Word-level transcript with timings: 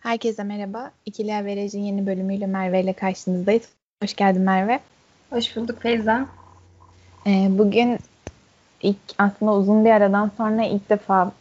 Herkese 0.00 0.42
merhaba. 0.42 0.90
İkili 1.06 1.34
Averaj'ın 1.34 1.78
yeni 1.78 2.06
bölümüyle 2.06 2.46
Merve 2.46 2.80
ile 2.80 2.92
karşınızdayız. 2.92 3.62
Hoş 4.02 4.14
geldin 4.14 4.42
Merve. 4.42 4.80
Hoş 5.30 5.56
bulduk 5.56 5.82
Feyza. 5.82 6.26
Ee, 7.26 7.48
bugün 7.50 7.98
ilk 8.82 8.96
aslında 9.18 9.52
uzun 9.52 9.84
bir 9.84 9.90
aradan 9.90 10.30
sonra 10.36 10.64
ilk 10.64 10.90
defa 10.90 11.32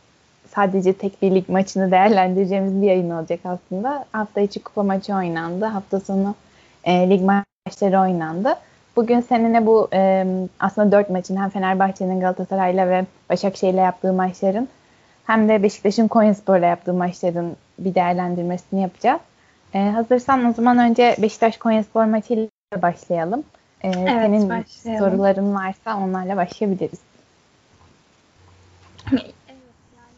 sadece 0.55 0.93
tek 0.93 1.21
bir 1.21 1.35
lig 1.35 1.49
maçını 1.49 1.91
değerlendireceğimiz 1.91 2.81
bir 2.81 2.87
yayın 2.87 3.09
olacak 3.09 3.39
aslında. 3.43 4.05
Hafta 4.11 4.41
içi 4.41 4.63
kupa 4.63 4.83
maçı 4.83 5.15
oynandı. 5.15 5.65
Hafta 5.65 5.99
sonu 5.99 6.35
e, 6.83 7.09
lig 7.09 7.21
maçları 7.21 7.99
oynandı. 7.99 8.55
Bugün 8.95 9.19
seninle 9.19 9.65
bu 9.65 9.87
e, 9.93 10.25
aslında 10.59 10.91
dört 10.91 11.09
maçın 11.09 11.37
hem 11.37 11.49
Fenerbahçe'nin 11.49 12.19
Galatasaray'la 12.19 12.89
ve 12.89 13.05
Başakşehir'le 13.29 13.77
yaptığı 13.77 14.13
maçların 14.13 14.67
hem 15.29 15.49
de 15.49 15.63
Beşiktaş'ın 15.63 16.07
Konyaspor'la 16.07 16.65
yaptığı 16.65 16.93
maçların 16.93 17.57
bir 17.79 17.95
değerlendirmesini 17.95 18.81
yapacağız. 18.81 19.21
E, 19.73 19.79
hazırsan 19.79 20.45
o 20.45 20.53
zaman 20.53 20.77
önce 20.77 21.15
Beşiktaş 21.21 21.57
Konyaspor 21.57 22.05
maçıyla 22.05 22.49
başlayalım. 22.81 23.43
E, 23.81 23.87
evet, 23.87 24.09
senin 24.09 24.49
başlayalım. 24.49 25.09
soruların 25.09 25.55
varsa 25.55 25.97
onlarla 25.97 26.37
başlayabiliriz. 26.37 26.99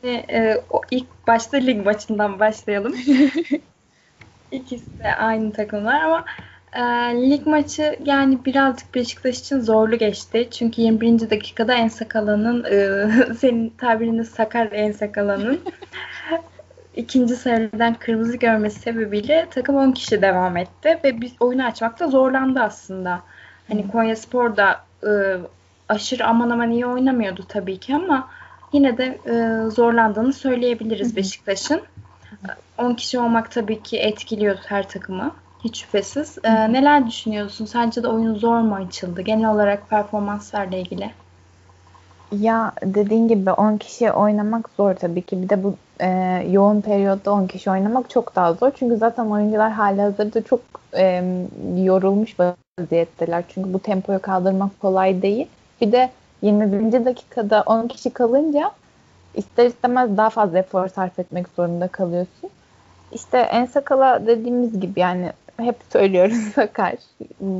Yani, 0.03 0.25
e, 0.29 0.61
o 0.69 0.81
ilk 0.91 1.27
başta 1.27 1.57
lig 1.57 1.85
maçından 1.85 2.39
başlayalım. 2.39 2.95
İkisi 4.51 4.99
de 4.99 5.15
aynı 5.15 5.53
takımlar 5.53 6.01
ama 6.01 6.25
e, 6.73 6.81
lig 7.29 7.47
maçı 7.47 7.99
yani 8.05 8.45
birazcık 8.45 8.95
Beşiktaş 8.95 9.39
için 9.39 9.59
zorlu 9.59 9.97
geçti. 9.97 10.47
Çünkü 10.51 10.81
21. 10.81 11.29
dakikada 11.29 11.73
Ensakala'nın 11.73 12.63
e, 12.63 13.09
senin 13.39 13.69
tabirinde 13.69 14.23
Sakar 14.23 14.71
Ensakala'nın 14.71 15.59
ikinci 16.95 17.35
sarıdan 17.35 17.93
kırmızı 17.93 18.37
görmesi 18.37 18.79
sebebiyle 18.79 19.47
takım 19.51 19.75
10 19.75 19.91
kişi 19.91 20.21
devam 20.21 20.57
etti 20.57 20.99
ve 21.03 21.21
biz 21.21 21.31
oyunu 21.39 21.65
açmakta 21.65 22.07
zorlandı 22.07 22.59
aslında. 22.59 23.21
Hani 23.67 23.87
Konya 23.87 24.15
Spor 24.15 24.57
da 24.57 24.81
e, 25.03 25.11
aşırı 25.89 26.25
aman 26.25 26.49
aman 26.49 26.71
iyi 26.71 26.85
oynamıyordu 26.85 27.43
tabii 27.47 27.77
ki 27.77 27.95
ama 27.95 28.27
yine 28.73 28.97
de 28.97 29.19
e, 29.25 29.69
zorlandığını 29.69 30.33
söyleyebiliriz 30.33 31.15
Beşiktaş'ın. 31.15 31.81
10 32.77 32.93
kişi 32.93 33.19
olmak 33.19 33.51
tabii 33.51 33.83
ki 33.83 33.97
etkiliyor 33.97 34.57
her 34.65 34.89
takımı. 34.89 35.31
Hiç 35.63 35.81
şüphesiz. 35.81 36.37
E, 36.43 36.73
neler 36.73 37.07
düşünüyorsun? 37.07 37.65
Sence 37.65 38.03
de 38.03 38.07
oyun 38.07 38.35
zor 38.35 38.59
mu 38.59 38.75
açıldı? 38.75 39.21
Genel 39.21 39.53
olarak 39.53 39.89
performanslarla 39.89 40.77
ilgili. 40.77 41.11
Ya 42.39 42.71
dediğin 42.83 43.27
gibi 43.27 43.51
10 43.51 43.77
kişi 43.77 44.11
oynamak 44.11 44.69
zor 44.77 44.93
tabii 44.93 45.21
ki. 45.21 45.41
Bir 45.41 45.49
de 45.49 45.63
bu 45.63 45.75
e, 45.99 46.07
yoğun 46.51 46.81
periyotta 46.81 47.31
10 47.31 47.47
kişi 47.47 47.71
oynamak 47.71 48.09
çok 48.09 48.35
daha 48.35 48.53
zor. 48.53 48.71
Çünkü 48.75 48.97
zaten 48.97 49.25
oyuncular 49.25 49.71
hali 49.71 50.01
hazırda 50.01 50.41
çok 50.41 50.59
e, 50.97 51.23
yorulmuş 51.77 52.35
vaziyetteler. 52.39 53.43
Çünkü 53.49 53.73
bu 53.73 53.79
tempoyu 53.79 54.21
kaldırmak 54.21 54.79
kolay 54.79 55.21
değil. 55.21 55.47
Bir 55.81 55.91
de 55.91 56.09
21. 56.41 57.05
dakikada 57.05 57.63
10 57.65 57.87
kişi 57.87 58.09
kalınca 58.09 58.71
ister 59.35 59.65
istemez 59.65 60.17
daha 60.17 60.29
fazla 60.29 60.59
efor 60.59 60.87
sarf 60.87 61.19
etmek 61.19 61.47
zorunda 61.55 61.87
kalıyorsun. 61.87 62.49
İşte 63.11 63.37
en 63.37 63.65
sakala 63.65 64.27
dediğimiz 64.27 64.79
gibi 64.79 64.99
yani 64.99 65.31
hep 65.61 65.75
söylüyoruz 65.89 66.37
sakar. 66.55 66.93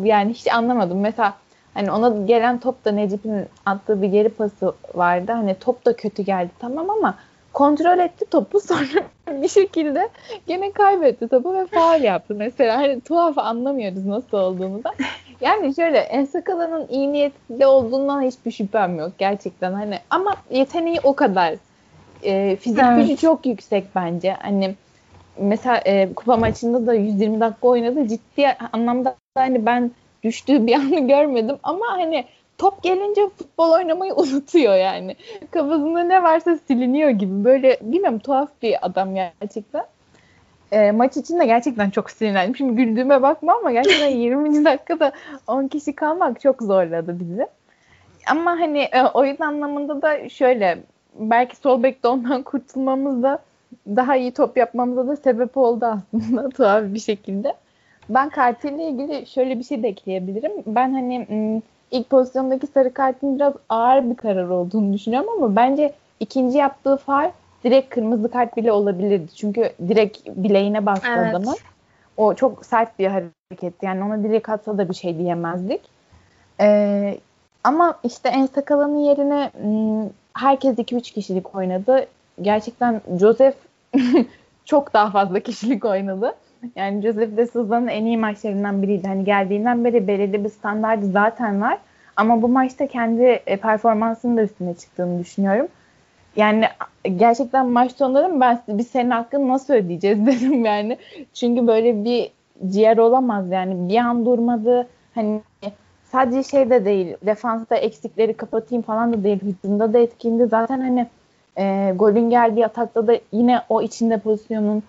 Yani 0.03 0.33
hiç 0.33 0.53
anlamadım. 0.53 0.99
Mesela 0.99 1.33
hani 1.73 1.91
ona 1.91 2.25
gelen 2.25 2.59
top 2.59 2.85
da 2.85 2.91
Necip'in 2.91 3.45
attığı 3.65 4.01
bir 4.01 4.07
geri 4.07 4.29
pası 4.29 4.73
vardı. 4.95 5.31
Hani 5.31 5.55
top 5.55 5.85
da 5.85 5.95
kötü 5.95 6.23
geldi 6.23 6.51
tamam 6.59 6.89
ama 6.89 7.15
kontrol 7.53 7.99
etti 7.99 8.25
topu 8.25 8.59
sonra 8.67 9.03
bir 9.27 9.47
şekilde 9.47 10.09
gene 10.47 10.71
kaybetti 10.71 11.27
topu 11.27 11.53
ve 11.53 11.65
faal 11.65 12.03
yaptı 12.03 12.35
mesela. 12.37 12.77
Hani 12.77 13.01
tuhaf 13.01 13.37
anlamıyoruz 13.37 14.05
nasıl 14.05 14.37
olduğunu 14.37 14.83
da. 14.83 14.91
Yani 15.41 15.75
şöyle 15.75 15.97
Ensakala'nın 15.97 16.87
iyi 16.87 17.13
niyetli 17.13 17.65
olduğundan 17.65 18.21
hiçbir 18.21 18.51
şüphem 18.51 18.99
yok 18.99 19.11
gerçekten 19.17 19.73
hani 19.73 19.99
ama 20.09 20.35
yeteneği 20.51 20.99
o 21.03 21.15
kadar. 21.15 21.55
E, 22.23 22.55
fizik 22.55 22.83
evet. 22.83 22.97
gücü 22.97 23.17
çok 23.17 23.45
yüksek 23.45 23.85
bence. 23.95 24.33
Hani 24.33 24.75
mesela 25.37 25.81
e, 25.85 26.13
kupa 26.13 26.37
maçında 26.37 26.87
da 26.87 26.93
120 26.93 27.39
dakika 27.39 27.67
oynadı. 27.67 28.07
Ciddi 28.07 28.47
anlamda 28.73 29.15
hani 29.35 29.65
ben 29.65 29.91
düştüğü 30.23 30.67
bir 30.67 30.75
anı 30.75 30.99
görmedim 31.07 31.57
ama 31.63 31.85
hani 31.87 32.25
top 32.57 32.83
gelince 32.83 33.21
futbol 33.37 33.71
oynamayı 33.71 34.13
unutuyor 34.13 34.75
yani. 34.75 35.15
Kafasında 35.51 36.03
ne 36.03 36.23
varsa 36.23 36.57
siliniyor 36.67 37.09
gibi. 37.09 37.43
Böyle 37.43 37.77
bilmiyorum 37.81 38.19
tuhaf 38.19 38.49
bir 38.61 38.85
adam 38.85 39.15
gerçekten. 39.15 39.85
E, 40.71 40.91
maç 40.91 41.17
için 41.17 41.39
de 41.39 41.45
gerçekten 41.45 41.89
çok 41.89 42.11
sinirlendim. 42.11 42.55
Şimdi 42.55 42.75
güldüğüme 42.75 43.21
bakma 43.21 43.53
ama 43.53 43.71
gerçekten 43.71 44.07
20. 44.17 44.65
dakikada 44.65 45.11
10 45.47 45.67
kişi 45.67 45.95
kalmak 45.95 46.41
çok 46.41 46.61
zorladı 46.61 47.19
bizi. 47.19 47.47
Ama 48.27 48.51
hani 48.51 48.79
e, 48.79 49.03
oyun 49.03 49.37
anlamında 49.39 50.01
da 50.01 50.29
şöyle 50.29 50.77
belki 51.15 51.55
sol 51.55 51.83
bekte 51.83 52.07
ondan 52.07 52.41
kurtulmamız 52.43 53.23
da 53.23 53.39
daha 53.87 54.15
iyi 54.15 54.31
top 54.31 54.57
yapmamıza 54.57 55.07
da 55.07 55.15
sebep 55.15 55.57
oldu 55.57 55.85
aslında 55.85 56.49
tuhaf 56.57 56.83
bir 56.83 56.99
şekilde. 56.99 57.53
Ben 58.09 58.29
kartıyla 58.29 58.83
ilgili 58.83 59.27
şöyle 59.27 59.59
bir 59.59 59.63
şey 59.63 59.83
de 59.83 59.87
ekleyebilirim. 59.87 60.51
Ben 60.67 60.93
hani 60.93 61.61
ilk 61.91 62.09
pozisyondaki 62.09 62.67
sarı 62.67 62.93
kartın 62.93 63.35
biraz 63.35 63.53
ağır 63.69 64.09
bir 64.09 64.15
karar 64.15 64.49
olduğunu 64.49 64.93
düşünüyorum 64.93 65.29
ama 65.37 65.55
bence 65.55 65.93
ikinci 66.19 66.57
yaptığı 66.57 66.97
faal 66.97 67.31
direkt 67.63 67.89
kırmızı 67.89 68.31
kart 68.31 68.57
bile 68.57 68.71
olabilirdi. 68.71 69.35
Çünkü 69.35 69.71
direkt 69.87 70.27
bileğine 70.27 70.85
bastı 70.85 71.07
evet. 71.07 71.35
adamın. 71.35 71.55
O 72.17 72.33
çok 72.33 72.65
sert 72.65 72.99
bir 72.99 73.07
hareket. 73.07 73.83
Yani 73.83 74.03
ona 74.03 74.23
direkt 74.23 74.49
atsa 74.49 74.77
da 74.77 74.89
bir 74.89 74.93
şey 74.93 75.17
diyemezdik. 75.17 75.81
Ee, 76.61 77.17
ama 77.63 77.99
işte 78.03 78.29
en 78.29 78.45
sakalanın 78.45 78.97
yerine 78.97 79.51
herkes 80.33 80.77
2-3 80.77 81.01
kişilik 81.13 81.55
oynadı. 81.55 82.05
Gerçekten 82.41 83.01
Joseph 83.19 83.55
çok 84.65 84.93
daha 84.93 85.11
fazla 85.11 85.39
kişilik 85.39 85.85
oynadı. 85.85 86.35
Yani 86.75 87.01
Joseph 87.01 87.37
de 87.37 87.47
Souza'nın 87.47 87.87
en 87.87 88.05
iyi 88.05 88.17
maçlarından 88.17 88.81
biriydi. 88.81 89.07
Hani 89.07 89.23
geldiğinden 89.23 89.85
beri 89.85 90.07
belirli 90.07 90.43
bir 90.43 90.49
standardı 90.49 91.11
zaten 91.11 91.61
var. 91.61 91.77
Ama 92.15 92.41
bu 92.41 92.47
maçta 92.47 92.87
kendi 92.87 93.23
e, 93.23 93.57
performansının 93.57 94.37
da 94.37 94.41
üstüne 94.41 94.73
çıktığını 94.73 95.19
düşünüyorum. 95.19 95.67
Yani 96.35 96.65
gerçekten 97.15 97.67
maç 97.67 97.91
sonları 97.91 98.39
ben 98.41 98.61
biz 98.67 98.87
senin 98.87 99.09
hakkını 99.09 99.47
nasıl 99.47 99.73
ödeyeceğiz 99.73 100.25
dedim 100.25 100.65
yani. 100.65 100.97
Çünkü 101.33 101.67
böyle 101.67 102.03
bir 102.03 102.31
ciğer 102.67 102.97
olamaz 102.97 103.51
yani. 103.51 103.89
Bir 103.89 103.97
an 103.97 104.25
durmadı. 104.25 104.87
Hani 105.15 105.41
sadece 106.03 106.43
şey 106.43 106.69
de 106.69 106.85
değil. 106.85 107.17
Defansta 107.25 107.75
eksikleri 107.75 108.33
kapatayım 108.33 108.81
falan 108.81 109.13
da 109.13 109.23
değil. 109.23 109.39
Hücumda 109.41 109.93
da 109.93 109.99
etkindi. 109.99 110.45
Zaten 110.47 110.79
hani 110.79 111.07
e, 111.61 111.93
golün 111.95 112.29
geldiği 112.29 112.65
atakta 112.65 113.07
da 113.07 113.13
yine 113.31 113.61
o 113.69 113.81
içinde 113.81 114.17
pozisyonun 114.17 114.83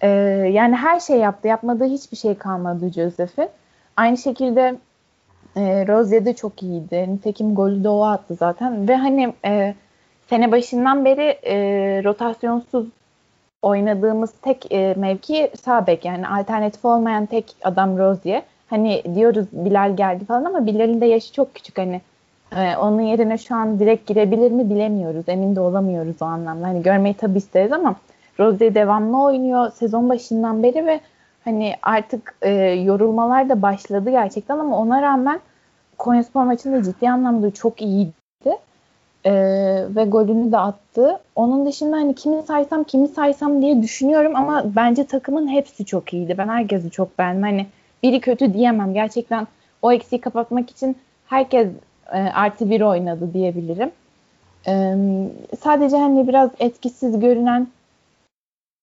e, 0.00 0.08
yani 0.52 0.76
her 0.76 1.00
şey 1.00 1.18
yaptı. 1.18 1.48
Yapmadığı 1.48 1.84
hiçbir 1.84 2.16
şey 2.16 2.34
kalmadı 2.34 2.92
Joseph'in. 2.92 3.48
Aynı 3.96 4.16
şekilde 4.16 4.76
e, 5.56 5.86
Rozier 5.88 6.24
de 6.24 6.34
çok 6.34 6.62
iyiydi. 6.62 7.06
Nitekim 7.08 7.54
golü 7.54 7.84
de 7.84 7.88
o 7.88 8.02
attı 8.02 8.34
zaten. 8.34 8.88
Ve 8.88 8.96
hani 8.96 9.34
e, 9.44 9.74
sene 10.30 10.52
başından 10.52 11.04
beri 11.04 11.38
e, 11.42 11.56
rotasyonsuz 12.04 12.86
oynadığımız 13.62 14.32
tek 14.42 14.72
e, 14.72 14.94
mevki 14.96 15.50
sağ 15.64 15.86
bek. 15.86 16.04
Yani 16.04 16.28
alternatif 16.28 16.84
olmayan 16.84 17.26
tek 17.26 17.56
adam 17.62 17.98
Rozier. 17.98 18.42
Hani 18.70 19.02
diyoruz 19.14 19.46
Bilal 19.52 19.96
geldi 19.96 20.24
falan 20.24 20.44
ama 20.44 20.66
Bilal'in 20.66 21.00
de 21.00 21.06
yaşı 21.06 21.32
çok 21.32 21.54
küçük. 21.54 21.78
Hani 21.78 22.00
ee, 22.56 22.76
onun 22.76 23.00
yerine 23.00 23.38
şu 23.38 23.54
an 23.54 23.78
direkt 23.78 24.08
girebilir 24.08 24.50
mi 24.50 24.70
bilemiyoruz. 24.70 25.24
Emin 25.28 25.56
de 25.56 25.60
olamıyoruz 25.60 26.22
o 26.22 26.24
anlamda. 26.24 26.66
Hani 26.66 26.82
görmeyi 26.82 27.14
tabii 27.14 27.38
isteriz 27.38 27.72
ama 27.72 27.96
Rose 28.40 28.74
devamlı 28.74 29.22
oynuyor 29.22 29.70
sezon 29.70 30.08
başından 30.08 30.62
beri 30.62 30.86
ve 30.86 31.00
hani 31.44 31.74
artık 31.82 32.34
e, 32.42 32.50
yorulmalar 32.70 33.48
da 33.48 33.62
başladı 33.62 34.10
gerçekten 34.10 34.58
ama 34.58 34.78
ona 34.78 35.02
rağmen 35.02 35.40
Konyaspor 35.98 36.44
maçında 36.44 36.82
ciddi 36.82 37.10
anlamda 37.10 37.50
çok 37.50 37.82
iyiydi. 37.82 38.12
E, 39.24 39.32
ve 39.88 40.04
golünü 40.04 40.52
de 40.52 40.58
attı. 40.58 41.20
Onun 41.36 41.66
dışında 41.66 41.96
hani 41.96 42.14
kimi 42.14 42.42
saysam 42.42 42.84
kimi 42.84 43.08
saysam 43.08 43.62
diye 43.62 43.82
düşünüyorum 43.82 44.36
ama 44.36 44.62
bence 44.76 45.06
takımın 45.06 45.48
hepsi 45.48 45.84
çok 45.84 46.12
iyiydi. 46.12 46.34
Ben 46.38 46.48
herkesi 46.48 46.90
çok 46.90 47.18
beğendim. 47.18 47.42
Hani 47.42 47.66
biri 48.02 48.20
kötü 48.20 48.54
diyemem. 48.54 48.94
Gerçekten 48.94 49.46
o 49.82 49.92
eksiği 49.92 50.20
kapatmak 50.20 50.70
için 50.70 50.96
herkes 51.26 51.68
e, 52.12 52.18
artı 52.18 52.70
bir 52.70 52.80
oynadı 52.80 53.34
diyebilirim. 53.34 53.90
E, 54.66 54.94
sadece 55.60 55.96
hani 55.96 56.28
biraz 56.28 56.50
etkisiz 56.58 57.20
görünen 57.20 57.68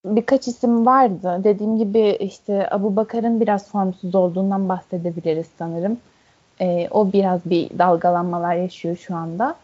birkaç 0.05 0.47
isim 0.47 0.85
vardı. 0.85 1.41
Dediğim 1.43 1.77
gibi 1.77 2.17
işte 2.19 2.69
Abu 2.71 2.95
Bakar'ın 2.95 3.41
biraz 3.41 3.67
formsuz 3.67 4.15
olduğundan 4.15 4.69
bahsedebiliriz 4.69 5.47
sanırım. 5.57 5.97
E, 6.61 6.87
o 6.91 7.13
biraz 7.13 7.45
bir 7.45 7.79
dalgalanmalar 7.79 8.55
yaşıyor 8.55 8.95
şu 8.95 9.15
anda. 9.15 9.55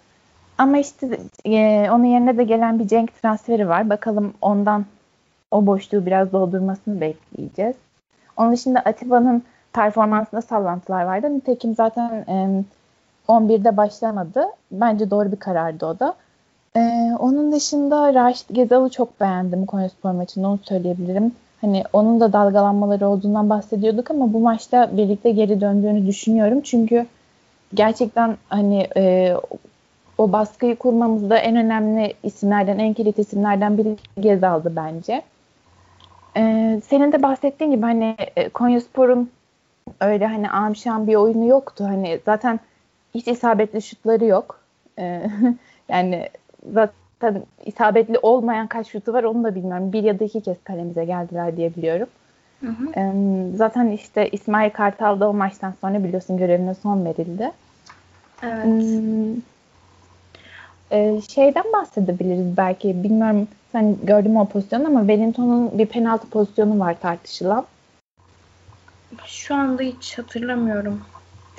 Ama 0.58 0.78
işte 0.78 1.20
e, 1.46 1.88
onun 1.92 2.04
yerine 2.04 2.38
de 2.38 2.44
gelen 2.44 2.80
bir 2.80 2.88
Cenk 2.88 3.22
transferi 3.22 3.70
var. 3.70 3.90
Bakalım 3.90 4.34
ondan 4.42 4.86
o 5.52 5.66
boşluğu 5.66 6.06
biraz 6.06 6.32
doldurmasını 6.32 7.02
bekleyeceğiz. 7.02 7.76
Onun 8.38 8.54
dışında 8.54 8.80
Atiba'nın 8.80 9.44
performansında 9.74 10.42
sallantılar 10.42 11.04
vardı. 11.04 11.36
Nitekim 11.36 11.76
zaten 11.76 12.12
e, 12.12 12.64
11'de 13.32 13.78
başlamadı. 13.78 14.46
Bence 14.72 15.12
doğru 15.12 15.32
bir 15.32 15.38
karardı 15.38 15.86
o 15.86 16.00
da. 16.00 16.16
E, 16.76 17.12
onun 17.20 17.52
dışında 17.52 18.14
Raşit 18.14 18.48
Gezal'ı 18.52 18.90
çok 18.90 19.22
beğendim 19.22 19.66
Konyaspor 19.66 20.12
maçında 20.12 20.48
onu 20.48 20.60
söyleyebilirim. 20.64 21.32
Hani 21.62 21.84
onun 21.94 22.20
da 22.20 22.34
dalgalanmaları 22.34 23.08
olduğundan 23.08 23.50
bahsediyorduk 23.50 24.12
ama 24.12 24.34
bu 24.34 24.40
maçta 24.40 24.98
birlikte 24.98 25.32
geri 25.32 25.62
döndüğünü 25.62 26.08
düşünüyorum. 26.08 26.62
Çünkü 26.62 27.06
gerçekten 27.74 28.38
hani 28.50 28.88
e, 28.98 29.34
o 30.18 30.32
baskıyı 30.32 30.76
kurmamızda 30.76 31.38
en 31.38 31.56
önemli 31.56 32.14
isimlerden, 32.24 32.80
en 32.80 32.94
kilit 32.94 33.20
isimlerden 33.20 33.78
biri 33.78 33.98
Gezal'dı 34.20 34.76
bence. 34.76 35.22
Ee, 36.38 36.82
senin 36.88 37.12
de 37.12 37.24
bahsettiğin 37.24 37.72
gibi 37.72 37.82
hani 37.82 38.16
e, 38.36 38.50
Konyaspor'un 38.50 39.30
öyle 40.02 40.28
hani 40.28 40.50
amşan 40.50 41.08
bir 41.08 41.16
oyunu 41.16 41.46
yoktu. 41.46 41.86
Hani 41.88 42.20
zaten 42.26 42.60
hiç 43.16 43.28
isabetli 43.28 43.82
şutları 43.82 44.26
yok. 44.26 44.60
Ee, 45.00 45.30
yani 45.90 46.30
zaten 46.74 47.44
isabetli 47.66 48.20
olmayan 48.22 48.68
kaç 48.68 48.88
şutu 48.88 49.14
var 49.14 49.24
onu 49.24 49.44
da 49.44 49.56
bilmiyorum. 49.56 49.94
Bir 49.94 50.04
ya 50.04 50.20
da 50.20 50.24
iki 50.24 50.42
kez 50.42 50.58
kalemize 50.64 51.06
geldiler 51.06 51.58
diye 51.58 51.76
biliyorum. 51.76 52.08
Hı 52.62 52.68
hı. 52.68 53.00
Ee, 53.00 53.14
zaten 53.56 53.88
işte 53.92 54.30
İsmail 54.30 54.70
Kartal 54.70 55.20
da 55.20 55.30
o 55.30 55.34
maçtan 55.34 55.74
sonra 55.82 56.04
biliyorsun 56.04 56.38
görevine 56.38 56.74
son 56.74 57.06
verildi. 57.06 57.52
Evet. 58.44 58.66
Hmm, 58.66 59.36
e, 60.92 61.22
şeyden 61.22 61.64
bahsedebiliriz 61.74 62.58
belki. 62.58 63.04
Bilmiyorum 63.04 63.48
sen 63.72 63.98
gördün 64.04 64.32
mü 64.32 64.40
o 64.40 64.46
pozisyonu 64.46 64.88
ama 64.88 65.00
Wellington'un 65.00 65.78
bir 65.78 65.86
penaltı 65.86 66.30
pozisyonu 66.30 66.80
var 66.80 67.00
tartışılan. 67.02 67.66
Şu 69.26 69.56
anda 69.56 69.84
hiç 69.84 70.18
hatırlamıyorum. 70.18 71.02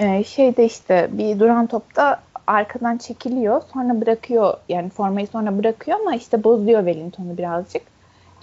Ee, 0.02 0.24
şeyde 0.24 0.64
işte 0.64 1.08
bir 1.12 1.38
duran 1.40 1.66
topta 1.66 2.20
arkadan 2.46 2.98
çekiliyor. 2.98 3.62
Sonra 3.72 4.00
bırakıyor 4.00 4.54
yani 4.68 4.88
formayı 4.88 5.26
sonra 5.26 5.58
bırakıyor 5.58 6.00
ama 6.00 6.14
işte 6.14 6.44
bozuyor 6.44 6.86
Wellington'u 6.86 7.38
birazcık. 7.38 7.82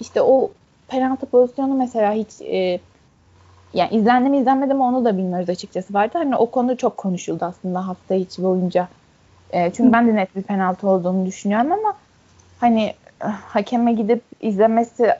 İşte 0.00 0.22
o 0.22 0.50
penaltı 0.88 1.26
pozisyonu 1.26 1.74
mesela 1.74 2.12
hiç 2.12 2.40
e, 2.40 2.80
yani 3.74 3.90
izlendi 3.94 4.28
mi 4.28 4.38
izlenmedi 4.38 4.74
mi 4.74 4.82
onu 4.82 5.04
da 5.04 5.18
bilmiyoruz 5.18 5.48
açıkçası 5.48 5.94
vardı. 5.94 6.12
Hani 6.12 6.36
o 6.36 6.50
konu 6.50 6.76
çok 6.76 6.96
konuşuldu 6.96 7.44
aslında 7.44 7.88
hafta 7.88 8.14
içi 8.14 8.42
boyunca. 8.42 8.88
E, 9.50 9.70
çünkü 9.70 9.92
ben 9.92 10.08
de 10.08 10.14
net 10.14 10.36
bir 10.36 10.42
penaltı 10.42 10.88
olduğunu 10.88 11.26
düşünüyorum 11.26 11.72
ama 11.72 11.94
hani 12.60 12.94
hakeme 13.28 13.92
gidip 13.92 14.22
izlemesi 14.40 15.14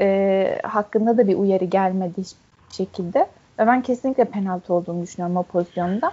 e, 0.00 0.58
hakkında 0.62 1.18
da 1.18 1.28
bir 1.28 1.36
uyarı 1.36 1.64
gelmedi 1.64 2.12
hiçbir 2.18 2.74
şekilde. 2.76 3.26
Ve 3.60 3.66
ben 3.66 3.82
kesinlikle 3.82 4.24
penaltı 4.24 4.74
olduğunu 4.74 5.02
düşünüyorum 5.02 5.36
o 5.36 5.42
pozisyonda. 5.42 6.12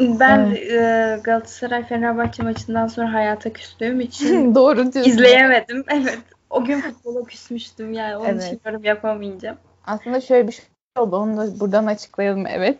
Ben 0.00 0.46
evet. 0.46 0.72
e, 0.72 1.20
Galatasaray 1.24 1.84
Fenerbahçe 1.84 2.42
maçından 2.42 2.86
sonra 2.86 3.12
hayata 3.12 3.52
küstüğüm 3.52 4.00
için 4.00 4.54
Doğru 4.54 4.80
izleyemedim. 5.04 5.84
Evet. 5.88 6.18
O 6.50 6.64
gün 6.64 6.80
futbola 6.80 7.24
küsmüştüm 7.24 7.92
yani. 7.92 8.16
Onun 8.16 8.26
evet. 8.26 8.44
için 8.44 8.60
yorum 8.66 8.84
yapamayacağım. 8.84 9.56
Aslında 9.86 10.20
şöyle 10.20 10.48
bir 10.48 10.52
şey 10.52 10.64
oldu. 10.98 11.16
Onu 11.16 11.36
da 11.36 11.60
buradan 11.60 11.86
açıklayalım 11.86 12.46
evet. 12.46 12.78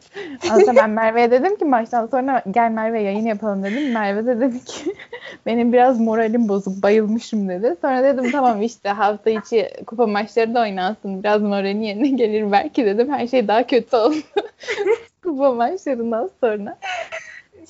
Aslında 0.50 0.76
ben 0.76 0.90
Merve'ye 0.90 1.30
dedim 1.30 1.56
ki 1.56 1.64
maçtan 1.64 2.06
sonra 2.06 2.42
gel 2.50 2.70
Merve 2.70 3.02
yayın 3.02 3.26
yapalım 3.26 3.62
dedim. 3.62 3.92
Merve 3.92 4.26
de 4.26 4.40
dedi 4.40 4.64
ki 4.64 4.94
benim 5.46 5.72
biraz 5.72 6.00
moralim 6.00 6.48
bozuk 6.48 6.82
bayılmışım 6.82 7.48
dedi. 7.48 7.76
Sonra 7.80 8.02
dedim 8.02 8.30
tamam 8.30 8.62
işte 8.62 8.88
hafta 8.88 9.30
içi 9.30 9.70
kupa 9.86 10.06
maçları 10.06 10.54
da 10.54 10.60
oynansın. 10.60 11.22
Biraz 11.22 11.42
moralin 11.42 11.80
yerine 11.80 12.08
gelir 12.08 12.52
belki 12.52 12.84
dedim. 12.84 13.12
Her 13.12 13.26
şey 13.26 13.48
daha 13.48 13.66
kötü 13.66 13.96
oldu. 13.96 14.16
kupa 15.22 15.52
maçlarından 15.52 16.30
sonra. 16.40 16.78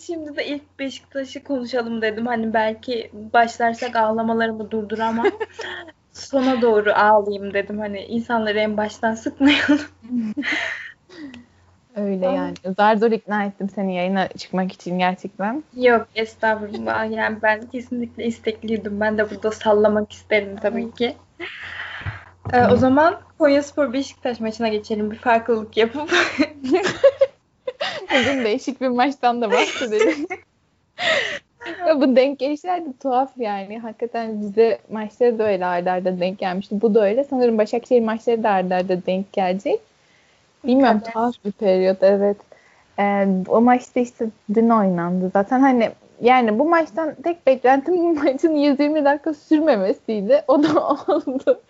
Şimdi 0.07 0.37
de 0.37 0.47
ilk 0.47 0.79
Beşiktaş'ı 0.79 1.45
konuşalım 1.45 2.03
dedim. 2.03 2.27
Hani 2.27 2.55
belki 2.55 3.11
başlarsak 3.13 3.97
ağlamalarımı 3.97 4.71
durduramam 4.71 5.27
sona 6.19 6.63
doğru 6.63 6.93
ağlayayım 6.93 7.55
dedim. 7.55 7.79
Hani 7.79 8.01
insanları 8.01 8.59
en 8.59 8.77
baştan 8.77 9.15
sıkmayalım. 9.15 9.81
Öyle 11.97 12.27
yani. 12.27 12.55
Zar 12.77 12.97
zor 12.97 13.11
ikna 13.11 13.45
ettim 13.45 13.69
seni 13.75 13.97
yayına 13.97 14.29
çıkmak 14.29 14.73
için 14.73 14.99
gerçekten. 14.99 15.65
Yok 15.77 16.09
estağfurullah. 16.15 17.11
Yani 17.11 17.37
ben 17.43 17.67
kesinlikle 17.67 18.25
istekliydim. 18.25 19.01
Ben 19.01 19.19
de 19.19 19.31
burada 19.31 19.51
sallamak 19.51 20.13
isterim 20.13 20.57
tabii 20.63 20.91
ki. 20.91 21.17
Ee, 22.53 22.67
o 22.67 22.77
zaman 22.77 23.21
Konyaspor 23.39 23.93
Beşiktaş 23.93 24.41
maçına 24.41 24.69
geçelim. 24.69 25.11
Bir 25.11 25.17
farklılık 25.17 25.77
yapıp. 25.77 26.11
Bugün 28.11 28.45
değişik 28.45 28.81
bir 28.81 28.89
maçtan 28.89 29.43
da 29.43 29.53
bahsedelim 29.53 30.27
bu 32.01 32.17
denk 32.17 32.39
gelişler 32.39 32.87
de 32.87 32.93
tuhaf 33.03 33.31
yani. 33.37 33.79
Hakikaten 33.79 34.41
bize 34.41 34.79
maçları 34.91 35.39
da 35.39 35.49
öyle 35.49 35.67
arda 35.67 35.93
arda 35.93 36.21
denk 36.21 36.39
gelmişti. 36.39 36.81
Bu 36.81 36.95
da 36.95 37.05
öyle. 37.05 37.25
Sanırım 37.25 37.59
Başakşehir 37.59 38.01
maçları 38.01 38.43
da 38.43 38.51
arda 38.51 38.75
arda 38.75 39.07
denk 39.07 39.33
gelecek. 39.33 39.81
Bilmiyorum 40.65 41.01
evet. 41.03 41.13
tuhaf 41.13 41.35
bir 41.45 41.53
periyot 41.53 42.03
evet. 42.03 42.37
Ee, 42.99 43.27
o 43.49 43.61
maçta 43.61 44.01
işte 44.01 44.27
dün 44.55 44.69
oynandı. 44.69 45.31
Zaten 45.33 45.61
hani 45.61 45.91
yani 46.21 46.59
bu 46.59 46.69
maçtan 46.69 47.15
tek 47.15 47.47
beklentim 47.47 47.97
bu 47.97 48.13
maçın 48.13 48.55
120 48.55 49.05
dakika 49.05 49.35
sürmemesiydi. 49.35 50.45
O 50.49 50.63
da 50.63 50.89
oldu. 50.89 51.61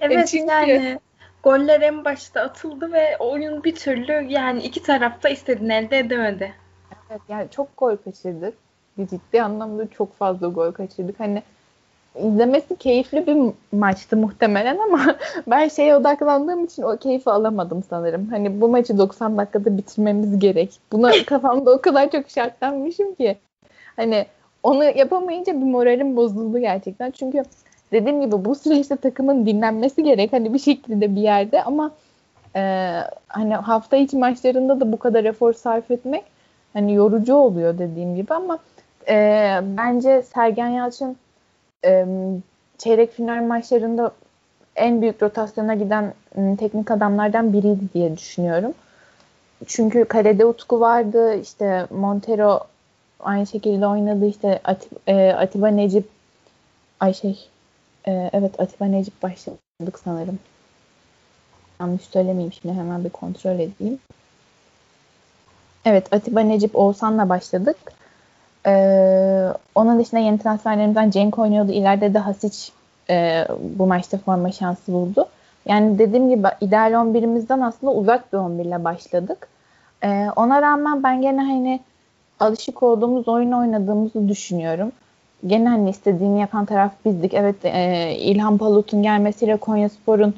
Evet 0.00 0.18
e 0.18 0.26
çünkü... 0.26 0.52
yani 0.52 0.98
goller 1.42 1.80
en 1.80 2.04
başta 2.04 2.40
atıldı 2.40 2.92
ve 2.92 3.16
oyun 3.18 3.64
bir 3.64 3.74
türlü 3.74 4.12
yani 4.28 4.62
iki 4.62 4.82
tarafta 4.82 5.28
istediğini 5.28 5.74
elde 5.74 5.98
edemedi. 5.98 6.52
Evet 7.10 7.20
yani 7.28 7.50
çok 7.50 7.76
gol 7.76 7.96
kaçırdık 7.96 8.54
ciddi 8.98 9.42
anlamda 9.42 9.86
çok 9.86 10.14
fazla 10.14 10.48
gol 10.48 10.72
kaçırdık. 10.72 11.20
Hani 11.20 11.42
izlemesi 12.18 12.76
keyifli 12.76 13.26
bir 13.26 13.36
maçtı 13.78 14.16
muhtemelen 14.16 14.78
ama 14.78 15.16
ben 15.46 15.68
şeye 15.68 15.96
odaklandığım 15.96 16.64
için 16.64 16.82
o 16.82 16.96
keyfi 16.96 17.30
alamadım 17.30 17.82
sanırım. 17.90 18.28
Hani 18.30 18.60
bu 18.60 18.68
maçı 18.68 18.98
90 18.98 19.38
dakikada 19.38 19.78
bitirmemiz 19.78 20.38
gerek. 20.38 20.70
Buna 20.92 21.10
kafamda 21.26 21.70
o 21.70 21.80
kadar 21.80 22.10
çok 22.10 22.30
şartlanmışım 22.30 23.14
ki. 23.14 23.38
Hani 23.96 24.26
onu 24.62 24.84
yapamayınca 24.84 25.52
bir 25.52 25.66
moralim 25.66 26.16
bozuldu 26.16 26.58
gerçekten. 26.58 27.10
Çünkü 27.10 27.42
dediğim 27.92 28.20
gibi 28.20 28.44
bu 28.44 28.54
süreçte 28.54 28.96
takımın 28.96 29.46
dinlenmesi 29.46 30.02
gerek. 30.02 30.32
Hani 30.32 30.54
bir 30.54 30.58
şekilde 30.58 31.16
bir 31.16 31.20
yerde 31.20 31.62
ama 31.62 31.90
e, 32.56 32.60
hani 33.28 33.54
hafta 33.54 33.96
içi 33.96 34.16
maçlarında 34.16 34.80
da 34.80 34.92
bu 34.92 34.98
kadar 34.98 35.24
efor 35.24 35.52
sarf 35.52 35.90
etmek 35.90 36.24
hani 36.72 36.94
yorucu 36.94 37.34
oluyor 37.34 37.78
dediğim 37.78 38.16
gibi 38.16 38.34
ama 38.34 38.58
e, 39.08 39.60
bence 39.76 40.22
Sergen 40.22 40.68
Yalçın 40.68 41.16
e, 41.84 42.06
çeyrek 42.78 43.12
final 43.12 43.42
maçlarında 43.42 44.12
en 44.76 45.02
büyük 45.02 45.22
rotasyona 45.22 45.74
giden 45.74 46.14
teknik 46.58 46.90
adamlardan 46.90 47.52
biriydi 47.52 47.84
diye 47.94 48.16
düşünüyorum. 48.16 48.72
Çünkü 49.66 50.04
kalede 50.04 50.46
Utku 50.46 50.80
vardı, 50.80 51.34
işte 51.34 51.86
Montero 51.90 52.60
aynı 53.20 53.46
şekilde 53.46 53.86
oynadı, 53.86 54.26
işte 54.26 54.60
Atib, 54.64 54.92
e, 55.06 55.32
Atiba 55.32 55.68
Necip 55.68 56.08
ay 57.00 57.14
şey 57.14 57.48
e, 58.08 58.30
evet 58.32 58.60
Atiba 58.60 58.84
Necip 58.84 59.22
başladık 59.22 60.00
sanırım. 60.04 60.38
Yanlış 61.80 62.02
söylemeyeyim 62.02 62.52
şimdi 62.52 62.74
hemen 62.74 63.04
bir 63.04 63.10
kontrol 63.10 63.54
edeyim. 63.54 63.98
Evet 65.84 66.12
Atiba 66.12 66.40
Necip 66.40 66.76
Oğuzhan'la 66.76 67.28
başladık. 67.28 67.76
Ee, 68.66 69.48
onun 69.74 69.98
dışında 69.98 70.20
yeni 70.20 70.38
transferlerimizden 70.38 71.10
Cenk 71.10 71.38
oynuyordu. 71.38 71.72
İleride 71.72 72.14
de 72.14 72.18
Hasic 72.18 72.72
e, 73.10 73.46
bu 73.78 73.86
maçta 73.86 74.18
forma 74.18 74.52
şansı 74.52 74.92
buldu. 74.92 75.26
Yani 75.66 75.98
dediğim 75.98 76.28
gibi 76.28 76.48
ideal 76.60 76.92
11'imizden 76.92 77.64
aslında 77.64 77.92
uzak 77.92 78.32
bir 78.32 78.38
11 78.38 78.64
ile 78.64 78.84
başladık. 78.84 79.48
Ee, 80.04 80.26
ona 80.36 80.62
rağmen 80.62 81.02
ben 81.02 81.22
gene 81.22 81.40
hani 81.40 81.80
alışık 82.40 82.82
olduğumuz 82.82 83.28
oyun 83.28 83.52
oynadığımızı 83.52 84.28
düşünüyorum. 84.28 84.92
Gene 85.46 85.68
hani 85.68 85.90
istediğini 85.90 86.40
yapan 86.40 86.64
taraf 86.64 86.92
bizdik. 87.04 87.34
Evet 87.34 87.64
e, 87.64 88.12
İlhan 88.18 88.58
Palut'un 88.58 89.02
gelmesiyle 89.02 89.56
Konyaspor'un 89.56 90.34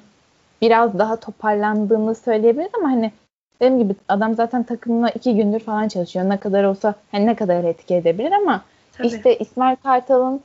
biraz 0.63 0.99
daha 0.99 1.17
toparlandığını 1.17 2.15
söyleyebiliriz 2.15 2.73
ama 2.79 2.91
hani 2.91 3.13
Dediğim 3.61 3.79
gibi 3.79 3.95
adam 4.09 4.35
zaten 4.35 4.63
takımla 4.63 5.09
iki 5.11 5.37
gündür 5.37 5.61
falan 5.61 5.89
çalışıyor. 5.89 6.29
Ne 6.29 6.37
kadar 6.37 6.65
olsa 6.65 6.95
hani 7.13 7.27
ne 7.27 7.35
kadar 7.37 7.65
etki 7.65 7.95
edebilir 7.95 8.33
ama 8.33 8.63
Tabii. 8.93 9.07
işte 9.07 9.39
İsmail 9.39 9.77
Kartal'ın 9.77 10.41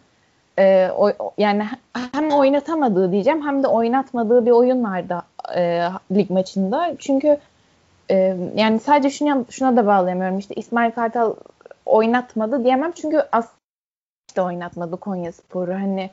e, 0.60 0.90
o, 0.98 1.12
yani 1.38 1.66
hem 2.14 2.32
oynatamadığı 2.32 3.12
diyeceğim 3.12 3.48
hem 3.48 3.64
de 3.64 3.68
oynatmadığı 3.68 4.46
bir 4.46 4.52
oyun 4.52 4.84
vardı 4.84 5.22
e, 5.56 5.90
lig 6.12 6.30
maçında. 6.30 6.96
Çünkü 7.00 7.38
e, 8.12 8.38
yani 8.56 8.80
sadece 8.80 9.10
şuna, 9.10 9.46
şuna 9.50 9.76
da 9.78 9.88
bağlayamıyorum. 9.88 10.38
İşte 10.38 10.54
İsmail 10.56 10.92
Kartal 10.92 11.34
oynatmadı 11.86 12.64
diyemem. 12.64 12.92
Çünkü 12.92 13.24
aslında 13.32 13.60
işte 14.30 14.42
oynatmadı 14.42 14.98
Konya 14.98 15.32
Sporu. 15.32 15.74
Hani 15.74 16.10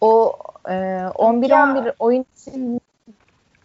o 0.00 0.36
e, 0.68 0.72
11-11 0.72 1.92
oyun 1.98 2.26
için 2.36 2.80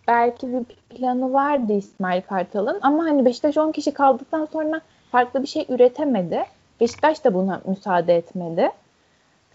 belki 0.08 0.54
bir 0.54 0.64
planı 0.64 1.34
vardı 1.34 1.74
İsmail 1.74 2.22
Kartal'ın 2.22 2.80
ama 2.82 3.04
hani 3.04 3.26
Beşiktaş 3.26 3.58
10 3.58 3.72
kişi 3.72 3.92
kaldıktan 3.94 4.46
sonra 4.46 4.82
farklı 5.12 5.42
bir 5.42 5.48
şey 5.48 5.66
üretemedi. 5.70 6.44
Beşiktaş 6.82 7.26
da 7.26 7.34
buna 7.34 7.62
müsaade 7.66 8.16
etmedi. 8.16 8.62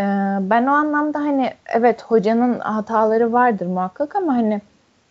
Ee, 0.00 0.04
ben 0.40 0.66
o 0.66 0.70
anlamda 0.70 1.18
hani 1.18 1.50
evet 1.66 2.02
hocanın 2.02 2.58
hataları 2.58 3.32
vardır 3.32 3.66
muhakkak 3.66 4.16
ama 4.16 4.34
hani 4.34 4.60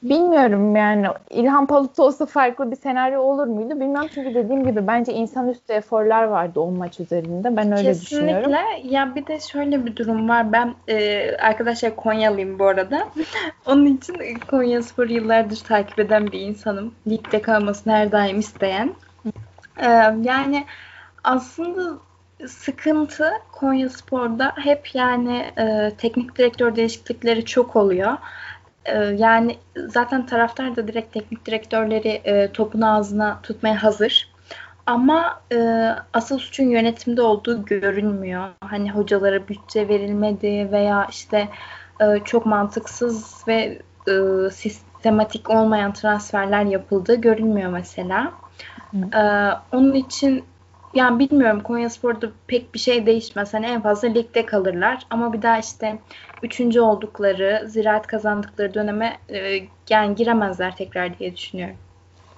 bilmiyorum 0.04 0.76
yani 0.76 1.08
İlhan 1.30 1.66
Palut 1.66 2.00
olsa 2.00 2.26
farklı 2.26 2.72
bir 2.72 2.76
senaryo 2.76 3.22
olur 3.22 3.48
muydu 3.48 3.80
bilmiyorum 3.80 4.10
çünkü 4.14 4.36
dediğim 4.36 4.66
gibi 4.66 4.88
bence 4.88 5.14
insanüstü 5.14 5.74
eforlar 5.74 6.24
vardı 6.24 6.60
o 6.60 6.72
maç 6.72 7.00
üzerinde 7.00 7.58
ben 7.58 7.72
öyle 7.72 7.88
Kesinlikle. 7.88 8.06
düşünüyorum. 8.06 8.52
Ya 8.84 9.16
bir 9.16 9.28
de 9.28 9.40
şöyle 9.40 9.86
bir 9.86 9.96
durum 9.96 10.30
var 10.30 10.52
ben 10.52 10.74
e, 10.88 11.32
arkadaşlar 11.38 11.96
Konyalıyım 11.96 12.60
bu 12.60 12.66
arada 12.66 13.08
onun 13.66 13.86
için 13.86 14.16
Konya 14.48 14.82
Spor 14.82 15.10
yıllardır 15.10 15.58
takip 15.68 16.00
eden 16.00 16.32
bir 16.32 16.42
insanım 16.42 16.94
ligde 17.08 17.42
kalmasını 17.42 17.94
her 17.94 18.12
daim 18.12 18.40
isteyen 18.40 18.94
ee, 19.82 19.88
yani 20.24 20.66
aslında 21.24 22.00
sıkıntı 22.48 23.32
Konya 23.52 23.90
Spor'da 23.90 24.54
hep 24.56 24.96
yani 24.96 25.38
e, 25.58 25.92
teknik 25.98 26.38
direktör 26.38 26.76
değişiklikleri 26.76 27.46
çok 27.46 27.76
oluyor. 27.76 28.18
E, 28.94 29.16
yani 29.18 29.58
zaten 29.88 30.26
taraftar 30.26 30.76
da 30.76 30.88
direkt 30.88 31.14
teknik 31.14 31.46
direktörleri 31.46 32.22
e, 32.24 32.52
topun 32.52 32.82
ağzına 32.82 33.40
tutmaya 33.44 33.84
hazır. 33.84 34.30
Ama 34.86 35.42
e, 35.54 35.90
asıl 36.14 36.38
suçun 36.40 36.70
yönetimde 36.70 37.22
olduğu 37.22 37.66
görünmüyor. 37.66 38.50
Hani 38.62 38.92
hocalara 38.92 39.48
bütçe 39.48 39.88
verilmedi 39.88 40.70
veya 40.72 41.08
işte 41.10 41.50
e, 42.02 42.20
çok 42.26 42.46
mantıksız 42.46 43.44
ve 43.48 43.82
e, 44.08 44.50
sistematik 44.52 45.50
olmayan 45.50 45.94
transferler 45.94 46.64
yapıldığı 46.64 47.16
görünmüyor 47.16 47.72
mesela. 47.72 48.32
Ee, 48.94 49.50
onun 49.72 49.94
için 49.94 50.44
yani 50.94 51.20
bilmiyorum 51.20 51.64
Konyaspor'da 51.64 52.28
pek 52.48 52.74
bir 52.74 52.80
şey 52.80 53.06
değişmez. 53.06 53.54
Hani 53.54 53.66
en 53.66 53.82
fazla 53.82 54.08
ligde 54.08 54.46
kalırlar. 54.46 55.06
Ama 55.10 55.34
bir 55.34 55.42
daha 55.42 55.58
işte 55.58 56.00
üçüncü 56.44 56.82
oldukları, 56.82 57.64
ziraat 57.68 58.08
kazandıkları 58.08 58.74
döneme 58.74 59.18
e, 59.30 59.60
yani 59.90 60.16
giremezler 60.16 60.76
tekrar 60.76 61.20
diye 61.20 61.36
düşünüyorum. 61.36 61.76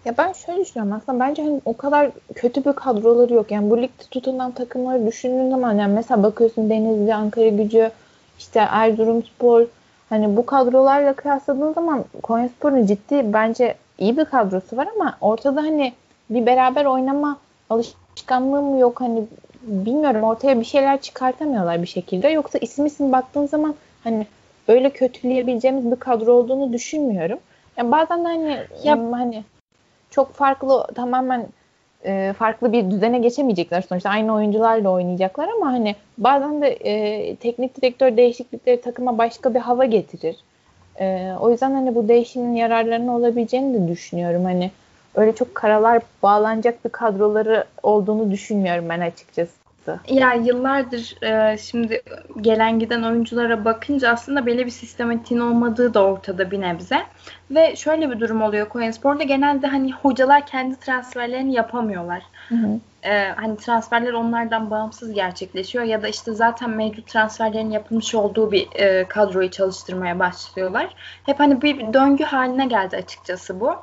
Ya 0.05 0.17
ben 0.17 0.34
şöyle 0.34 0.62
düşünüyorum 0.62 0.98
aslında 0.98 1.20
bence 1.20 1.43
hani 1.43 1.62
o 1.65 1.77
kadar 1.77 2.12
kötü 2.36 2.65
bir 2.65 2.74
kadroları 2.74 3.34
yok. 3.34 3.51
Yani 3.51 3.70
bu 3.70 3.77
ligde 3.77 4.03
tutulan 4.12 4.51
takımları 4.51 5.08
düşündüğün 5.08 5.50
zaman 5.50 5.79
yani 5.79 5.93
mesela 5.93 6.24
bakıyorsun 6.24 6.70
Denizli, 6.70 7.15
Ankara 7.15 7.48
Gücü, 7.48 7.91
işte 8.39 8.60
Erzurumspor 8.60 9.65
hani 10.10 10.38
bu 10.38 10.46
kadrolarla 10.46 11.13
kıyasladığın 11.13 11.74
zaman 11.74 12.05
Konyaspor'un 12.24 12.86
ciddi 12.86 13.34
bence 13.34 13.75
iyi 13.98 14.17
bir 14.17 14.25
kadrosu 14.25 14.77
var 14.77 14.88
ama 14.96 15.17
ortada 15.22 15.62
hani 15.62 15.93
bir 16.29 16.46
beraber 16.46 16.86
oynama 16.86 17.38
alışkanlığı 17.70 18.00
mı 18.61 18.79
yok 18.79 19.01
hani 19.01 19.23
bilmiyorum 19.61 20.23
ortaya 20.23 20.59
bir 20.59 20.65
şeyler 20.65 21.01
çıkartamıyorlar 21.01 21.81
bir 21.81 21.87
şekilde. 21.87 22.29
Yoksa 22.29 22.57
isim 22.57 22.85
isim 22.85 23.11
baktığın 23.11 23.47
zaman 23.47 23.75
hani 24.03 24.27
öyle 24.67 24.89
kötüleyebileceğimiz 24.89 25.91
bir 25.91 25.95
kadro 25.95 26.33
olduğunu 26.33 26.73
düşünmüyorum. 26.73 27.39
Yani 27.77 27.91
bazen 27.91 28.23
de 28.25 28.27
hani 28.27 28.57
ya, 28.83 28.97
hani 29.11 29.43
çok 30.09 30.33
farklı 30.33 30.87
tamamen 30.95 31.47
e, 32.05 32.33
farklı 32.37 32.73
bir 32.73 32.91
düzene 32.91 33.19
geçemeyecekler 33.19 33.81
sonuçta 33.81 34.09
aynı 34.09 34.33
oyuncularla 34.33 34.89
oynayacaklar 34.89 35.49
ama 35.57 35.65
hani 35.65 35.95
bazen 36.17 36.61
de 36.61 36.67
e, 36.67 37.35
teknik 37.35 37.77
direktör 37.77 38.17
değişiklikleri 38.17 38.81
takıma 38.81 39.17
başka 39.17 39.53
bir 39.53 39.59
hava 39.59 39.85
getirir. 39.85 40.35
E, 40.99 41.33
o 41.39 41.51
yüzden 41.51 41.71
hani 41.71 41.95
bu 41.95 42.07
değişimin 42.07 42.55
yararlarını 42.55 43.15
olabileceğini 43.15 43.73
de 43.73 43.91
düşünüyorum. 43.91 44.43
Hani 44.43 44.71
öyle 45.15 45.35
çok 45.35 45.55
karalar 45.55 46.01
bağlanacak 46.23 46.85
bir 46.85 46.89
kadroları 46.89 47.65
olduğunu 47.83 48.31
düşünmüyorum 48.31 48.89
ben 48.89 48.99
açıkçası. 48.99 49.61
Ya 50.09 50.33
yıllardır 50.33 51.23
e, 51.23 51.57
şimdi 51.57 52.01
gelen 52.41 52.79
giden 52.79 53.03
oyunculara 53.03 53.65
bakınca 53.65 54.09
aslında 54.09 54.45
belli 54.45 54.65
bir 54.65 54.71
sistematiğin 54.71 55.41
olmadığı 55.41 55.93
da 55.93 56.03
ortada 56.03 56.51
bir 56.51 56.61
nebze. 56.61 57.01
Ve 57.51 57.75
şöyle 57.75 58.11
bir 58.11 58.19
durum 58.19 58.41
oluyor 58.41 58.69
Konyaspor'da 58.69 59.23
genelde 59.23 59.67
hani 59.67 59.93
hocalar 59.93 60.45
kendi 60.45 60.75
transferlerini 60.75 61.53
yapamıyorlar. 61.53 62.23
Hı 62.49 62.55
hı. 62.55 62.79
E, 63.03 63.29
hani 63.29 63.57
transferler 63.57 64.13
onlardan 64.13 64.71
bağımsız 64.71 65.13
gerçekleşiyor 65.13 65.83
ya 65.83 66.01
da 66.01 66.07
işte 66.07 66.33
zaten 66.33 66.69
mevcut 66.69 67.07
transferlerin 67.07 67.71
yapılmış 67.71 68.15
olduğu 68.15 68.51
bir 68.51 68.67
e, 68.75 69.07
kadroyu 69.07 69.51
çalıştırmaya 69.51 70.19
başlıyorlar. 70.19 70.95
Hep 71.25 71.39
hani 71.39 71.61
bir 71.61 71.93
döngü 71.93 72.23
haline 72.23 72.65
geldi 72.65 72.97
açıkçası 72.97 73.59
bu. 73.59 73.75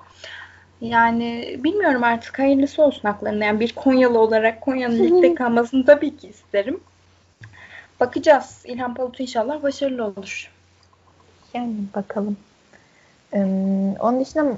Yani 0.80 1.56
bilmiyorum 1.58 2.04
artık 2.04 2.38
hayırlısı 2.38 2.82
olsun 2.82 3.08
haklarında. 3.08 3.44
Yani 3.44 3.61
bir 3.61 3.75
Konyalı 3.75 4.18
olarak 4.18 4.61
Konya'nın 4.61 4.99
ligde 4.99 5.35
kalmasını 5.35 5.85
tabii 5.85 6.16
ki 6.16 6.28
isterim. 6.28 6.80
Bakacağız. 8.00 8.62
İlhan 8.64 8.94
Palut 8.94 9.20
inşallah 9.20 9.62
başarılı 9.62 10.04
olur. 10.04 10.50
Yani 11.54 11.75
bakalım. 11.94 12.37
Ee, 13.35 13.38
onun 14.00 14.20
dışında 14.20 14.52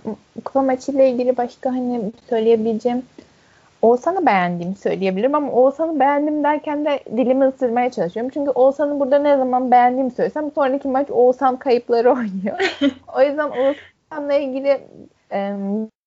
kupa 0.44 0.62
maçıyla 0.62 1.04
ilgili 1.04 1.36
başka 1.36 1.70
hani 1.70 2.12
söyleyebileceğim 2.28 3.02
Oğuzhan'ı 3.82 4.26
beğendiğimi 4.26 4.74
söyleyebilirim 4.74 5.34
ama 5.34 5.52
Oğuzhan'ı 5.52 6.00
beğendim 6.00 6.44
derken 6.44 6.84
de 6.84 7.00
dilimi 7.16 7.44
ısırmaya 7.44 7.90
çalışıyorum. 7.90 8.30
Çünkü 8.34 8.50
Oğuzhan'ı 8.50 9.00
burada 9.00 9.18
ne 9.18 9.36
zaman 9.36 9.70
beğendiğimi 9.70 10.10
söylesem 10.10 10.50
sonraki 10.50 10.88
maç 10.88 11.10
Oğuzhan 11.10 11.56
kayıpları 11.56 12.12
oynuyor. 12.12 12.76
o 13.16 13.22
yüzden 13.22 13.50
Oğuzhan'la 13.50 14.34
ilgili 14.34 14.80
e, 15.32 15.56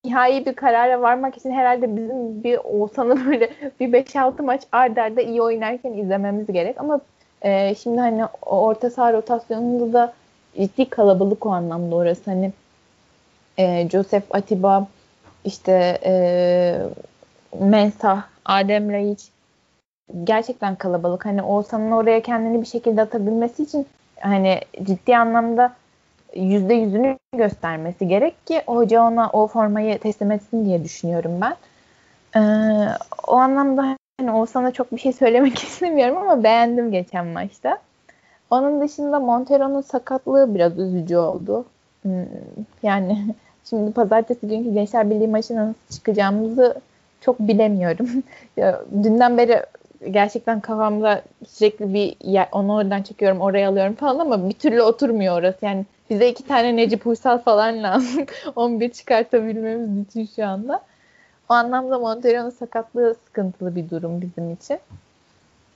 nihai 0.06 0.46
bir 0.46 0.54
karara 0.54 1.02
varmak 1.02 1.38
için 1.38 1.52
herhalde 1.52 1.96
bizim 1.96 2.44
bir 2.44 2.58
Oğuzhan'ı 2.64 3.26
böyle 3.26 3.50
bir 3.80 3.94
5-6 3.94 4.42
maç 4.42 4.62
ard 4.72 4.98
arda 4.98 5.22
iyi 5.22 5.42
oynarken 5.42 5.94
izlememiz 5.94 6.48
gerek. 6.48 6.80
Ama 6.80 7.02
e, 7.42 7.76
şimdi 7.76 8.00
hani 8.00 8.26
orta 8.42 8.90
saha 8.90 9.14
rotasyonunda 9.14 9.94
da 9.94 10.14
ciddi 10.60 10.90
kalabalık 10.90 11.46
o 11.46 11.50
anlamda 11.50 11.96
orası. 11.96 12.22
Hani 12.26 12.52
e, 13.58 13.90
Joseph 13.90 14.24
Atiba 14.32 14.88
işte 15.46 16.00
e, 16.06 16.14
Mensah, 17.60 18.24
Adem 18.46 18.94
Laiç 18.94 19.20
gerçekten 20.24 20.76
kalabalık. 20.76 21.26
Hani 21.26 21.44
Oğuzhan'ın 21.44 21.92
oraya 21.92 22.22
kendini 22.22 22.62
bir 22.62 22.68
şekilde 22.68 23.02
atabilmesi 23.02 23.64
için 23.64 23.88
hani 24.20 24.60
ciddi 24.84 25.18
anlamda 25.18 25.74
yüzde 26.36 26.74
yüzünü 26.74 27.18
göstermesi 27.36 28.08
gerek 28.08 28.48
ki 28.48 28.62
hoca 28.68 29.04
ona 29.04 29.30
o 29.30 29.48
formayı 29.48 30.00
teslim 30.00 30.32
etsin 30.32 30.66
diye 30.66 30.84
düşünüyorum 30.84 31.42
ben. 31.42 31.56
Ee, 32.36 32.88
o 33.28 33.36
anlamda 33.36 33.98
hani 34.20 34.32
Oğuzhan'a 34.32 34.72
çok 34.72 34.92
bir 34.92 34.98
şey 34.98 35.14
söylemek 35.14 35.60
istemiyorum 35.64 36.18
ama 36.18 36.44
beğendim 36.44 36.92
geçen 36.92 37.28
maçta. 37.28 37.78
Onun 38.50 38.82
dışında 38.82 39.20
Montero'nun 39.20 39.82
sakatlığı 39.82 40.56
biraz 40.56 40.80
üzücü 40.80 41.18
oldu. 41.18 41.66
Hmm, 42.02 42.26
yani 42.84 43.26
şimdi 43.70 43.92
pazartesi 43.92 44.48
günkü 44.48 44.74
Gençler 44.74 45.10
Birliği 45.10 45.28
maçına 45.28 45.62
nasıl 45.62 45.96
çıkacağımızı 45.96 46.76
çok 47.22 47.40
bilemiyorum. 47.40 48.10
dünden 49.04 49.38
beri 49.38 49.62
gerçekten 50.12 50.60
kafamda 50.60 51.22
sürekli 51.48 51.94
bir 51.94 52.16
yer, 52.24 52.48
onu 52.52 52.76
oradan 52.76 53.02
çekiyorum 53.02 53.42
oraya 53.42 53.70
alıyorum 53.70 53.94
falan 53.94 54.20
ama 54.20 54.50
bir 54.50 54.54
türlü 54.54 54.82
oturmuyor 54.82 55.40
orası. 55.40 55.66
Yani 55.66 55.86
bize 56.10 56.30
iki 56.30 56.44
tane 56.48 56.76
Necip 56.76 57.08
Uysal 57.08 57.38
falan 57.38 57.84
lazım. 57.84 58.26
11 58.56 58.90
çıkartabilmemiz 58.90 60.08
için 60.08 60.30
şu 60.36 60.46
anda. 60.46 60.82
O 61.50 61.54
anlamda 61.54 62.00
Montero'nun 62.00 62.50
sakatlığı 62.50 63.16
sıkıntılı 63.26 63.76
bir 63.76 63.90
durum 63.90 64.22
bizim 64.22 64.54
için. 64.54 64.80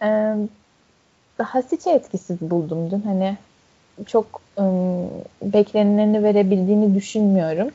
Ee, 0.04 0.36
Hasic'e 1.44 1.92
etkisiz 1.92 2.42
buldum 2.42 2.92
dün. 2.92 3.02
Hani 3.02 3.38
çok 4.06 4.42
ım, 4.60 5.10
beklenileni 5.42 6.24
verebildiğini 6.24 6.96
düşünmüyorum. 6.96 7.70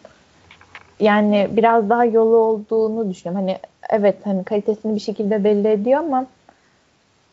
Yani 1.00 1.48
biraz 1.50 1.90
daha 1.90 2.04
yolu 2.04 2.36
olduğunu 2.36 3.10
düşünüyorum. 3.10 3.46
Hani 3.46 3.58
evet 3.90 4.16
hani 4.24 4.44
kalitesini 4.44 4.94
bir 4.94 5.00
şekilde 5.00 5.44
belli 5.44 5.68
ediyor 5.68 6.00
ama 6.00 6.26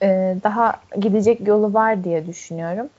e, 0.02 0.36
daha 0.44 0.74
gidecek 1.02 1.48
yolu 1.48 1.74
var 1.74 2.04
diye 2.04 2.28
düşünüyorum. 2.28 2.90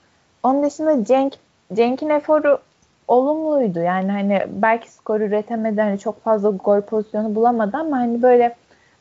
Onun 0.43 0.63
dışında 0.63 1.05
Cenk 1.05 1.33
Cenk'in 1.73 2.09
eforu 2.09 2.59
olumluydu. 3.07 3.79
Yani 3.79 4.11
hani 4.11 4.41
belki 4.49 4.91
skor 4.91 5.19
üretemedi. 5.19 5.81
Hani 5.81 5.99
çok 5.99 6.23
fazla 6.23 6.49
gol 6.49 6.81
pozisyonu 6.81 7.35
bulamadı 7.35 7.77
ama 7.77 7.97
hani 7.97 8.21
böyle 8.21 8.55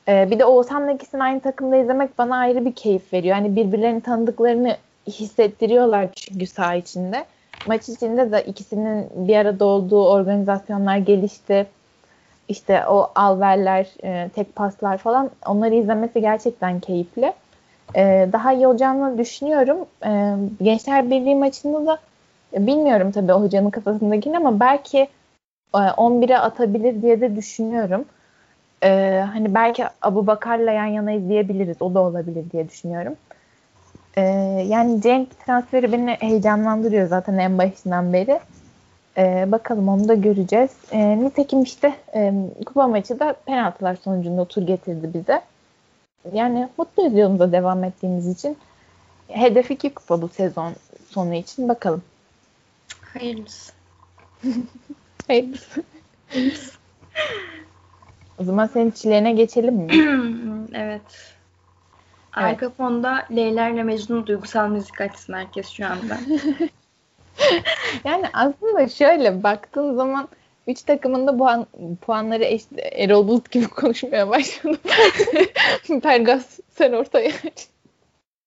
e, 0.08 0.30
bir 0.30 0.38
de 0.38 0.44
Oğuzhan'la 0.44 0.90
ikisini 0.92 1.22
aynı 1.22 1.40
takımda 1.40 1.76
izlemek 1.76 2.18
bana 2.18 2.36
ayrı 2.36 2.64
bir 2.64 2.72
keyif 2.72 3.12
veriyor. 3.12 3.36
Hani 3.36 3.56
birbirlerini 3.56 4.00
tanıdıklarını 4.00 4.76
hissettiriyorlar 5.06 6.08
çünkü 6.14 6.46
saha 6.46 6.74
içinde. 6.74 7.24
Maç 7.66 7.88
içinde 7.88 8.32
de 8.32 8.42
ikisinin 8.42 9.06
bir 9.14 9.36
arada 9.36 9.64
olduğu 9.64 10.08
organizasyonlar 10.08 10.96
gelişti. 10.96 11.66
İşte 12.48 12.86
o 12.86 13.10
alverler, 13.14 13.86
e, 14.04 14.28
tek 14.28 14.56
paslar 14.56 14.98
falan 14.98 15.30
onları 15.46 15.74
izlemesi 15.74 16.20
gerçekten 16.20 16.80
keyifli. 16.80 17.32
e, 17.96 18.28
daha 18.32 18.52
iyi 18.52 18.66
olacağını 18.66 19.18
düşünüyorum. 19.18 19.78
E, 20.06 20.34
Gençler 20.62 21.10
Birliği 21.10 21.34
maçında 21.34 21.86
da 21.86 21.98
bilmiyorum 22.52 23.12
tabii 23.12 23.32
o 23.32 23.42
hocanın 23.42 23.70
kafasındakini 23.70 24.36
ama 24.36 24.60
belki 24.60 24.98
e, 25.74 25.78
11'e 25.78 26.38
atabilir 26.38 27.02
diye 27.02 27.20
de 27.20 27.36
düşünüyorum. 27.36 28.04
E, 28.82 29.22
hani 29.32 29.54
belki 29.54 29.84
Abu 30.02 30.26
Bakar'la 30.26 30.70
yan 30.70 30.86
yana 30.86 31.12
izleyebiliriz. 31.12 31.82
O 31.82 31.94
da 31.94 32.00
olabilir 32.00 32.50
diye 32.50 32.68
düşünüyorum. 32.68 33.16
E, 34.16 34.22
yani 34.66 35.02
Cenk 35.02 35.46
transferi 35.46 35.92
beni 35.92 36.10
heyecanlandırıyor 36.10 37.06
zaten 37.06 37.38
en 37.38 37.58
başından 37.58 38.12
beri. 38.12 38.40
E, 39.18 39.52
bakalım 39.52 39.88
onu 39.88 40.08
da 40.08 40.14
göreceğiz. 40.14 40.70
E, 40.92 41.18
nitekim 41.18 41.62
işte 41.62 41.94
e, 42.14 42.32
kupa 42.66 42.88
maçı 42.88 43.20
da 43.20 43.32
penaltılar 43.46 43.94
sonucunda 43.94 44.44
tur 44.44 44.62
getirdi 44.62 45.10
bize. 45.14 45.42
Yani 46.32 46.68
mutluyuz 46.78 47.16
yolumuza 47.18 47.52
devam 47.52 47.84
ettiğimiz 47.84 48.26
için. 48.26 48.56
Hedef 49.28 49.70
iki 49.70 49.94
kupa 49.94 50.22
bu 50.22 50.28
sezon 50.28 50.72
sonu 51.10 51.34
için. 51.34 51.68
Bakalım. 51.68 52.02
Hayırlısı. 53.12 53.72
Hayırlısı. 55.26 55.82
o 58.38 58.44
zaman 58.44 58.66
senin 58.66 58.90
çileğine 58.90 59.32
geçelim 59.32 59.74
mi? 59.74 59.88
evet. 60.74 61.36
Arka 62.32 62.66
evet. 62.66 62.76
fonda 62.76 63.26
Leyla 63.36 63.68
ile 63.68 63.82
Mecnun 63.82 64.26
duygusal 64.26 64.68
müzik 64.68 65.00
açsın 65.00 65.32
herkes 65.32 65.68
şu 65.68 65.86
anda. 65.86 66.18
yani 68.04 68.24
aslında 68.32 68.88
şöyle 68.88 69.42
baktığın 69.42 69.94
zaman 69.96 70.28
üç 70.66 70.82
takımın 70.82 71.26
da 71.26 71.36
puan, 71.36 71.66
puanları 72.00 72.44
eşit. 72.44 72.68
Erol 72.92 73.28
Bulut 73.28 73.50
gibi 73.50 73.68
konuşmaya 73.68 74.28
başladım. 74.28 74.80
Pergas 76.02 76.60
sen 76.70 76.92
ortaya 76.92 77.32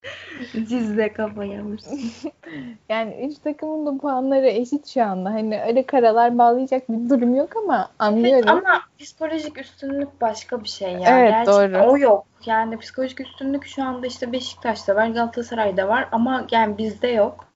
Dizle 0.54 1.14
kafa 1.14 1.44
yemişsin. 1.44 2.12
yani 2.90 3.28
üç 3.30 3.38
takımın 3.38 3.86
da 3.86 4.02
puanları 4.02 4.48
eşit 4.48 4.88
şu 4.88 5.04
anda. 5.04 5.30
Hani 5.30 5.62
öyle 5.62 5.86
karalar 5.86 6.38
bağlayacak 6.38 6.90
bir 6.90 7.10
durum 7.10 7.36
yok 7.36 7.58
ama 7.58 7.90
anlıyorum. 8.00 8.50
Evet, 8.50 8.50
ama 8.50 8.82
psikolojik 9.00 9.58
üstünlük 9.58 10.22
başka 10.22 10.64
bir 10.64 10.70
şey 10.70 10.92
ya. 10.92 11.20
Evet 11.20 11.30
Gerçekten 11.30 11.74
doğru. 11.74 11.92
O 11.92 11.98
yok. 11.98 12.26
Yani 12.46 12.78
psikolojik 12.78 13.22
üstünlük 13.22 13.66
şu 13.66 13.84
anda 13.84 14.08
işte 14.08 14.32
Beşiktaş'ta 14.32 14.96
var, 14.96 15.08
Galatasaray'da 15.08 15.88
var 15.88 16.08
ama 16.12 16.48
yani 16.52 16.78
bizde 16.78 17.08
yok. 17.08 17.54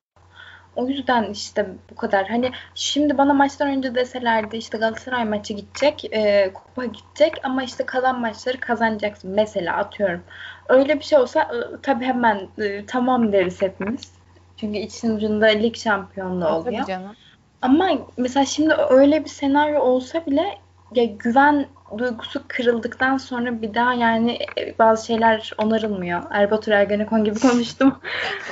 O 0.78 0.88
yüzden 0.88 1.24
işte 1.24 1.68
bu 1.92 1.96
kadar. 1.96 2.28
Hani 2.28 2.52
şimdi 2.76 3.18
bana 3.18 3.34
maçtan 3.34 3.68
önce 3.68 3.96
deselerdi 3.96 4.58
işte 4.58 4.78
Galatasaray 4.78 5.26
maçı 5.26 5.54
gidecek, 5.54 6.06
e, 6.12 6.54
kupa 6.54 6.86
gidecek 6.86 7.34
ama 7.44 7.64
işte 7.64 7.86
kalan 7.86 8.20
maçları 8.20 8.60
kazanacaksın. 8.60 9.32
Mesela 9.32 9.78
atıyorum. 9.78 10.24
Öyle 10.70 11.00
bir 11.00 11.04
şey 11.04 11.20
olsa 11.20 11.42
e, 11.42 11.82
tabii 11.82 12.06
hemen 12.06 12.48
e, 12.58 12.86
tamam 12.86 13.32
deriz 13.32 13.62
hepimiz. 13.62 14.12
Çünkü 14.58 14.78
için 14.80 15.16
ucunda 15.16 15.46
lig 15.46 15.76
şampiyonluğu 15.76 16.48
oluyor. 16.48 16.78
Tabii 16.78 16.88
canım. 16.88 17.16
Ama 17.62 17.90
mesela 18.18 18.46
şimdi 18.46 18.74
öyle 18.90 19.24
bir 19.24 19.30
senaryo 19.30 19.82
olsa 19.82 20.26
bile 20.26 20.58
ya 20.96 21.06
güven 21.06 21.66
duygusu 21.98 22.44
kırıldıktan 22.48 23.18
sonra 23.18 23.62
bir 23.62 23.74
daha 23.74 23.94
yani 23.94 24.40
e, 24.58 24.78
bazı 24.80 25.06
şeyler 25.06 25.52
onarılmıyor. 25.58 26.24
Erbatur 26.32 26.72
Ergenekon 26.72 27.24
gibi 27.24 27.40
konuştum. 27.50 28.00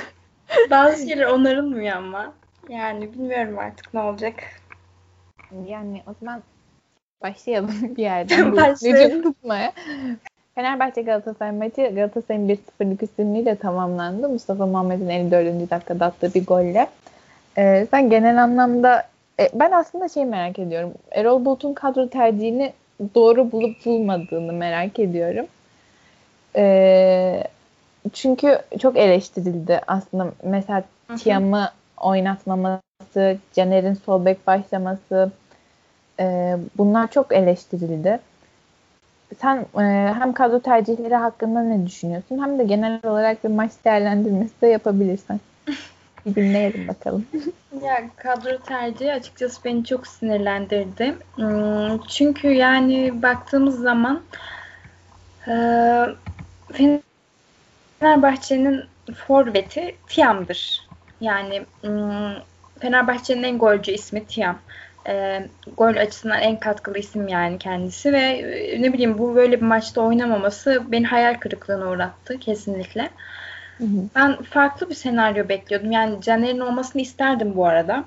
bazı 0.70 1.08
şeyler 1.08 1.26
onarılmıyor 1.26 1.96
ama. 1.96 2.32
Yani 2.68 3.12
bilmiyorum 3.12 3.58
artık 3.58 3.94
ne 3.94 4.00
olacak. 4.00 4.34
Yani 5.66 6.02
o 6.06 6.14
zaman 6.20 6.42
başlayalım 7.22 7.74
bir 7.96 8.02
yerden. 8.02 8.56
başlayalım. 8.56 9.22
tutmaya. 9.22 9.72
Fenerbahçe 10.56 11.02
Galatasaray 11.02 11.52
maçı 11.52 11.92
Galatasaray'ın 11.94 12.48
1-0'lık 12.48 13.02
üstünlüğüyle 13.02 13.56
tamamlandı. 13.56 14.28
Mustafa 14.28 14.66
Muhammed'in 14.66 15.08
54. 15.08 15.70
dakikada 15.70 16.04
attığı 16.04 16.34
bir 16.34 16.46
golle. 16.46 16.86
Ee, 17.58 17.86
sen 17.90 18.10
genel 18.10 18.42
anlamda 18.42 19.08
e, 19.40 19.48
ben 19.54 19.70
aslında 19.70 20.08
şey 20.08 20.24
merak 20.24 20.58
ediyorum. 20.58 20.92
Erol 21.10 21.44
Bulut'un 21.44 21.74
kadro 21.74 22.08
tercihini 22.08 22.72
doğru 23.14 23.52
bulup 23.52 23.86
bulmadığını 23.86 24.52
merak 24.52 24.98
ediyorum. 24.98 25.46
Ee, 26.56 27.44
çünkü 28.12 28.58
çok 28.78 28.96
eleştirildi 28.96 29.80
aslında. 29.86 30.28
Mesela 30.42 30.82
Tiam'ı 31.18 31.70
oynatmaması, 31.96 33.38
Caner'in 33.52 33.94
sol 33.94 34.24
bek 34.24 34.46
başlaması 34.46 35.30
e, 36.20 36.56
bunlar 36.78 37.10
çok 37.10 37.32
eleştirildi. 37.32 38.20
Sen 39.40 39.66
e, 39.78 40.14
hem 40.18 40.32
kadro 40.32 40.60
tercihleri 40.60 41.14
hakkında 41.14 41.62
ne 41.62 41.86
düşünüyorsun 41.86 42.42
hem 42.42 42.58
de 42.58 42.64
genel 42.64 43.00
olarak 43.04 43.44
bir 43.44 43.48
maç 43.48 43.70
değerlendirmesi 43.84 44.60
de 44.62 44.66
yapabilirsen. 44.66 45.40
Bir 46.26 46.34
dinleyelim 46.34 46.88
bakalım. 46.88 47.26
ya 47.82 48.02
kadro 48.16 48.58
tercihi 48.58 49.12
açıkçası 49.12 49.64
beni 49.64 49.84
çok 49.84 50.06
sinirlendirdi. 50.06 51.14
Hmm, 51.34 51.98
çünkü 52.08 52.48
yani 52.48 53.22
baktığımız 53.22 53.80
zaman 53.80 54.22
e, 55.48 55.52
Fenerbahçe'nin 58.00 58.84
forveti 59.26 59.96
Tiam'dır. 60.06 60.88
Yani 61.20 61.66
hmm, 61.80 62.34
Fenerbahçe'nin 62.80 63.42
en 63.42 63.58
golcü 63.58 63.92
ismi 63.92 64.26
Tiam 64.26 64.58
e, 65.08 65.46
gol 65.76 65.96
açısından 65.96 66.40
en 66.40 66.60
katkılı 66.60 66.98
isim 66.98 67.28
yani 67.28 67.58
kendisi 67.58 68.12
ve 68.12 68.20
e, 68.20 68.82
ne 68.82 68.92
bileyim 68.92 69.18
bu 69.18 69.34
böyle 69.34 69.56
bir 69.56 69.66
maçta 69.66 70.00
oynamaması 70.00 70.82
beni 70.92 71.06
hayal 71.06 71.34
kırıklığına 71.34 71.90
uğrattı 71.90 72.38
kesinlikle. 72.38 73.10
Hı 73.78 73.84
hı. 73.84 74.08
Ben 74.14 74.42
farklı 74.42 74.90
bir 74.90 74.94
senaryo 74.94 75.48
bekliyordum. 75.48 75.92
Yani 75.92 76.20
Caner'in 76.20 76.60
olmasını 76.60 77.02
isterdim 77.02 77.56
bu 77.56 77.66
arada. 77.66 78.04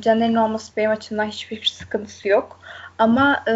Caner'in 0.00 0.34
olması 0.34 0.76
benim 0.76 0.90
açımdan 0.90 1.24
hiçbir 1.24 1.64
sıkıntısı 1.64 2.28
yok. 2.28 2.60
Ama 2.98 3.42
e, 3.48 3.52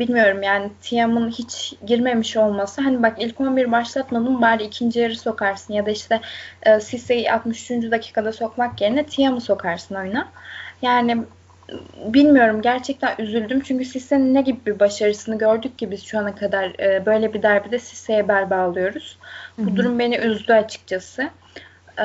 bilmiyorum 0.00 0.42
yani 0.42 0.70
Tiam'ın 0.82 1.30
hiç 1.30 1.74
girmemiş 1.86 2.36
olması 2.36 2.82
hani 2.82 3.02
bak 3.02 3.16
ilk 3.18 3.40
11 3.40 3.72
başlatmadın 3.72 4.42
bari 4.42 4.64
ikinci 4.64 5.00
yarı 5.00 5.16
sokarsın 5.16 5.74
ya 5.74 5.86
da 5.86 5.90
işte 5.90 6.20
e, 6.62 6.80
Sisse'yi 6.80 7.32
63. 7.32 7.70
dakikada 7.70 8.32
sokmak 8.32 8.80
yerine 8.80 9.06
Tiam'ı 9.06 9.40
sokarsın 9.40 9.94
oyuna. 9.94 10.28
Yani 10.82 11.24
bilmiyorum 12.04 12.62
gerçekten 12.62 13.14
üzüldüm 13.18 13.60
çünkü 13.60 13.84
Sisse'nin 13.84 14.34
ne 14.34 14.42
gibi 14.42 14.66
bir 14.66 14.80
başarısını 14.80 15.38
gördük 15.38 15.78
ki 15.78 15.90
biz 15.90 16.04
şu 16.04 16.18
ana 16.18 16.34
kadar 16.34 16.80
e, 16.80 17.06
böyle 17.06 17.34
bir 17.34 17.42
derbide 17.42 17.78
Sisse'ye 17.78 18.28
bel 18.28 18.50
bağlıyoruz. 18.50 19.18
Hı-hı. 19.56 19.66
Bu 19.66 19.76
durum 19.76 19.98
beni 19.98 20.16
üzdü 20.16 20.52
açıkçası. 20.52 21.30
E, 21.98 22.04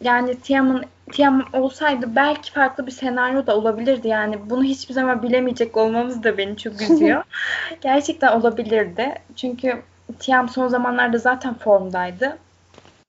yani 0.00 0.40
Tiam'ın 0.40 0.84
Tiam 1.12 1.44
olsaydı 1.52 2.16
belki 2.16 2.52
farklı 2.52 2.86
bir 2.86 2.92
senaryo 2.92 3.46
da 3.46 3.56
olabilirdi. 3.56 4.08
Yani 4.08 4.50
bunu 4.50 4.64
hiçbir 4.64 4.94
zaman 4.94 5.22
bilemeyecek 5.22 5.76
olmamız 5.76 6.22
da 6.22 6.38
beni 6.38 6.56
çok 6.56 6.82
üzüyor. 6.82 7.22
gerçekten 7.80 8.40
olabilirdi. 8.40 9.14
Çünkü 9.36 9.82
Tiam 10.18 10.48
son 10.48 10.68
zamanlarda 10.68 11.18
zaten 11.18 11.54
formdaydı. 11.54 12.38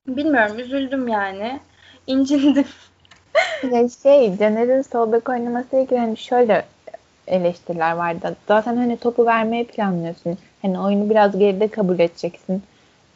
Bilmiyorum 0.08 0.60
üzüldüm 0.60 1.08
yani. 1.08 1.60
İncindim. 2.08 2.66
Ya 3.72 3.90
şey 4.04 4.38
Caner'in 4.38 4.82
sol 4.82 5.12
bek 5.12 5.30
oynaması 5.30 5.76
ilgili 5.76 6.00
hani 6.00 6.18
şöyle 6.18 6.66
eleştiriler 7.28 7.92
vardı. 7.92 8.36
Zaten 8.48 8.78
hani 8.78 8.98
topu 8.98 9.26
vermeyi 9.26 9.68
planlıyorsun. 9.68 10.38
Hani 10.62 10.80
oyunu 10.80 11.10
biraz 11.10 11.40
geride 11.40 11.68
kabul 11.68 12.00
edeceksin. 12.00 12.64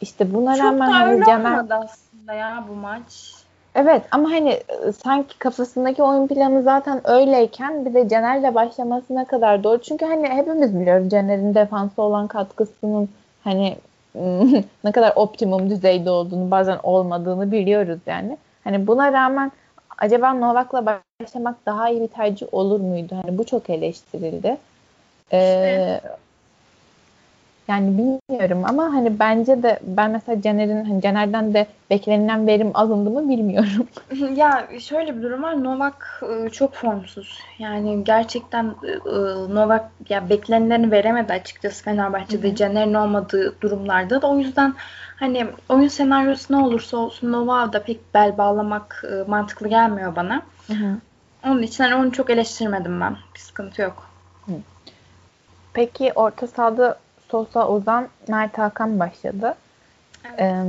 İşte 0.00 0.34
buna 0.34 0.56
Çok 0.56 0.64
rağmen 0.64 0.90
hani 0.90 1.24
Caner... 1.24 1.64
aslında 1.70 2.32
ya 2.32 2.64
bu 2.68 2.74
maç. 2.74 3.34
Evet 3.74 4.02
ama 4.10 4.30
hani 4.30 4.50
e, 4.50 4.92
sanki 5.04 5.38
kafasındaki 5.38 6.02
oyun 6.02 6.26
planı 6.26 6.62
zaten 6.62 7.00
öyleyken 7.04 7.84
bir 7.84 7.94
de 7.94 8.08
Caner'le 8.08 8.54
başlamasına 8.54 9.24
kadar 9.24 9.64
doğru. 9.64 9.82
Çünkü 9.82 10.06
hani 10.06 10.28
hepimiz 10.28 10.80
biliyoruz 10.80 11.10
Caner'in 11.10 11.54
defansı 11.54 12.02
olan 12.02 12.26
katkısının 12.26 13.08
hani 13.44 13.76
ne 14.84 14.92
kadar 14.92 15.12
optimum 15.16 15.70
düzeyde 15.70 16.10
olduğunu 16.10 16.50
bazen 16.50 16.78
olmadığını 16.82 17.52
biliyoruz 17.52 18.00
yani. 18.06 18.36
Hani 18.64 18.86
buna 18.86 19.12
rağmen 19.12 19.52
acaba 19.98 20.34
Novak'la 20.34 21.02
başlamak 21.20 21.66
daha 21.66 21.88
iyi 21.88 22.00
bir 22.00 22.08
tercih 22.08 22.54
olur 22.54 22.80
muydu? 22.80 23.16
Hani 23.22 23.38
bu 23.38 23.46
çok 23.46 23.70
eleştirildi. 23.70 24.56
Ee, 25.32 26.00
yani 27.68 27.98
bilmiyorum 27.98 28.62
ama 28.64 28.82
hani 28.82 29.18
bence 29.18 29.62
de 29.62 29.78
ben 29.82 30.10
mesela 30.10 30.42
Caner'in 30.42 30.84
hani 30.84 31.02
Caner'den 31.02 31.54
de 31.54 31.66
beklenilen 31.90 32.46
verim 32.46 32.70
alındı 32.74 33.10
mı 33.10 33.28
bilmiyorum. 33.28 33.88
ya 34.36 34.68
şöyle 34.80 35.16
bir 35.16 35.22
durum 35.22 35.42
var. 35.42 35.64
Novak 35.64 36.22
ıı, 36.22 36.50
çok 36.50 36.74
formsuz. 36.74 37.38
Yani 37.58 38.04
gerçekten 38.04 38.74
ıı, 39.06 39.54
Novak 39.54 39.90
ya 40.08 40.28
beklenileni 40.28 40.90
veremedi 40.90 41.32
açıkçası 41.32 41.84
Fenerbahçe'de 41.84 42.54
Caner'in 42.54 42.94
olmadığı 42.94 43.60
durumlarda 43.60 44.22
da 44.22 44.30
o 44.30 44.38
yüzden 44.38 44.74
hani 45.22 45.46
oyun 45.68 45.88
senaryosu 45.88 46.52
ne 46.52 46.56
olursa 46.56 46.96
olsun 46.96 47.32
Novak'a 47.32 47.72
da 47.72 47.82
pek 47.82 48.14
bel 48.14 48.38
bağlamak 48.38 49.04
ıı, 49.04 49.24
mantıklı 49.28 49.68
gelmiyor 49.68 50.16
bana. 50.16 50.42
Hı 50.66 50.72
hı. 50.72 50.96
Onun 51.46 51.62
için 51.62 51.84
hani 51.84 51.94
onu 51.94 52.12
çok 52.12 52.30
eleştirmedim 52.30 53.00
ben. 53.00 53.16
Bir 53.34 53.40
sıkıntı 53.40 53.82
yok. 53.82 54.06
Hı. 54.46 54.52
Peki 55.72 56.12
orta 56.14 56.46
sahada 56.46 56.98
Sosa 57.28 57.68
Ozan 57.68 58.08
Mert 58.28 58.58
Hakan 58.58 59.00
başladı. 59.00 59.54
Evet. 60.24 60.40
Ee, 60.40 60.64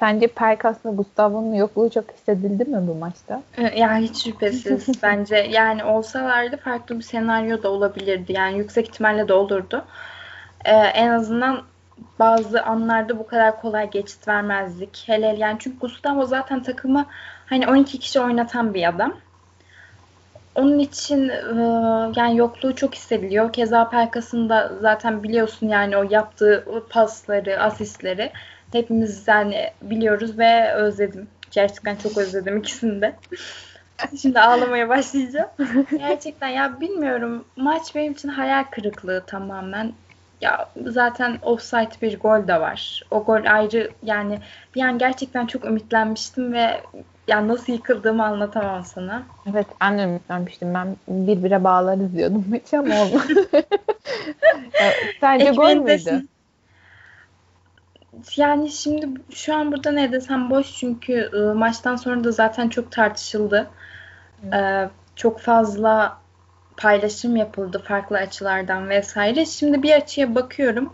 sence 0.00 0.26
Perkas'la 0.26 0.90
Gustavo'nun 0.90 1.54
yokluğu 1.54 1.90
çok 1.90 2.10
hissedildi 2.12 2.64
mi 2.64 2.88
bu 2.88 2.94
maçta? 2.94 3.42
Ya 3.76 3.96
hiç 3.96 4.24
şüphesiz 4.24 4.88
bence. 5.02 5.36
Yani 5.36 5.84
olsalardı 5.84 6.56
farklı 6.56 6.98
bir 6.98 7.04
senaryo 7.04 7.62
da 7.62 7.68
olabilirdi. 7.68 8.32
Yani 8.32 8.58
yüksek 8.58 8.88
ihtimalle 8.88 9.28
de 9.28 9.32
olurdu. 9.32 9.84
Ee, 10.64 10.70
en 10.72 11.08
azından 11.08 11.62
bazı 12.18 12.62
anlarda 12.62 13.18
bu 13.18 13.26
kadar 13.26 13.60
kolay 13.60 13.90
geçit 13.90 14.28
vermezdik. 14.28 15.02
Hele 15.06 15.26
yani 15.38 15.56
çünkü 15.58 15.78
Gustavo 15.78 16.26
zaten 16.26 16.62
takımı 16.62 17.06
hani 17.46 17.68
12 17.68 17.98
kişi 17.98 18.20
oynatan 18.20 18.74
bir 18.74 18.88
adam. 18.88 19.14
Onun 20.54 20.78
için 20.78 21.28
e, 21.28 21.62
yani 22.16 22.36
yokluğu 22.36 22.74
çok 22.74 22.94
hissediliyor. 22.94 23.52
Keza 23.52 23.90
Pelkas'ın 23.90 24.48
da 24.48 24.72
zaten 24.80 25.22
biliyorsun 25.22 25.68
yani 25.68 25.96
o 25.96 26.02
yaptığı 26.10 26.64
pasları, 26.90 27.62
asistleri 27.62 28.32
hepimiz 28.72 29.28
yani 29.28 29.70
biliyoruz 29.82 30.38
ve 30.38 30.72
özledim. 30.72 31.28
Gerçekten 31.50 31.96
çok 31.96 32.18
özledim 32.18 32.56
ikisini 32.56 33.00
de. 33.00 33.14
Şimdi 34.22 34.40
ağlamaya 34.40 34.88
başlayacağım. 34.88 35.48
Gerçekten 35.98 36.48
ya 36.48 36.80
bilmiyorum. 36.80 37.44
Maç 37.56 37.94
benim 37.94 38.12
için 38.12 38.28
hayal 38.28 38.64
kırıklığı 38.64 39.22
tamamen. 39.26 39.92
Ya 40.42 40.68
zaten 40.86 41.38
offside 41.42 41.90
bir 42.02 42.20
gol 42.20 42.48
de 42.48 42.60
var. 42.60 43.02
O 43.10 43.24
gol 43.24 43.44
ayrı 43.44 43.90
yani 44.02 44.38
bir 44.74 44.82
an 44.82 44.98
gerçekten 44.98 45.46
çok 45.46 45.64
ümitlenmiştim 45.64 46.52
ve 46.52 46.80
yani 47.28 47.48
nasıl 47.48 47.72
yıkıldığımı 47.72 48.24
anlatamam 48.24 48.84
sana. 48.84 49.22
Evet 49.50 49.66
ben 49.80 49.98
de 49.98 50.02
ümitlenmiştim. 50.02 50.74
Ben 50.74 50.96
bir 51.08 51.44
bire 51.44 51.64
bağlarız 51.64 52.16
diyordum 52.16 52.44
maçı 52.50 52.78
ama 52.78 52.94
olmadı. 53.02 53.48
Sence 55.20 55.50
gol 55.50 55.74
müydü? 55.74 56.26
Yani 58.36 58.70
şimdi 58.70 59.20
şu 59.30 59.54
an 59.54 59.72
burada 59.72 59.92
ne 59.92 60.12
desem 60.12 60.50
boş 60.50 60.76
çünkü 60.76 61.30
ıı, 61.34 61.54
maçtan 61.54 61.96
sonra 61.96 62.24
da 62.24 62.32
zaten 62.32 62.68
çok 62.68 62.92
tartışıldı. 62.92 63.70
Ee, 64.52 64.88
çok 65.16 65.40
fazla 65.40 66.21
paylaşım 66.76 67.36
yapıldı 67.36 67.82
farklı 67.88 68.16
açılardan 68.16 68.88
vesaire. 68.88 69.46
Şimdi 69.46 69.82
bir 69.82 69.92
açıya 69.92 70.34
bakıyorum. 70.34 70.92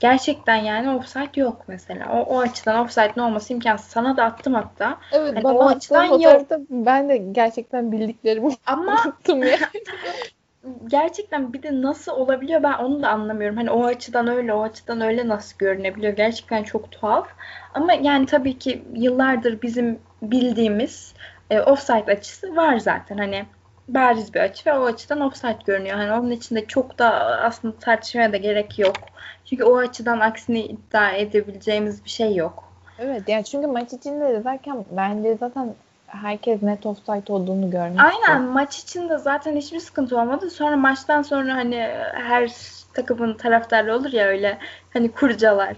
Gerçekten 0.00 0.56
yani 0.56 0.90
offside 0.90 1.40
yok 1.40 1.64
mesela. 1.66 2.12
O, 2.12 2.18
o 2.18 2.40
açıdan 2.40 2.84
offside'ın 2.84 3.22
olması 3.22 3.52
imkansız. 3.52 3.90
Sana 3.90 4.16
da 4.16 4.24
attım 4.24 4.54
hatta. 4.54 4.98
Evet 5.12 5.34
hani 5.34 5.44
bana 5.44 5.58
o 5.58 5.68
açıdan 5.68 6.04
yok. 6.04 6.46
Ben 6.70 7.08
de 7.08 7.16
gerçekten 7.16 7.92
bildiklerimi 7.92 8.52
Ama 8.66 9.02
unuttum 9.04 9.42
ya. 9.42 9.58
gerçekten 10.86 11.52
bir 11.52 11.62
de 11.62 11.82
nasıl 11.82 12.12
olabiliyor 12.12 12.62
ben 12.62 12.72
onu 12.72 13.02
da 13.02 13.08
anlamıyorum. 13.08 13.56
Hani 13.56 13.70
o 13.70 13.84
açıdan 13.84 14.28
öyle, 14.28 14.52
o 14.52 14.62
açıdan 14.62 15.00
öyle 15.00 15.28
nasıl 15.28 15.58
görünebiliyor? 15.58 16.12
Gerçekten 16.12 16.62
çok 16.62 16.92
tuhaf. 16.92 17.28
Ama 17.74 17.92
yani 17.92 18.26
tabii 18.26 18.58
ki 18.58 18.84
yıllardır 18.94 19.62
bizim 19.62 19.98
bildiğimiz 20.22 21.14
e, 21.50 21.60
offside 21.60 22.12
açısı 22.12 22.56
var 22.56 22.78
zaten. 22.78 23.18
Hani 23.18 23.44
bariz 23.94 24.34
bir 24.34 24.40
açı 24.40 24.70
ve 24.70 24.78
o 24.78 24.84
açıdan 24.84 25.20
offside 25.20 25.58
görünüyor. 25.66 25.96
Hani 25.96 26.12
onun 26.12 26.30
içinde 26.30 26.66
çok 26.66 26.98
da 26.98 27.10
aslında 27.42 27.78
tartışmaya 27.78 28.32
da 28.32 28.36
gerek 28.36 28.78
yok. 28.78 28.96
Çünkü 29.44 29.64
o 29.64 29.76
açıdan 29.76 30.20
aksini 30.20 30.60
iddia 30.60 31.10
edebileceğimiz 31.10 32.04
bir 32.04 32.10
şey 32.10 32.34
yok. 32.34 32.64
Evet 32.98 33.28
yani 33.28 33.44
çünkü 33.44 33.66
maç 33.66 33.92
içinde 33.92 34.28
de 34.28 34.40
zaten 34.40 34.84
bence 34.90 35.36
zaten 35.40 35.74
herkes 36.06 36.62
net 36.62 36.86
offside 36.86 37.32
olduğunu 37.32 37.70
görmüştü. 37.70 38.04
Aynen 38.04 38.42
maç 38.42 38.78
içinde 38.78 39.18
zaten 39.18 39.56
hiçbir 39.56 39.80
sıkıntı 39.80 40.20
olmadı. 40.20 40.50
Sonra 40.50 40.76
maçtan 40.76 41.22
sonra 41.22 41.54
hani 41.54 41.76
her 42.12 42.52
takımın 42.94 43.34
taraftarı 43.34 43.96
olur 43.96 44.12
ya 44.12 44.26
öyle 44.26 44.58
hani 44.92 45.12
kurcalar. 45.12 45.76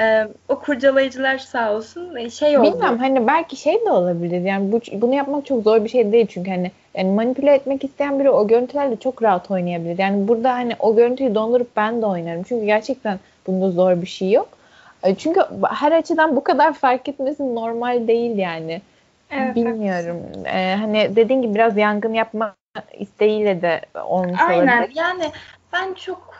Ee, 0.00 0.28
o 0.48 0.58
kurcalayıcılar 0.58 1.38
sağ 1.38 1.72
olsun 1.72 2.16
e, 2.16 2.30
şey 2.30 2.58
oldu. 2.58 2.72
Bilmem 2.72 2.98
hani 2.98 3.26
belki 3.26 3.56
şey 3.56 3.86
de 3.86 3.90
olabilir. 3.90 4.40
Yani 4.40 4.72
bu, 4.72 4.80
bunu 4.92 5.14
yapmak 5.14 5.46
çok 5.46 5.62
zor 5.62 5.84
bir 5.84 5.88
şey 5.88 6.12
değil 6.12 6.26
çünkü 6.26 6.50
hani 6.50 6.70
yani 6.94 7.10
manipüle 7.10 7.54
etmek 7.54 7.84
isteyen 7.84 8.20
biri 8.20 8.30
o 8.30 8.46
görüntülerle 8.46 8.96
çok 8.96 9.22
rahat 9.22 9.50
oynayabilir. 9.50 9.98
Yani 9.98 10.28
burada 10.28 10.52
hani 10.52 10.72
o 10.78 10.96
görüntüyü 10.96 11.34
dondurup 11.34 11.76
ben 11.76 12.02
de 12.02 12.06
oynarım. 12.06 12.42
Çünkü 12.42 12.66
gerçekten 12.66 13.18
bunda 13.46 13.70
zor 13.70 14.02
bir 14.02 14.06
şey 14.06 14.30
yok. 14.30 14.48
E, 15.02 15.14
çünkü 15.14 15.40
her 15.68 15.92
açıdan 15.92 16.36
bu 16.36 16.44
kadar 16.44 16.72
fark 16.72 17.08
etmesi 17.08 17.54
normal 17.54 18.08
değil 18.08 18.38
yani. 18.38 18.80
Evet, 19.30 19.56
Bilmiyorum. 19.56 20.16
Ee, 20.46 20.76
hani 20.80 21.16
dediğin 21.16 21.42
gibi 21.42 21.54
biraz 21.54 21.76
yangın 21.76 22.14
yapma 22.14 22.54
isteğiyle 22.98 23.62
de 23.62 23.80
olmuş 24.04 24.40
Aynen. 24.48 24.78
olabilir. 24.78 24.96
Yani 24.96 25.24
ben 25.72 25.94
çok 25.94 26.33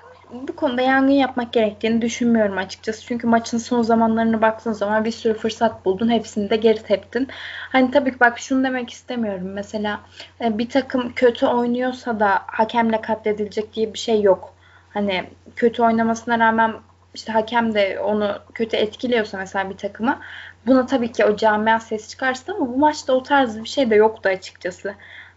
bu 0.48 0.56
konuda 0.56 0.82
yangın 0.82 1.12
yapmak 1.12 1.52
gerektiğini 1.52 2.02
düşünmüyorum 2.02 2.58
açıkçası. 2.58 3.06
Çünkü 3.06 3.26
maçın 3.26 3.58
son 3.58 3.82
zamanlarına 3.82 4.42
baktığın 4.42 4.72
zaman 4.72 5.04
bir 5.04 5.10
sürü 5.10 5.34
fırsat 5.34 5.84
buldun. 5.84 6.10
Hepsini 6.10 6.50
de 6.50 6.56
geri 6.56 6.82
teptin. 6.82 7.28
Hani 7.72 7.90
tabii 7.90 8.12
ki 8.12 8.20
bak 8.20 8.38
şunu 8.38 8.64
demek 8.64 8.90
istemiyorum. 8.90 9.52
Mesela 9.52 10.00
e, 10.40 10.58
bir 10.58 10.68
takım 10.68 11.12
kötü 11.14 11.46
oynuyorsa 11.46 12.20
da 12.20 12.42
hakemle 12.46 13.00
katledilecek 13.00 13.74
diye 13.74 13.92
bir 13.92 13.98
şey 13.98 14.22
yok. 14.22 14.54
Hani 14.90 15.24
kötü 15.56 15.82
oynamasına 15.82 16.38
rağmen 16.38 16.74
işte 17.14 17.32
hakem 17.32 17.74
de 17.74 18.00
onu 18.00 18.38
kötü 18.54 18.76
etkiliyorsa 18.76 19.38
mesela 19.38 19.70
bir 19.70 19.76
takımı 19.76 20.20
buna 20.66 20.86
tabii 20.86 21.12
ki 21.12 21.24
o 21.24 21.36
camia 21.36 21.80
ses 21.80 22.08
çıkarsın 22.08 22.52
ama 22.52 22.68
bu 22.68 22.78
maçta 22.78 23.12
o 23.12 23.22
tarz 23.22 23.60
bir 23.62 23.68
şey 23.68 23.90
de 23.90 23.94
yoktu 23.94 24.28
açıkçası. 24.28 24.94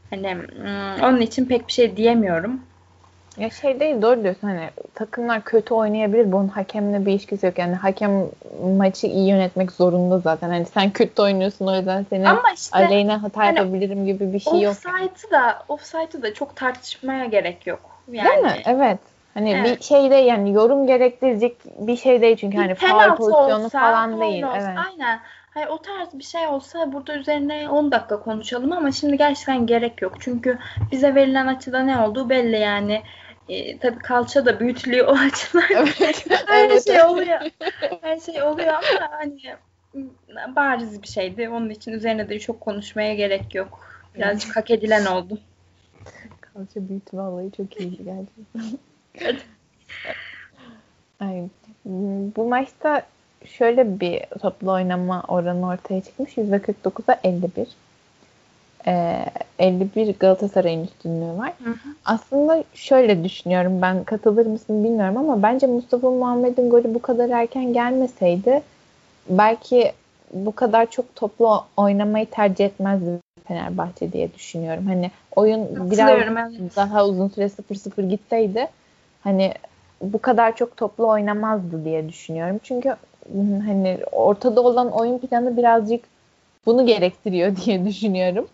Hani 0.09 0.33
hmm, 0.33 1.03
onun 1.03 1.21
için 1.21 1.45
pek 1.45 1.67
bir 1.67 1.73
şey 1.73 1.97
diyemiyorum. 1.97 2.61
Ya 3.37 3.49
şey 3.49 3.79
değil 3.79 4.01
doğru 4.01 4.23
diyorsun 4.23 4.47
hani 4.47 4.69
takımlar 4.93 5.43
kötü 5.43 5.73
oynayabilir 5.73 6.31
bunun 6.31 6.47
hakemle 6.47 7.05
bir 7.05 7.11
ilişkisi 7.11 7.45
yok 7.45 7.57
yani 7.57 7.75
hakem 7.75 8.11
maçı 8.77 9.07
iyi 9.07 9.29
yönetmek 9.29 9.71
zorunda 9.71 10.19
zaten 10.19 10.49
hani 10.49 10.65
sen 10.65 10.91
kötü 10.91 11.21
oynuyorsun 11.21 11.67
o 11.67 11.75
yüzden 11.75 12.05
senin 12.09 12.25
Ama 12.25 12.51
işte, 12.55 12.77
aleyhine 12.77 13.13
hata 13.13 13.41
hani, 13.41 13.57
yapabilirim 13.57 14.05
gibi 14.05 14.33
bir 14.33 14.39
şey 14.39 14.61
yok. 14.61 14.71
Offside'ı 14.73 15.31
da 15.31 15.63
offside'ı 15.67 16.21
da 16.21 16.33
çok 16.33 16.55
tartışmaya 16.55 17.25
gerek 17.25 17.67
yok. 17.67 17.79
Yani, 18.11 18.29
değil 18.29 18.43
mi? 18.43 18.61
Evet. 18.65 18.99
Hani 19.33 19.51
evet. 19.51 19.79
bir 19.79 19.83
şeyde 19.83 20.15
yani 20.15 20.53
yorum 20.53 20.87
gerektirecek 20.87 21.57
bir 21.79 21.97
şey 21.97 22.21
değil 22.21 22.37
çünkü 22.37 22.57
hani 22.57 22.75
faul 22.75 23.15
pozisyonu 23.15 23.65
olsa, 23.65 23.79
falan 23.79 24.21
değil. 24.21 24.43
Olsa, 24.43 24.57
evet. 24.57 24.79
Aynen. 24.89 25.19
Hani 25.53 25.67
o 25.67 25.77
tarz 25.77 26.13
bir 26.13 26.23
şey 26.23 26.47
olsa 26.47 26.93
burada 26.93 27.15
üzerine 27.15 27.69
10 27.69 27.91
dakika 27.91 28.19
konuşalım 28.19 28.71
ama 28.71 28.91
şimdi 28.91 29.17
gerçekten 29.17 29.65
gerek 29.65 30.01
yok. 30.01 30.13
Çünkü 30.19 30.57
bize 30.91 31.15
verilen 31.15 31.47
açıda 31.47 31.79
ne 31.79 31.99
olduğu 31.99 32.29
belli 32.29 32.59
yani. 32.59 33.01
E, 33.49 33.77
tabii 33.77 33.99
kalça 33.99 34.45
da 34.45 34.59
büyütülüyor 34.59 35.07
o 35.07 35.11
açıdan. 35.27 35.63
Evet. 35.69 36.25
Her 36.47 36.65
evet. 36.65 36.87
şey 36.87 37.03
oluyor. 37.03 37.39
Her 38.01 38.19
şey 38.19 38.43
oluyor 38.43 38.73
ama 38.73 39.11
hani 39.11 39.39
bariz 40.55 41.01
bir 41.01 41.07
şeydi. 41.07 41.49
Onun 41.49 41.69
için 41.69 41.91
üzerine 41.91 42.29
de 42.29 42.39
çok 42.39 42.61
konuşmaya 42.61 43.15
gerek 43.15 43.55
yok. 43.55 43.79
Birazcık 44.15 44.55
hak 44.55 44.71
edilen 44.71 45.05
oldu. 45.05 45.39
Kalça 46.41 46.89
büyütme 46.89 47.21
olayı 47.21 47.51
çok 47.51 47.79
iyiydi 47.79 48.03
gerçekten. 48.03 48.79
Ay, 51.19 51.43
bu 52.35 52.49
maçta 52.49 53.01
şöyle 53.45 53.99
bir 53.99 54.21
toplu 54.41 54.71
oynama 54.71 55.23
oranı 55.27 55.67
ortaya 55.67 56.01
çıkmış. 56.01 56.37
%49'a 56.37 57.19
51. 57.23 57.67
Ee, 58.87 59.25
51 59.59 60.15
Galatasaray'ın 60.19 60.83
üstünlüğü 60.83 61.37
var. 61.37 61.53
Hı 61.63 61.69
hı. 61.69 61.75
Aslında 62.05 62.63
şöyle 62.73 63.23
düşünüyorum 63.23 63.81
ben 63.81 64.03
katılır 64.03 64.45
mısın 64.45 64.83
bilmiyorum 64.83 65.17
ama 65.17 65.43
bence 65.43 65.67
Mustafa 65.67 66.09
Muhammed'in 66.09 66.69
golü 66.69 66.93
bu 66.93 67.01
kadar 67.01 67.29
erken 67.29 67.73
gelmeseydi 67.73 68.61
belki 69.29 69.91
bu 70.33 70.55
kadar 70.55 70.89
çok 70.91 71.15
toplu 71.15 71.63
oynamayı 71.77 72.25
tercih 72.25 72.65
etmezdi 72.65 73.19
Fenerbahçe 73.47 74.13
diye 74.13 74.33
düşünüyorum. 74.33 74.85
Hani 74.87 75.11
oyun 75.35 75.91
biraz 75.91 76.09
evet. 76.09 76.75
daha 76.75 77.05
uzun 77.05 77.27
süre 77.27 77.45
0-0 77.45 78.09
gitseydi 78.09 78.67
hani 79.23 79.53
bu 80.01 80.19
kadar 80.19 80.55
çok 80.55 80.77
toplu 80.77 81.07
oynamazdı 81.07 81.85
diye 81.85 82.09
düşünüyorum. 82.09 82.59
Çünkü 82.63 82.95
hani 83.65 83.97
ortada 84.11 84.61
olan 84.61 84.91
oyun 84.91 85.17
planı 85.17 85.57
birazcık 85.57 86.05
bunu 86.65 86.85
gerektiriyor 86.85 87.55
diye 87.65 87.85
düşünüyorum. 87.85 88.47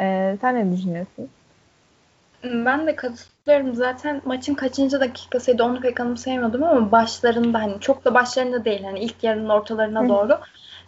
Ee, 0.00 0.36
sen 0.40 0.54
ne 0.54 0.76
düşünüyorsun? 0.76 1.28
Ben 2.44 2.86
de 2.86 2.96
katılıyorum. 2.96 3.74
Zaten 3.74 4.22
maçın 4.24 4.54
kaçıncı 4.54 5.00
dakikasıydı 5.00 5.64
onu 5.64 5.80
pek 5.80 6.00
anımsayamadım 6.00 6.62
ama 6.64 6.92
başlarında 6.92 7.58
hani 7.58 7.80
çok 7.80 8.04
da 8.04 8.14
başlarında 8.14 8.64
değil. 8.64 8.84
Hani 8.84 9.00
ilk 9.00 9.24
yarının 9.24 9.48
ortalarına 9.48 10.08
doğru 10.08 10.38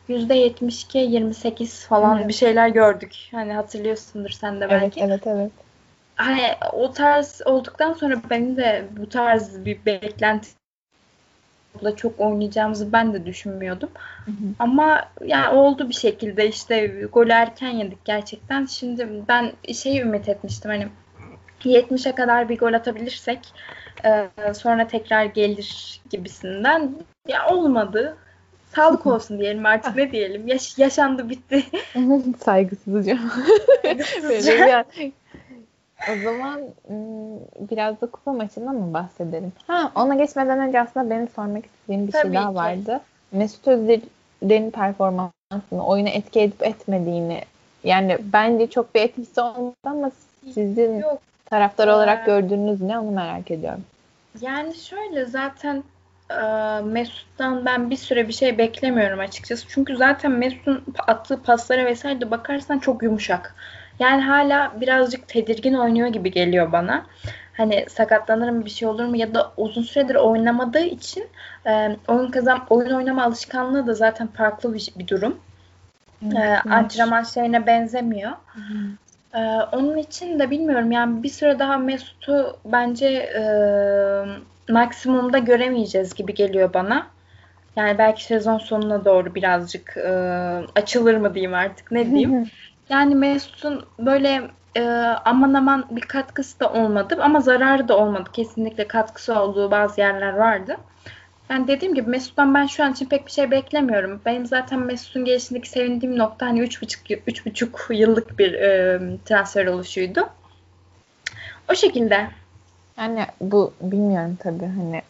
%72 0.09 0.99
28 0.99 1.87
falan 1.87 2.29
bir 2.29 2.33
şeyler 2.33 2.69
gördük. 2.69 3.17
Hani 3.31 3.53
hatırlıyorsundur 3.53 4.31
sen 4.31 4.61
de 4.61 4.71
belki. 4.71 5.01
Evet 5.01 5.11
evet 5.11 5.27
evet 5.27 5.53
hani 6.17 6.43
o 6.73 6.93
tarz 6.93 7.41
olduktan 7.45 7.93
sonra 7.93 8.15
benim 8.31 8.57
de 8.57 8.85
bu 8.97 9.09
tarz 9.09 9.65
bir 9.65 9.85
beklenti 9.87 10.49
da 11.83 11.97
çok 11.97 12.21
oynayacağımızı 12.21 12.93
ben 12.93 13.15
de 13.15 13.27
düşünmüyordum. 13.27 13.89
Hı 14.25 14.31
hı. 14.31 14.55
Ama 14.59 15.09
yani 15.25 15.57
oldu 15.57 15.89
bir 15.89 15.95
şekilde 15.95 16.49
işte 16.49 16.87
gol 17.13 17.29
erken 17.29 17.71
yedik 17.71 18.05
gerçekten. 18.05 18.67
Şimdi 18.67 19.09
ben 19.29 19.53
şeyi 19.75 20.01
ümit 20.01 20.29
etmiştim 20.29 20.71
hani 20.71 20.89
70'e 21.65 22.15
kadar 22.15 22.49
bir 22.49 22.59
gol 22.59 22.73
atabilirsek 22.73 23.39
e, 24.05 24.29
sonra 24.55 24.87
tekrar 24.87 25.25
gelir 25.25 26.01
gibisinden. 26.11 26.95
Ya 27.29 27.49
olmadı. 27.49 28.17
Sağlık 28.75 29.07
olsun 29.07 29.39
diyelim 29.39 29.67
artık 29.67 29.97
ne 29.97 30.13
diyelim. 30.13 30.49
Yaş 30.49 30.79
yaşandı 30.79 31.29
bitti. 31.29 31.65
Saygısızca. 32.45 33.19
Saygısızca. 33.83 34.85
O 36.11 36.17
zaman 36.17 36.61
biraz 37.61 38.01
da 38.01 38.07
kupa 38.07 38.33
maçından 38.33 38.75
mı 38.75 38.95
bahsedelim? 38.95 39.53
Ha, 39.67 39.93
ona 39.95 40.15
geçmeden 40.15 40.59
önce 40.59 40.81
aslında 40.81 41.11
benim 41.11 41.29
sormak 41.29 41.65
istediğim 41.67 42.07
bir 42.07 42.13
şey 42.13 42.23
Tabii 42.23 42.33
şey 42.33 42.43
daha 42.43 42.51
ki. 42.51 42.57
vardı. 42.57 43.01
Mesut 43.33 43.69
Özil'in 43.69 44.71
performansını, 44.71 45.87
oyuna 45.87 46.09
etki 46.09 46.41
edip 46.41 46.63
etmediğini 46.63 47.41
yani 47.85 48.19
bence 48.33 48.67
çok 48.67 48.95
bir 48.95 49.01
etkisi 49.01 49.41
olmadı 49.41 49.75
ama 49.85 50.11
sizin 50.55 50.99
Yok. 50.99 51.19
taraftar 51.45 51.89
olarak 51.89 52.23
ee, 52.23 52.27
gördüğünüz 52.27 52.81
ne 52.81 52.99
onu 52.99 53.11
merak 53.11 53.51
ediyorum. 53.51 53.85
Yani 54.41 54.75
şöyle 54.75 55.25
zaten 55.25 55.85
Mesut'tan 56.85 57.65
ben 57.65 57.91
bir 57.91 57.97
süre 57.97 58.29
bir 58.29 58.33
şey 58.33 58.59
beklemiyorum 58.59 59.21
açıkçası. 59.21 59.67
Çünkü 59.69 59.97
zaten 59.97 60.33
Mesut'un 60.33 60.85
attığı 61.07 61.43
paslara 61.43 61.85
vesaire 61.85 62.21
de 62.21 62.31
bakarsan 62.31 62.79
çok 62.79 63.03
yumuşak. 63.03 63.55
Yani 63.99 64.23
hala 64.23 64.73
birazcık 64.81 65.29
tedirgin 65.29 65.75
oynuyor 65.75 66.09
gibi 66.09 66.31
geliyor 66.31 66.73
bana. 66.73 67.07
Hani 67.57 67.87
sakatlanır 67.89 68.51
mı 68.51 68.65
bir 68.65 68.71
şey 68.71 68.89
olur 68.89 69.05
mu 69.05 69.17
ya 69.17 69.35
da 69.35 69.53
uzun 69.57 69.83
süredir 69.83 70.15
oynamadığı 70.15 70.85
için 70.85 71.27
e, 71.67 71.97
oyun 72.09 72.31
kazan 72.31 72.67
oyun 72.71 72.91
oynama 72.91 73.25
alışkanlığı 73.25 73.87
da 73.87 73.95
zaten 73.95 74.27
farklı 74.27 74.75
bir, 74.75 74.93
bir 74.99 75.09
durum. 75.09 75.39
Evet, 76.25 76.37
e, 76.37 76.71
antrenman 76.71 77.23
şeyine 77.23 77.67
benzemiyor. 77.67 78.31
Hı 78.31 78.61
hı. 78.61 78.77
Ee, 79.35 79.39
onun 79.73 79.97
için 79.97 80.39
de 80.39 80.51
bilmiyorum 80.51 80.93
yani 80.93 81.23
bir 81.23 81.29
süre 81.29 81.59
daha 81.59 81.79
Mesut'u 81.79 82.57
bence 82.65 83.07
e, 83.09 83.43
maksimumda 84.73 85.39
göremeyeceğiz 85.39 86.15
gibi 86.15 86.35
geliyor 86.35 86.75
bana. 86.75 87.07
Yani 87.77 87.99
belki 87.99 88.25
sezon 88.25 88.59
sonuna 88.59 89.05
doğru 89.05 89.35
birazcık 89.35 89.97
e, 89.97 90.11
açılır 90.75 91.17
mı 91.17 91.35
diyeyim 91.35 91.55
artık 91.55 91.91
ne 91.91 92.11
diyeyim. 92.11 92.51
yani 92.89 93.15
Mesut'un 93.15 93.87
böyle 93.99 94.51
e, 94.77 94.83
aman 95.25 95.55
aman 95.55 95.87
bir 95.91 96.01
katkısı 96.01 96.61
da 96.61 96.73
olmadı 96.73 97.17
ama 97.21 97.41
zararı 97.41 97.89
da 97.89 97.99
olmadı. 97.99 98.31
Kesinlikle 98.33 98.89
katkısı 98.89 99.41
olduğu 99.41 99.71
bazı 99.71 100.01
yerler 100.01 100.33
vardı. 100.33 100.77
Yani 101.51 101.69
dediğim 101.69 101.95
gibi 101.95 102.11
Mesut'tan 102.11 102.55
ben 102.55 102.67
şu 102.67 102.85
an 102.85 102.93
için 102.93 103.07
pek 103.07 103.27
bir 103.27 103.33
şey 103.33 103.51
beklemiyorum. 103.51 104.21
Benim 104.27 104.47
zaten 104.47 104.81
Mesut'un 104.81 105.25
gelişindeki 105.25 105.69
sevindiğim 105.69 106.19
nokta 106.19 106.47
hani 106.47 106.61
3,5 106.61 107.19
3,5 107.27 107.95
yıllık 107.95 108.39
bir 108.39 108.53
e, 108.53 109.01
transfer 109.25 109.67
oluşuydu. 109.67 110.29
O 111.73 111.75
şekilde. 111.75 112.29
Yani 112.99 113.27
bu 113.41 113.73
bilmiyorum 113.81 114.39
tabii 114.43 114.67
hani 114.67 115.03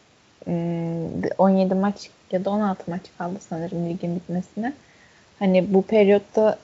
17 1.39 1.75
maç 1.75 2.11
ya 2.31 2.45
da 2.45 2.51
16 2.51 2.91
maç 2.91 3.03
kaldı 3.19 3.39
sanırım 3.49 3.89
ligin 3.89 4.17
bitmesine. 4.17 4.73
Hani 5.39 5.75
bu 5.75 5.83
periyotta 5.83 6.59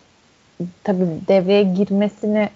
tabii 0.85 1.07
devreye 1.29 1.63
girmesini 1.63 2.49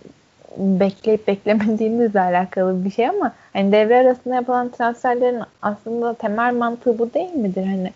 bekleyip 0.56 1.28
beklemediğimizle 1.28 2.20
alakalı 2.20 2.84
bir 2.84 2.90
şey 2.90 3.08
ama 3.08 3.32
hani 3.52 3.72
devre 3.72 3.96
arasında 3.96 4.34
yapılan 4.34 4.68
transferlerin 4.68 5.42
aslında 5.62 6.14
temel 6.14 6.54
mantığı 6.54 6.98
bu 6.98 7.14
değil 7.14 7.34
midir? 7.34 7.66
Hani 7.66 7.92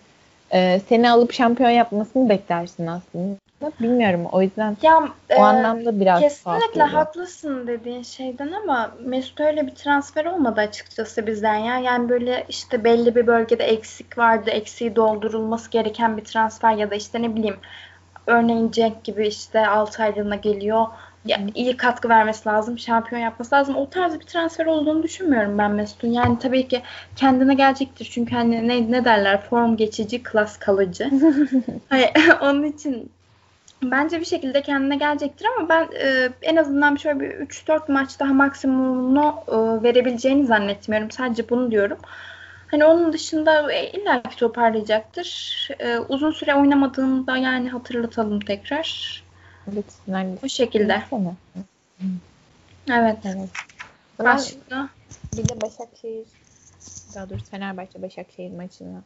e, 0.53 0.81
seni 0.89 1.11
alıp 1.11 1.33
şampiyon 1.33 1.71
yapmasını 1.71 2.29
beklersin 2.29 2.87
aslında. 2.87 3.37
Bilmiyorum 3.81 4.27
o 4.33 4.43
yüzden 4.43 4.77
ya, 4.83 4.99
o 5.31 5.35
e, 5.35 5.37
anlamda 5.37 6.01
biraz 6.01 6.21
kesinlikle 6.21 6.83
haklısın 6.83 7.67
dediğin 7.67 8.03
şeyden 8.03 8.53
ama 8.53 8.91
Mesut 9.05 9.41
öyle 9.41 9.67
bir 9.67 9.75
transfer 9.75 10.25
olmadı 10.25 10.61
açıkçası 10.61 11.27
bizden 11.27 11.57
ya. 11.57 11.79
Yani 11.79 12.09
böyle 12.09 12.45
işte 12.49 12.85
belli 12.85 13.15
bir 13.15 13.27
bölgede 13.27 13.65
eksik 13.65 14.19
vardı, 14.19 14.51
eksiği 14.51 14.97
doldurulması 14.97 15.71
gereken 15.71 16.17
bir 16.17 16.25
transfer 16.25 16.73
ya 16.73 16.91
da 16.91 16.95
işte 16.95 17.23
ne 17.23 17.37
bileyim 17.37 17.57
örneğin 18.29 18.71
Cenk 18.71 19.05
gibi 19.05 19.27
işte 19.27 19.67
6 19.67 20.03
aylığına 20.03 20.37
geliyor 20.37 20.87
yani 21.25 21.51
iyi 21.55 21.77
katkı 21.77 22.09
vermesi 22.09 22.49
lazım, 22.49 22.79
şampiyon 22.79 23.23
yapması 23.23 23.55
lazım. 23.55 23.77
O 23.77 23.91
tarz 23.91 24.21
bir 24.21 24.25
transfer 24.25 24.67
olduğunu 24.67 25.03
düşünmüyorum 25.03 25.59
ben 25.59 25.71
Mesut'un. 25.71 26.09
Yani 26.09 26.39
tabii 26.39 26.69
ki 26.69 26.83
kendine 27.17 27.55
gelecektir. 27.55 28.09
Çünkü 28.13 28.35
hani 28.35 28.69
ne, 28.69 28.93
ne 28.93 29.05
derler 29.05 29.43
form 29.43 29.77
geçici, 29.77 30.23
klas 30.23 30.59
kalıcı. 30.59 31.11
hani, 31.89 32.07
onun 32.41 32.63
için 32.63 33.11
bence 33.83 34.21
bir 34.21 34.25
şekilde 34.25 34.63
kendine 34.63 34.97
gelecektir 34.97 35.47
ama 35.59 35.69
ben 35.69 35.89
e, 36.05 36.29
en 36.43 36.57
azından 36.57 36.97
şöyle 36.97 37.21
bir 37.21 37.31
3-4 37.31 37.93
maç 37.93 38.21
daha 38.21 38.33
maksimumunu 38.33 39.35
e, 39.49 39.83
verebileceğini 39.83 40.47
zannetmiyorum. 40.47 41.11
Sadece 41.11 41.49
bunu 41.49 41.71
diyorum. 41.71 41.99
Hani 42.71 42.85
onun 42.85 43.13
dışında 43.13 43.73
e, 43.73 43.91
illa 43.91 44.23
ki 44.23 44.37
toparlayacaktır. 44.37 45.69
E, 45.79 45.99
uzun 45.99 46.31
süre 46.31 46.55
oynamadığında 46.55 47.37
yani 47.37 47.69
hatırlatalım 47.69 48.41
tekrar. 48.41 49.23
Lütfen. 49.77 50.39
Bu 50.43 50.49
şekilde. 50.49 51.03
Evet. 52.91 53.17
evet. 53.25 53.49
Başka? 54.19 54.89
Bir 55.37 55.49
de 55.49 55.61
Başakşehir 55.61 56.27
daha 57.15 57.31
doğrusu 57.31 57.45
Fenerbahçe 57.45 58.03
Başakşehir 58.03 58.53
maçını 58.53 59.03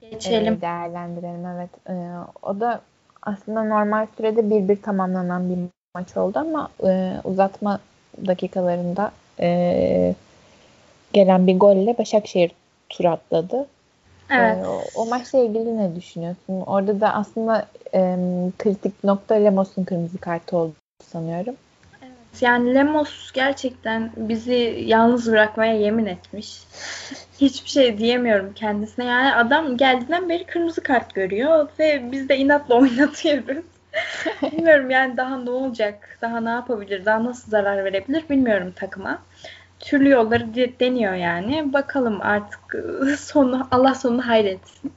geçelim. 0.00 0.54
E, 0.54 0.60
değerlendirelim. 0.60 1.46
Evet. 1.46 1.70
E, 1.88 1.94
o 2.42 2.60
da 2.60 2.80
aslında 3.22 3.64
normal 3.64 4.06
sürede 4.16 4.50
bir 4.50 4.68
bir 4.68 4.82
tamamlanan 4.82 5.50
bir 5.50 5.58
maç 5.94 6.16
oldu 6.16 6.38
ama 6.38 6.70
e, 6.84 7.20
uzatma 7.24 7.80
dakikalarında 8.26 9.12
e, 9.40 10.14
gelen 11.12 11.46
bir 11.46 11.58
golle 11.58 11.98
Başakşehir 11.98 12.50
tur 12.88 13.04
atladı. 13.04 13.66
Evet. 14.30 14.56
E, 14.64 14.68
o, 14.68 14.82
o 14.94 15.06
maçla 15.06 15.38
ilgili 15.38 15.78
ne 15.78 15.96
düşünüyorsun? 15.96 16.60
Orada 16.66 17.00
da 17.00 17.14
aslında 17.14 17.66
e, 17.94 18.16
kritik 18.58 19.04
nokta 19.04 19.34
Lemos'un 19.34 19.84
kırmızı 19.84 20.18
kartı 20.18 20.56
oldu 20.56 20.74
sanıyorum. 21.04 21.54
Evet, 22.02 22.42
yani 22.42 22.74
Lemos 22.74 23.32
gerçekten 23.32 24.10
bizi 24.16 24.84
yalnız 24.86 25.30
bırakmaya 25.30 25.74
yemin 25.74 26.06
etmiş. 26.06 26.58
Hiçbir 27.40 27.70
şey 27.70 27.98
diyemiyorum 27.98 28.52
kendisine. 28.54 29.04
Yani 29.04 29.34
adam 29.34 29.76
geldiğinden 29.76 30.28
beri 30.28 30.44
kırmızı 30.44 30.82
kart 30.82 31.14
görüyor 31.14 31.68
ve 31.78 32.12
biz 32.12 32.28
de 32.28 32.36
inatla 32.36 32.74
oynatıyoruz. 32.80 33.64
bilmiyorum 34.52 34.90
yani 34.90 35.16
daha 35.16 35.38
ne 35.38 35.50
olacak, 35.50 36.18
daha 36.22 36.40
ne 36.40 36.50
yapabilir, 36.50 37.04
daha 37.04 37.24
nasıl 37.24 37.50
zarar 37.50 37.84
verebilir 37.84 38.28
bilmiyorum 38.30 38.72
takıma 38.76 39.18
türlü 39.80 40.08
yolları 40.08 40.54
deniyor 40.80 41.14
yani. 41.14 41.72
Bakalım 41.72 42.18
artık 42.22 42.60
sonu 43.18 43.68
Allah 43.70 43.94
sonunu 43.94 44.26
hayretsin. 44.26 44.92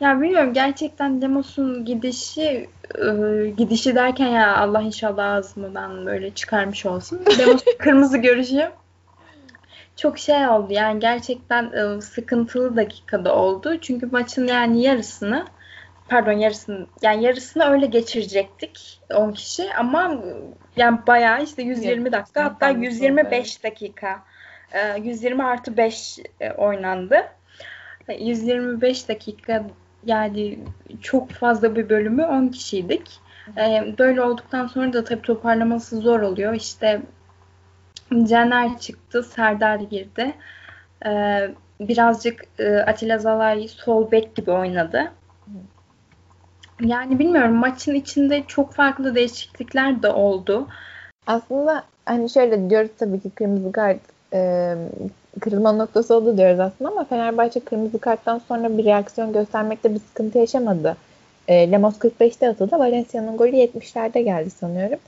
ya 0.00 0.20
bilmiyorum 0.20 0.52
gerçekten 0.52 1.22
Demos'un 1.22 1.84
gidişi 1.84 2.68
e, 2.94 3.48
gidişi 3.56 3.94
derken 3.94 4.28
ya 4.28 4.56
Allah 4.56 4.82
inşallah 4.82 5.32
ağzımdan 5.32 6.06
böyle 6.06 6.30
çıkarmış 6.30 6.86
olsun. 6.86 7.20
Demos 7.38 7.64
kırmızı 7.78 8.18
görüşü 8.18 8.70
çok 9.96 10.18
şey 10.18 10.48
oldu 10.48 10.72
yani 10.72 11.00
gerçekten 11.00 11.72
e, 11.72 12.00
sıkıntılı 12.00 12.76
dakikada 12.76 13.36
oldu. 13.36 13.76
Çünkü 13.80 14.06
maçın 14.06 14.46
yani 14.46 14.82
yarısını 14.82 15.46
pardon 16.08 16.32
yarısını 16.32 16.86
yani 17.02 17.24
yarısını 17.24 17.64
öyle 17.64 17.86
geçirecektik 17.86 19.00
10 19.14 19.32
kişi 19.32 19.74
ama 19.74 20.24
yani 20.76 20.98
bayağı 21.06 21.42
işte 21.42 21.62
120 21.62 22.12
dakika 22.12 22.44
hatta 22.44 22.68
125 22.68 23.64
dakika 23.64 24.22
120 25.02 25.42
e, 25.42 25.44
artı 25.44 25.76
5 25.76 26.18
e, 26.40 26.52
oynandı. 26.52 27.16
125 28.18 29.08
dakika 29.08 29.64
yani 30.06 30.58
çok 31.02 31.30
fazla 31.30 31.76
bir 31.76 31.88
bölümü 31.88 32.24
10 32.24 32.48
kişiydik. 32.48 33.20
E, 33.58 33.94
böyle 33.98 34.22
olduktan 34.22 34.66
sonra 34.66 34.92
da 34.92 35.04
tabii 35.04 35.22
toparlaması 35.22 35.96
zor 35.96 36.20
oluyor. 36.20 36.54
İşte 36.54 37.02
Caner 38.28 38.78
çıktı, 38.78 39.22
Serdar 39.22 39.80
girdi. 39.80 40.34
Birazcık 41.80 42.44
Atilla 42.86 43.18
Zalay 43.18 43.68
sol 43.68 44.10
bek 44.10 44.34
gibi 44.36 44.50
oynadı. 44.50 45.12
Yani 46.80 47.18
bilmiyorum 47.18 47.54
maçın 47.54 47.94
içinde 47.94 48.44
çok 48.48 48.72
farklı 48.72 49.14
değişiklikler 49.14 50.02
de 50.02 50.08
oldu. 50.08 50.68
Aslında 51.26 51.84
hani 52.06 52.30
şöyle 52.30 52.70
diyoruz 52.70 52.90
tabii 52.98 53.20
ki 53.20 53.30
kırmızı 53.30 53.72
kart 53.72 54.00
e, 54.32 54.74
kırılma 55.40 55.72
noktası 55.72 56.14
oldu 56.14 56.38
diyoruz 56.38 56.60
aslında 56.60 56.90
ama 56.90 57.04
Fenerbahçe 57.04 57.60
kırmızı 57.60 57.98
karttan 57.98 58.38
sonra 58.48 58.78
bir 58.78 58.84
reaksiyon 58.84 59.32
göstermekte 59.32 59.94
bir 59.94 60.00
sıkıntı 60.00 60.38
yaşamadı. 60.38 60.96
E, 61.48 61.72
Lemos 61.72 61.98
45'te 61.98 62.48
atıldı. 62.48 62.78
Valencia'nın 62.78 63.36
golü 63.36 63.56
70'lerde 63.56 64.20
geldi 64.20 64.50
sanıyorum. 64.50 64.98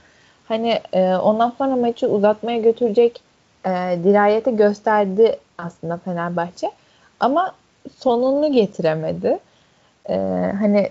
Hani 0.48 0.80
e, 0.92 1.14
ondan 1.16 1.50
sonra 1.58 1.76
maçı 1.76 2.08
uzatmaya 2.08 2.58
götürecek 2.58 3.22
e, 3.64 3.70
dirayeti 4.04 4.56
gösterdi 4.56 5.38
aslında 5.58 5.96
Fenerbahçe. 5.96 6.70
Ama 7.20 7.54
sonunu 7.98 8.52
getiremedi. 8.52 9.38
E, 10.08 10.14
hani 10.60 10.90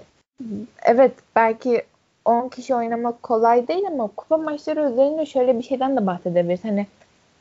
evet 0.85 1.11
belki 1.35 1.83
10 2.25 2.49
kişi 2.49 2.75
oynamak 2.75 3.23
kolay 3.23 3.67
değil 3.67 3.83
ama 3.87 4.07
kupa 4.07 4.37
maçları 4.37 4.91
üzerinde 4.91 5.25
şöyle 5.25 5.57
bir 5.57 5.63
şeyden 5.63 5.97
de 5.97 6.07
bahsedebiliriz. 6.07 6.63
Hani 6.63 6.87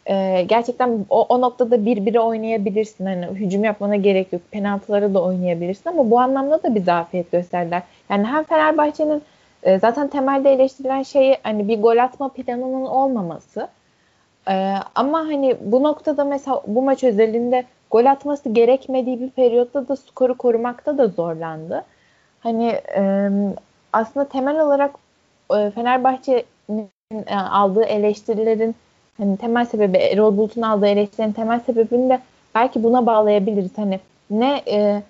e, 0.06 0.42
gerçekten 0.48 1.06
o, 1.10 1.22
o 1.22 1.40
noktada 1.40 1.86
bir 1.86 2.06
biri 2.06 2.20
oynayabilirsin. 2.20 3.06
Hani 3.06 3.26
hücum 3.26 3.64
yapmana 3.64 3.96
gerek 3.96 4.32
yok. 4.32 4.42
Penaltıları 4.50 5.14
da 5.14 5.22
oynayabilirsin 5.22 5.90
ama 5.90 6.10
bu 6.10 6.20
anlamda 6.20 6.62
da 6.62 6.74
bir 6.74 6.82
zafiyet 6.82 7.32
gösterdiler. 7.32 7.82
Yani 8.10 8.26
hem 8.26 8.44
Fenerbahçe'nin 8.44 9.22
e, 9.62 9.78
zaten 9.78 10.08
temelde 10.08 10.52
eleştirilen 10.52 11.02
şey 11.02 11.36
hani 11.42 11.68
bir 11.68 11.82
gol 11.82 11.96
atma 11.96 12.28
planının 12.28 12.86
olmaması. 12.86 13.68
E, 14.48 14.74
ama 14.94 15.18
hani 15.18 15.56
bu 15.60 15.82
noktada 15.82 16.24
mesela 16.24 16.62
bu 16.66 16.82
maç 16.82 17.04
özelinde 17.04 17.64
gol 17.90 18.04
atması 18.06 18.48
gerekmediği 18.48 19.20
bir 19.20 19.30
periyotta 19.30 19.88
da 19.88 19.96
skoru 19.96 20.38
korumakta 20.38 20.98
da 20.98 21.08
zorlandı. 21.08 21.84
Hani 22.44 22.68
e, 22.96 23.30
aslında 23.92 24.28
temel 24.28 24.60
olarak 24.60 24.90
e, 25.56 25.70
Fenerbahçe'nin 25.70 26.90
e, 27.26 27.36
aldığı 27.36 27.84
eleştirilerin 27.84 28.74
hani 29.18 29.36
temel 29.36 29.64
sebebi 29.64 29.96
Erol 29.96 30.36
Bulut'un 30.36 30.62
aldığı 30.62 30.86
eleştirilerin 30.86 31.32
temel 31.32 31.60
sebebini 31.60 32.10
de 32.10 32.20
belki 32.54 32.82
buna 32.82 33.06
bağlayabiliriz. 33.06 33.78
Hani 33.78 34.00
ne 34.30 34.62
e, 34.68 35.02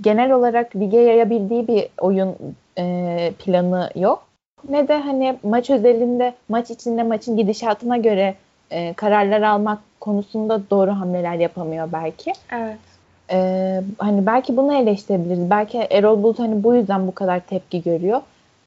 genel 0.00 0.32
olarak 0.32 0.76
lige 0.76 0.98
yayabildiği 0.98 1.68
bir 1.68 1.88
oyun 2.00 2.36
e, 2.78 3.32
planı 3.38 3.90
yok. 3.94 4.26
Ne 4.68 4.88
de 4.88 4.94
hani 4.94 5.36
maç 5.42 5.70
özelinde 5.70 6.34
maç 6.48 6.70
içinde 6.70 7.02
maçın 7.02 7.36
gidişatına 7.36 7.96
göre 7.96 8.34
e, 8.70 8.94
kararlar 8.94 9.42
almak 9.42 9.78
konusunda 10.00 10.60
doğru 10.70 10.90
hamleler 10.90 11.34
yapamıyor 11.34 11.92
belki. 11.92 12.32
Evet. 12.52 12.95
E, 13.30 13.80
hani 13.98 14.26
belki 14.26 14.56
bunu 14.56 14.74
eleştirebiliriz. 14.74 15.50
Belki 15.50 15.78
Erol 15.78 16.22
Bulut 16.22 16.38
hani 16.38 16.64
bu 16.64 16.74
yüzden 16.74 17.06
bu 17.06 17.14
kadar 17.14 17.40
tepki 17.40 17.82
görüyor. 17.82 18.20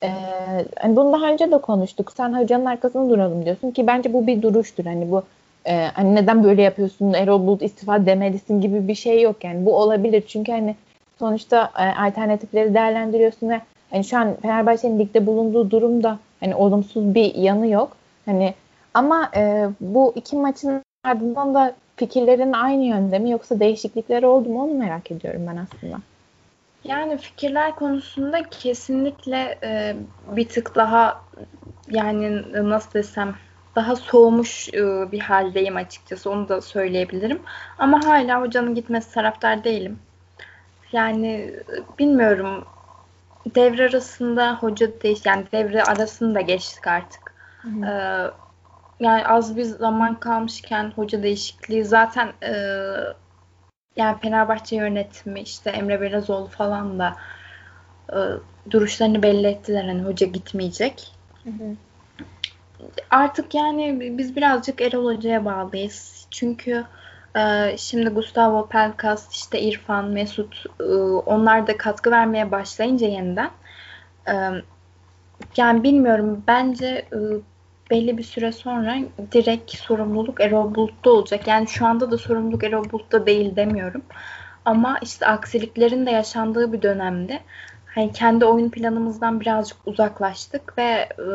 E, 0.03 0.09
hani 0.79 0.95
bunu 0.95 1.13
daha 1.13 1.31
önce 1.31 1.51
de 1.51 1.57
konuştuk. 1.57 2.11
Sen 2.17 2.41
hocanın 2.41 2.65
arkasında 2.65 3.09
duralım 3.09 3.45
diyorsun 3.45 3.71
ki 3.71 3.87
bence 3.87 4.13
bu 4.13 4.27
bir 4.27 4.41
duruştur. 4.41 4.85
Hani 4.85 5.11
bu 5.11 5.23
e, 5.65 5.85
hani 5.93 6.15
neden 6.15 6.43
böyle 6.43 6.61
yapıyorsun 6.61 7.13
Erol 7.13 7.47
Bulut 7.47 7.61
istifa 7.61 8.05
demelisin 8.05 8.61
gibi 8.61 8.87
bir 8.87 8.95
şey 8.95 9.21
yok 9.21 9.43
yani. 9.43 9.65
Bu 9.65 9.77
olabilir 9.77 10.23
çünkü 10.27 10.51
hani 10.51 10.75
sonuçta 11.19 11.71
e, 11.79 12.01
alternatifleri 12.01 12.73
değerlendiriyorsun 12.73 13.49
ve 13.49 13.61
hani 13.91 14.03
şu 14.03 14.17
an 14.17 14.35
Fenerbahçe'nin 14.41 14.99
ligde 14.99 15.25
bulunduğu 15.25 15.71
durumda 15.71 16.19
hani 16.39 16.55
olumsuz 16.55 17.15
bir 17.15 17.35
yanı 17.35 17.67
yok. 17.67 17.97
Hani 18.25 18.53
ama 18.93 19.29
e, 19.35 19.69
bu 19.81 20.13
iki 20.15 20.35
maçın 20.35 20.81
ardından 21.03 21.53
da 21.53 21.73
fikirlerin 21.99 22.53
aynı 22.53 22.83
yönde 22.83 23.19
mi 23.19 23.31
yoksa 23.31 23.59
değişiklikler 23.59 24.23
oldu 24.23 24.49
mu 24.49 24.63
onu 24.63 24.73
merak 24.73 25.11
ediyorum 25.11 25.47
ben 25.47 25.57
aslında. 25.57 26.01
Yani 26.83 27.17
fikirler 27.17 27.75
konusunda 27.75 28.49
kesinlikle 28.49 29.59
e, 29.63 29.95
bir 30.35 30.47
tık 30.47 30.75
daha 30.75 31.21
yani 31.91 32.43
nasıl 32.69 32.93
desem 32.93 33.35
daha 33.75 33.95
soğumuş 33.95 34.69
e, 34.73 35.11
bir 35.11 35.19
haldeyim 35.19 35.75
açıkçası 35.75 36.29
onu 36.29 36.49
da 36.49 36.61
söyleyebilirim. 36.61 37.39
Ama 37.77 38.05
hala 38.05 38.41
hocanın 38.41 38.75
gitmesi 38.75 39.13
taraftar 39.13 39.63
değilim. 39.63 39.99
Yani 40.91 41.53
bilmiyorum 41.99 42.65
devre 43.55 43.85
arasında 43.85 44.55
hoca 44.55 45.01
değiş 45.03 45.19
yani 45.25 45.43
devre 45.51 45.83
arasında 45.83 46.41
geçtik 46.41 46.87
artık. 46.87 47.33
Hı 47.61 47.67
hı. 47.67 47.85
Ee, 47.85 48.48
yani 48.99 49.27
az 49.27 49.57
bir 49.57 49.63
zaman 49.63 50.19
kalmışken 50.19 50.91
hoca 50.95 51.23
değişikliği 51.23 51.85
zaten 51.85 52.33
e, 52.43 52.53
yani 53.95 54.19
Fenerbahçe 54.21 54.75
yönetimi 54.75 55.41
işte 55.41 55.69
Emre 55.69 56.01
Belezoğlu 56.01 56.47
falan 56.47 56.99
da 56.99 57.15
e, 58.13 58.17
duruşlarını 58.71 59.23
belli 59.23 59.47
ettiler 59.47 59.83
hani 59.83 60.01
hoca 60.01 60.27
gitmeyecek. 60.27 61.11
Hı 61.43 61.49
hı. 61.49 61.75
Artık 63.11 63.55
yani 63.55 64.17
biz 64.17 64.35
birazcık 64.35 64.81
Erol 64.81 65.15
Hoca'ya 65.15 65.45
bağlıyız. 65.45 66.27
Çünkü 66.31 66.85
e, 67.35 67.75
şimdi 67.77 68.09
Gustavo 68.09 68.67
Pelkas, 68.67 69.35
işte 69.35 69.61
İrfan, 69.61 70.05
Mesut 70.05 70.65
e, 70.79 70.83
onlar 71.25 71.67
da 71.67 71.77
katkı 71.77 72.11
vermeye 72.11 72.51
başlayınca 72.51 73.07
yeniden 73.07 73.51
e, 74.27 74.33
yani 75.57 75.83
bilmiyorum 75.83 76.43
bence 76.47 77.05
e, 77.13 77.17
belli 77.89 78.17
bir 78.17 78.23
süre 78.23 78.51
sonra 78.51 78.95
direkt 79.31 79.77
sorumluluk 79.77 80.41
Erol 80.41 80.75
Bulut'ta 80.75 81.09
olacak. 81.09 81.47
Yani 81.47 81.67
şu 81.67 81.85
anda 81.85 82.11
da 82.11 82.17
sorumluluk 82.17 82.63
Erol 82.63 82.91
Bulut'ta 82.91 83.25
değil 83.25 83.55
demiyorum. 83.55 84.01
Ama 84.65 84.99
işte 85.01 85.25
aksiliklerin 85.25 86.05
de 86.05 86.11
yaşandığı 86.11 86.73
bir 86.73 86.81
dönemde 86.81 87.39
hani 87.95 88.11
kendi 88.11 88.45
oyun 88.45 88.69
planımızdan 88.69 89.39
birazcık 89.39 89.77
uzaklaştık 89.85 90.77
ve 90.77 91.09
e, 91.17 91.25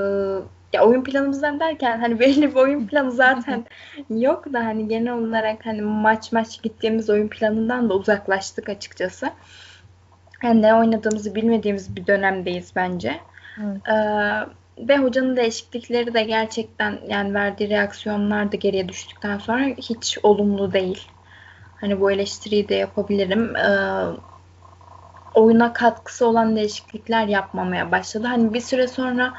ya 0.73 0.85
oyun 0.85 1.05
planımızdan 1.05 1.61
derken 1.61 1.99
hani 1.99 2.21
belli 2.21 2.51
bir 2.51 2.55
oyun 2.55 2.87
planı 2.87 3.12
zaten 3.12 3.64
yok 4.11 4.53
da 4.53 4.64
hani 4.64 4.88
genel 4.88 5.12
olarak 5.12 5.67
hani 5.67 5.83
maç 5.83 6.33
maç 6.33 6.62
gittiğimiz 6.62 7.11
oyun 7.11 7.29
planından 7.29 7.90
da 7.90 7.95
uzaklaştık 7.95 8.69
açıkçası. 8.69 9.31
Yani 10.43 10.62
ne 10.62 10.75
oynadığımızı 10.75 11.35
bilmediğimiz 11.35 11.97
bir 11.97 12.07
dönemdeyiz 12.07 12.73
bence. 12.77 13.21
Evet. 13.59 13.88
Ee, 13.88 14.47
ve 14.79 14.99
hocanın 14.99 15.37
değişiklikleri 15.37 16.15
de 16.15 16.23
gerçekten 16.23 16.99
yani 17.09 17.35
verdiği 17.35 17.71
reaksiyonlar 17.71 18.53
da 18.53 18.57
geriye 18.57 18.89
düştükten 18.89 19.39
sonra 19.39 19.65
hiç 19.65 20.19
olumlu 20.23 20.73
değil. 20.73 21.09
Hani 21.81 22.01
bu 22.01 22.11
eleştiriyi 22.11 22.69
de 22.69 22.75
yapabilirim. 22.75 23.57
Ee, 23.57 24.07
oyuna 25.35 25.73
katkısı 25.73 26.27
olan 26.27 26.57
değişiklikler 26.57 27.27
yapmamaya 27.27 27.93
başladı. 27.93 28.27
Hani 28.27 28.55
bir 28.55 28.61
süre 28.61 28.89
sonra 28.89 29.35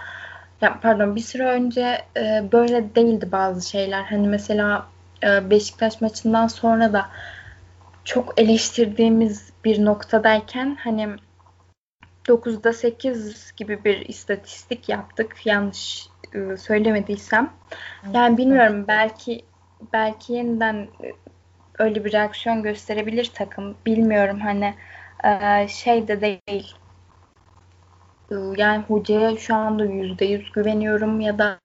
ya 0.61 0.79
pardon 0.81 1.15
bir 1.15 1.21
süre 1.21 1.45
önce 1.45 2.01
e, 2.17 2.43
böyle 2.51 2.95
değildi 2.95 3.31
bazı 3.31 3.69
şeyler. 3.69 4.03
Hani 4.03 4.27
mesela 4.27 4.85
e, 5.23 5.49
Beşiktaş 5.49 6.01
maçından 6.01 6.47
sonra 6.47 6.93
da 6.93 7.09
çok 8.05 8.41
eleştirdiğimiz 8.41 9.49
bir 9.65 9.85
noktadayken 9.85 10.77
hani 10.83 11.09
9'da 12.27 12.73
8 12.73 13.53
gibi 13.57 13.83
bir 13.83 13.99
istatistik 13.99 14.89
yaptık. 14.89 15.45
Yanlış 15.45 16.09
e, 16.33 16.57
söylemediysem. 16.57 17.53
Yani 18.13 18.37
bilmiyorum 18.37 18.85
belki 18.87 19.45
belki 19.93 20.33
yeniden 20.33 20.75
e, 20.75 21.13
öyle 21.79 22.05
bir 22.05 22.11
reaksiyon 22.11 22.63
gösterebilir 22.63 23.31
takım. 23.33 23.75
Bilmiyorum 23.85 24.39
hani 24.39 24.75
e, 25.23 25.67
şey 25.67 26.07
de 26.07 26.21
değil. 26.21 26.75
Yani 28.57 28.83
hocaya 28.87 29.37
şu 29.37 29.55
anda 29.55 29.85
%100 29.85 30.53
güveniyorum 30.53 31.19
ya 31.19 31.37
da 31.37 31.59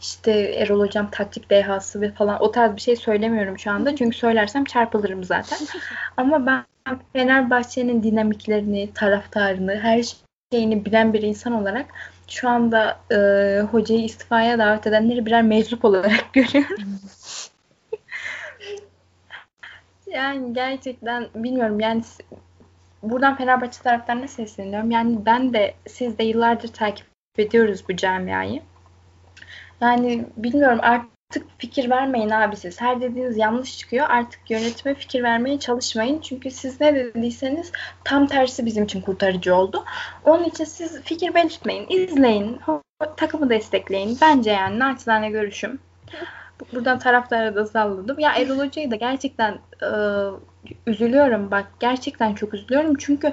işte 0.00 0.32
Erol 0.32 0.80
Hocam 0.80 1.10
taktik 1.10 1.50
dehası 1.50 2.00
ve 2.00 2.12
falan 2.12 2.42
o 2.42 2.50
tarz 2.50 2.76
bir 2.76 2.80
şey 2.80 2.96
söylemiyorum 2.96 3.58
şu 3.58 3.70
anda. 3.70 3.96
Çünkü 3.96 4.16
söylersem 4.16 4.64
çarpılırım 4.64 5.24
zaten. 5.24 5.58
Ama 6.16 6.46
ben 6.46 6.64
Fenerbahçe'nin 7.12 8.02
dinamiklerini, 8.02 8.92
taraftarını, 8.94 9.80
her 9.80 10.04
şeyini 10.52 10.84
bilen 10.84 11.12
bir 11.12 11.22
insan 11.22 11.52
olarak 11.52 11.86
şu 12.28 12.48
anda 12.48 13.00
e, 13.10 13.16
hocayı 13.60 14.04
istifaya 14.04 14.58
davet 14.58 14.86
edenleri 14.86 15.26
birer 15.26 15.42
meczup 15.42 15.84
olarak 15.84 16.24
görüyorum. 16.32 17.00
yani 20.06 20.54
gerçekten 20.54 21.28
bilmiyorum 21.34 21.80
yani 21.80 22.02
buradan 23.02 23.36
Fenerbahçe 23.36 23.82
taraftarına 23.82 24.28
sesleniyorum. 24.28 24.90
Yani 24.90 25.26
ben 25.26 25.52
de 25.52 25.74
siz 25.86 26.18
de 26.18 26.24
yıllardır 26.24 26.68
takip 26.68 27.06
ediyoruz 27.38 27.84
bu 27.88 27.96
camiayı. 27.96 28.62
Yani 29.80 30.26
bilmiyorum 30.36 30.78
artık 30.82 31.10
fikir 31.58 31.90
vermeyin 31.90 32.30
abi 32.30 32.56
siz. 32.56 32.80
Her 32.80 33.00
dediğiniz 33.00 33.36
yanlış 33.36 33.78
çıkıyor. 33.78 34.06
Artık 34.10 34.50
yönetime 34.50 34.94
fikir 34.94 35.22
vermeye 35.22 35.58
çalışmayın. 35.58 36.20
Çünkü 36.20 36.50
siz 36.50 36.80
ne 36.80 36.94
dediyseniz 36.94 37.72
tam 38.04 38.26
tersi 38.26 38.66
bizim 38.66 38.84
için 38.84 39.00
kurtarıcı 39.00 39.54
oldu. 39.54 39.84
Onun 40.24 40.44
için 40.44 40.64
siz 40.64 41.02
fikir 41.02 41.34
belirtmeyin. 41.34 41.86
izleyin. 41.88 42.60
Takımı 43.16 43.50
destekleyin. 43.50 44.18
Bence 44.20 44.50
yani 44.50 44.78
naçizane 44.78 45.30
görüşüm. 45.30 45.78
Buradan 46.72 46.98
taraflara 46.98 47.54
da 47.54 47.66
salladım. 47.66 48.18
Ya 48.18 48.34
Erol 48.34 48.58
Hoca'yı 48.58 48.90
da 48.90 48.96
gerçekten 48.96 49.58
e, 49.82 49.88
üzülüyorum. 50.86 51.50
Bak 51.50 51.66
gerçekten 51.80 52.34
çok 52.34 52.54
üzülüyorum. 52.54 52.94
Çünkü 52.98 53.32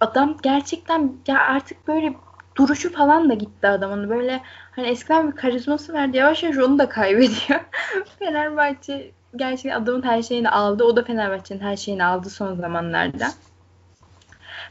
adam 0.00 0.36
gerçekten 0.42 1.12
ya 1.26 1.40
artık 1.40 1.88
böyle 1.88 2.14
duruşu 2.56 2.92
falan 2.92 3.28
da 3.30 3.34
gitti 3.34 3.68
adamın. 3.68 4.10
Böyle 4.10 4.40
hani 4.70 4.86
eskiden 4.86 5.32
bir 5.32 5.36
karizması 5.36 5.92
vardı. 5.92 6.16
Yavaş 6.16 6.42
yavaş 6.42 6.58
onu 6.58 6.78
da 6.78 6.88
kaybediyor. 6.88 7.60
Fenerbahçe 8.18 9.10
gerçekten 9.36 9.80
adamın 9.82 10.02
her 10.02 10.22
şeyini 10.22 10.50
aldı. 10.50 10.84
O 10.84 10.96
da 10.96 11.04
Fenerbahçe'nin 11.04 11.60
her 11.60 11.76
şeyini 11.76 12.04
aldı 12.04 12.30
son 12.30 12.54
zamanlarda. 12.54 13.28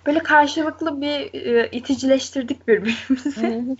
Böyle 0.05 0.19
karşılıklı 0.19 1.01
bir 1.01 1.33
e, 1.33 1.69
iticileştirdik 1.71 2.67
birbirimizi. 2.67 3.77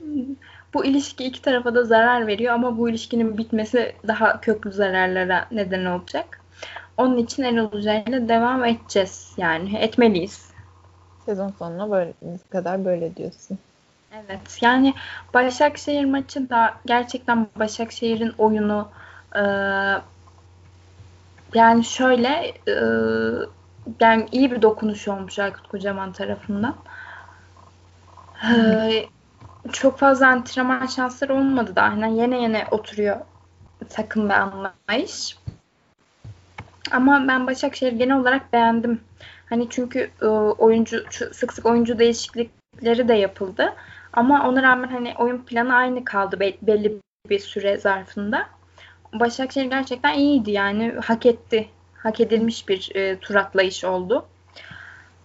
bu 0.74 0.84
ilişki 0.84 1.24
iki 1.24 1.42
tarafa 1.42 1.74
da 1.74 1.84
zarar 1.84 2.26
veriyor 2.26 2.54
ama 2.54 2.78
bu 2.78 2.88
ilişkinin 2.88 3.38
bitmesi 3.38 3.94
daha 4.08 4.40
köklü 4.40 4.72
zararlara 4.72 5.46
neden 5.50 5.84
olacak. 5.84 6.40
Onun 6.96 7.16
için 7.16 7.42
Erol 7.42 7.72
Hoca'yla 7.72 8.28
devam 8.28 8.64
edeceğiz 8.64 9.32
yani. 9.36 9.76
Etmeliyiz. 9.76 10.47
Sezon 11.28 11.52
sonuna 11.58 11.90
böyle 11.90 12.12
kadar 12.50 12.84
böyle 12.84 13.16
diyorsun. 13.16 13.58
Evet 14.12 14.58
yani 14.60 14.94
Başakşehir 15.34 16.04
maçı 16.04 16.50
da 16.50 16.74
gerçekten 16.86 17.46
Başakşehir'in 17.56 18.32
oyunu 18.38 18.88
e, 19.34 19.42
yani 21.54 21.84
şöyle 21.84 22.54
e, 22.68 22.74
yani 24.00 24.26
iyi 24.32 24.50
bir 24.50 24.62
dokunuş 24.62 25.08
olmuş 25.08 25.38
Aykut 25.38 25.68
Kocaman 25.68 26.12
tarafından. 26.12 26.74
E, 28.44 29.06
çok 29.72 29.98
fazla 29.98 30.28
antrenman 30.28 30.86
şansları 30.86 31.34
olmadı 31.34 31.76
da 31.76 31.82
yani 31.82 32.20
yine 32.20 32.42
yine 32.42 32.66
oturuyor 32.70 33.16
takım 33.88 34.28
ve 34.28 34.34
anlayış. 34.34 35.38
Ama 36.90 37.24
ben 37.28 37.46
Başakşehir 37.46 37.92
genel 37.92 38.16
olarak 38.16 38.52
beğendim. 38.52 39.00
Hani 39.48 39.66
çünkü 39.70 40.10
e, 40.22 40.26
oyuncu 40.26 41.04
sık 41.10 41.52
sık 41.52 41.66
oyuncu 41.66 41.98
değişiklikleri 41.98 43.08
de 43.08 43.14
yapıldı. 43.14 43.74
Ama 44.12 44.48
ona 44.48 44.62
rağmen 44.62 44.88
hani 44.88 45.14
oyun 45.18 45.38
planı 45.38 45.74
aynı 45.74 46.04
kaldı 46.04 46.40
belli 46.62 47.00
bir 47.30 47.38
süre 47.38 47.76
zarfında. 47.76 48.46
Başakşehir 49.12 49.70
gerçekten 49.70 50.14
iyiydi 50.14 50.50
yani 50.50 50.94
hak 51.04 51.26
etti. 51.26 51.68
Hak 51.98 52.20
edilmiş 52.20 52.68
bir 52.68 52.90
e, 52.94 53.18
tur 53.18 53.34
atlayış 53.34 53.84
oldu. 53.84 54.26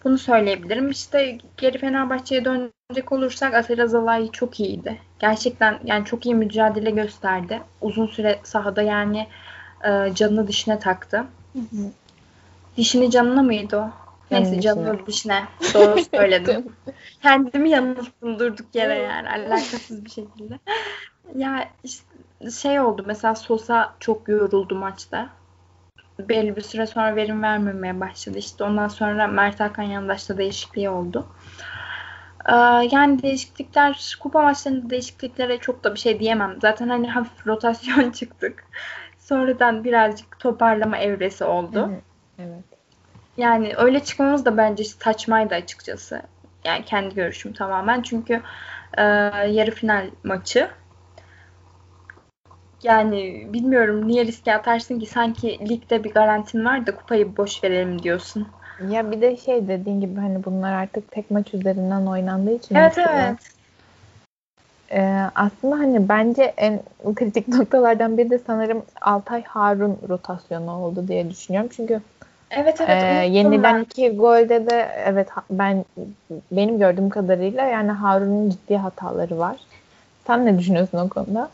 Bunu 0.03 0.17
söyleyebilirim. 0.17 0.89
İşte 0.89 1.37
geri 1.57 1.77
Fenerbahçe'ye 1.77 2.45
dönecek 2.45 3.11
olursak 3.11 3.53
Atilla 3.53 3.87
Zalai 3.87 4.31
çok 4.31 4.59
iyiydi. 4.59 4.97
Gerçekten 5.19 5.79
yani 5.83 6.05
çok 6.05 6.25
iyi 6.25 6.35
mücadele 6.35 6.91
gösterdi. 6.91 7.61
Uzun 7.81 8.07
süre 8.07 8.39
sahada 8.43 8.81
yani 8.81 9.27
e, 9.83 10.15
canını 10.15 10.47
dişine 10.47 10.79
taktı. 10.79 11.17
Hı 11.53 11.59
hı. 11.59 11.91
Dişini 12.77 13.11
canına 13.11 13.43
mıydı 13.43 13.77
o? 13.77 14.02
Neyse 14.33 14.61
canını 14.61 15.07
dişine. 15.07 15.43
Doğru 15.73 15.99
söyledim. 16.15 16.75
Kendimi 17.21 17.69
yanılttım 17.69 18.39
durduk 18.39 18.75
yere 18.75 18.95
yani 18.99 19.29
alakasız 19.29 20.05
bir 20.05 20.09
şekilde. 20.09 20.59
ya 21.35 21.69
işte 21.83 22.05
şey 22.61 22.79
oldu 22.79 23.03
mesela 23.07 23.35
Sosa 23.35 23.93
çok 23.99 24.27
yoruldu 24.27 24.75
maçta. 24.75 25.29
Belli 26.19 26.55
bir 26.55 26.61
süre 26.61 26.87
sonra 26.87 27.15
verim 27.15 27.43
vermemeye 27.43 27.99
başladı. 27.99 28.37
İşte 28.37 28.63
ondan 28.63 28.87
sonra 28.87 29.27
Mert 29.27 29.59
Hakan 29.59 29.83
yandaşta 29.83 30.37
değişikliği 30.37 30.89
oldu. 30.89 31.27
Ee, 32.49 32.53
yani 32.91 33.21
değişiklikler, 33.21 34.17
kupa 34.19 34.41
maçlarında 34.41 34.89
değişikliklere 34.89 35.57
çok 35.57 35.83
da 35.83 35.93
bir 35.93 35.99
şey 35.99 36.19
diyemem. 36.19 36.57
Zaten 36.61 36.89
hani 36.89 37.09
hafif 37.09 37.47
rotasyon 37.47 38.11
çıktık. 38.19 38.63
Sonradan 39.19 39.83
birazcık 39.83 40.39
toparlama 40.39 40.97
evresi 40.97 41.43
oldu. 41.43 41.89
Evet. 41.91 42.03
evet. 42.39 42.72
Yani 43.37 43.73
öyle 43.77 43.99
çıkmamız 44.03 44.45
da 44.45 44.57
bence 44.57 44.83
saçmaydı 44.83 45.55
açıkçası. 45.55 46.21
Yani 46.65 46.85
kendi 46.85 47.15
görüşüm 47.15 47.53
tamamen. 47.53 48.01
Çünkü 48.01 48.41
e, 48.97 49.03
yarı 49.47 49.71
final 49.71 50.09
maçı. 50.23 50.69
Yani 52.83 53.47
bilmiyorum 53.53 54.07
niye 54.07 54.25
riske 54.25 54.55
atarsın 54.55 54.99
ki 54.99 55.05
sanki 55.05 55.69
ligde 55.69 56.03
bir 56.03 56.13
garantin 56.13 56.65
var 56.65 56.87
da 56.87 56.95
kupayı 56.95 57.37
boş 57.37 57.63
verelim 57.63 58.03
diyorsun. 58.03 58.47
Ya 58.89 59.11
bir 59.11 59.21
de 59.21 59.37
şey 59.37 59.67
dediğin 59.67 60.01
gibi 60.01 60.19
hani 60.19 60.45
bunlar 60.45 60.73
artık 60.73 61.11
tek 61.11 61.31
maç 61.31 61.53
üzerinden 61.53 62.05
oynandığı 62.05 62.55
için. 62.55 62.75
Evet 62.75 62.97
mesela, 62.97 63.27
evet. 63.27 63.53
E, 64.91 65.29
aslında 65.35 65.75
hani 65.75 66.09
bence 66.09 66.43
en 66.57 66.81
kritik 67.15 67.47
noktalardan 67.57 68.17
biri 68.17 68.29
de 68.29 68.39
sanırım 68.39 68.83
Altay 69.01 69.43
Harun 69.43 69.99
rotasyonu 70.09 70.71
oldu 70.71 71.07
diye 71.07 71.29
düşünüyorum. 71.29 71.69
Çünkü 71.75 72.01
Evet 72.57 72.81
evet. 72.81 73.03
Ee, 73.03 73.27
yenilen 73.37 73.81
iki 73.81 74.09
golde 74.09 74.69
de 74.69 74.89
evet 75.05 75.29
ben 75.49 75.85
benim 76.51 76.79
gördüğüm 76.79 77.09
kadarıyla 77.09 77.63
yani 77.65 77.91
Harun'un 77.91 78.49
ciddi 78.49 78.77
hataları 78.77 79.37
var. 79.39 79.57
Sen 80.27 80.45
ne 80.45 80.59
düşünüyorsun 80.59 80.97
o 80.97 81.09
konuda? 81.09 81.49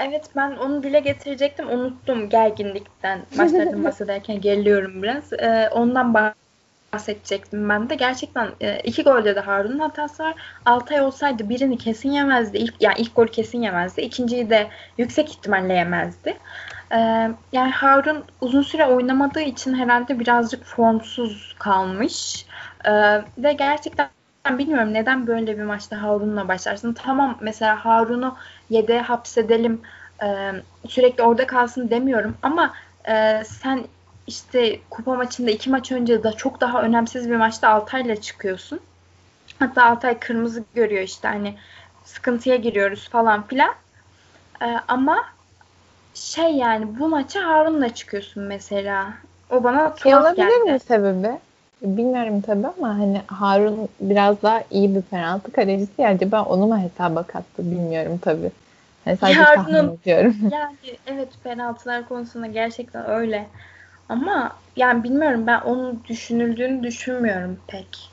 Evet 0.00 0.24
ben 0.36 0.56
onu 0.56 0.82
dile 0.82 1.00
getirecektim. 1.00 1.70
Unuttum 1.70 2.28
gerginlikten. 2.28 3.20
Maçlardan 3.36 3.84
bahsederken 3.84 4.40
geliyorum 4.40 5.02
biraz. 5.02 5.32
Ee, 5.32 5.68
ondan 5.72 6.32
bahsedecektim 6.92 7.68
ben 7.68 7.90
de. 7.90 7.94
Gerçekten 7.94 8.48
e, 8.60 8.80
iki 8.84 9.02
golde 9.02 9.36
de 9.36 9.40
Harun'un 9.40 9.78
hatası 9.78 10.22
var. 10.22 10.34
Altay 10.64 11.00
olsaydı 11.00 11.48
birini 11.48 11.78
kesin 11.78 12.10
yemezdi. 12.10 12.58
İlk, 12.58 12.82
yani 12.82 12.94
ilk 12.98 13.16
gol 13.16 13.26
kesin 13.26 13.62
yemezdi. 13.62 14.00
İkinciyi 14.00 14.50
de 14.50 14.68
yüksek 14.98 15.30
ihtimalle 15.30 15.74
yemezdi. 15.74 16.34
Ee, 16.92 17.30
yani 17.52 17.70
Harun 17.70 18.24
uzun 18.40 18.62
süre 18.62 18.86
oynamadığı 18.86 19.40
için 19.40 19.74
herhalde 19.74 20.20
birazcık 20.20 20.64
formsuz 20.64 21.56
kalmış. 21.58 22.46
Ee, 22.84 23.22
ve 23.38 23.52
gerçekten 23.52 24.08
bilmiyorum 24.50 24.94
neden 24.94 25.26
böyle 25.26 25.58
bir 25.58 25.62
maçta 25.62 26.02
Harun'la 26.02 26.48
başlarsın. 26.48 26.92
Tamam 26.92 27.38
mesela 27.40 27.84
Harun'u 27.84 28.36
yedeğe 28.70 29.02
hapsedelim 29.02 29.80
e, 30.22 30.52
sürekli 30.88 31.22
orada 31.22 31.46
kalsın 31.46 31.90
demiyorum 31.90 32.36
ama 32.42 32.74
e, 33.08 33.42
sen 33.44 33.84
işte 34.26 34.80
kupa 34.90 35.14
maçında 35.14 35.50
iki 35.50 35.70
maç 35.70 35.92
önce 35.92 36.24
de 36.24 36.32
çok 36.32 36.60
daha 36.60 36.82
önemsiz 36.82 37.30
bir 37.30 37.36
maçta 37.36 37.68
Altay'la 37.68 38.20
çıkıyorsun. 38.20 38.80
Hatta 39.58 39.84
Altay 39.84 40.18
kırmızı 40.18 40.64
görüyor 40.74 41.02
işte 41.02 41.28
hani 41.28 41.54
sıkıntıya 42.04 42.56
giriyoruz 42.56 43.08
falan 43.08 43.46
filan. 43.46 43.74
Ee, 44.62 44.76
ama 44.88 45.24
şey 46.14 46.54
yani 46.54 46.98
bu 46.98 47.08
maça 47.08 47.44
Harun'la 47.44 47.94
çıkıyorsun 47.94 48.42
mesela. 48.42 49.14
O 49.50 49.64
bana 49.64 49.94
tuhaf 49.94 50.02
şey 50.02 50.14
olabilir 50.14 50.64
geldi. 50.64 50.72
mi 50.72 50.80
sebebi? 50.80 51.38
Bilmiyorum 51.82 52.40
tabii 52.40 52.66
ama 52.78 52.98
hani 52.98 53.20
Harun 53.26 53.88
biraz 54.00 54.42
daha 54.42 54.62
iyi 54.70 54.94
bir 54.94 55.02
penaltı 55.02 55.52
kalecisi 55.52 56.02
ya 56.02 56.08
acaba 56.08 56.42
onu 56.42 56.66
mu 56.66 56.78
hesaba 56.78 57.22
kattı 57.22 57.70
bilmiyorum 57.70 58.18
tabii. 58.22 58.50
Yani 59.06 59.16
sadece 59.16 59.40
Harun'un, 59.40 59.98
ediyorum. 60.02 60.36
Yani 60.52 60.76
evet 61.06 61.28
penaltılar 61.44 62.08
konusunda 62.08 62.46
gerçekten 62.46 63.10
öyle. 63.10 63.46
Ama 64.08 64.56
yani 64.76 65.04
bilmiyorum 65.04 65.46
ben 65.46 65.60
onun 65.60 66.04
düşünüldüğünü 66.08 66.82
düşünmüyorum 66.82 67.58
pek. 67.66 68.10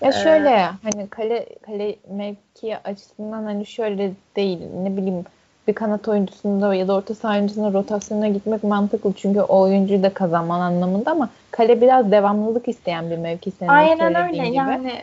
Ya 0.00 0.12
şöyle 0.12 0.48
ee, 0.48 0.70
hani 0.82 1.08
kale 1.08 1.46
kale 1.66 1.96
mevki 2.10 2.78
açısından 2.78 3.44
hani 3.44 3.66
şöyle 3.66 4.12
değil 4.36 4.58
ne 4.82 4.96
bileyim 4.96 5.24
bir 5.70 5.74
kanat 5.74 6.08
oyuncusunda 6.08 6.74
ya 6.74 6.88
da 6.88 6.94
orta 6.94 7.14
saha 7.14 7.32
oyuncusunda 7.32 7.72
rotasyona 7.72 8.28
gitmek 8.28 8.64
mantıklı. 8.64 9.12
Çünkü 9.16 9.40
o 9.40 9.60
oyuncuyu 9.60 10.02
da 10.02 10.14
kazanman 10.14 10.60
anlamında 10.60 11.10
ama 11.10 11.28
kale 11.50 11.80
biraz 11.80 12.12
devamlılık 12.12 12.68
isteyen 12.68 13.10
bir 13.10 13.18
mevki 13.18 13.50
senin 13.50 13.70
Aynen 13.70 14.14
öyle. 14.14 14.44
Gibi. 14.44 14.56
Yani 14.56 15.02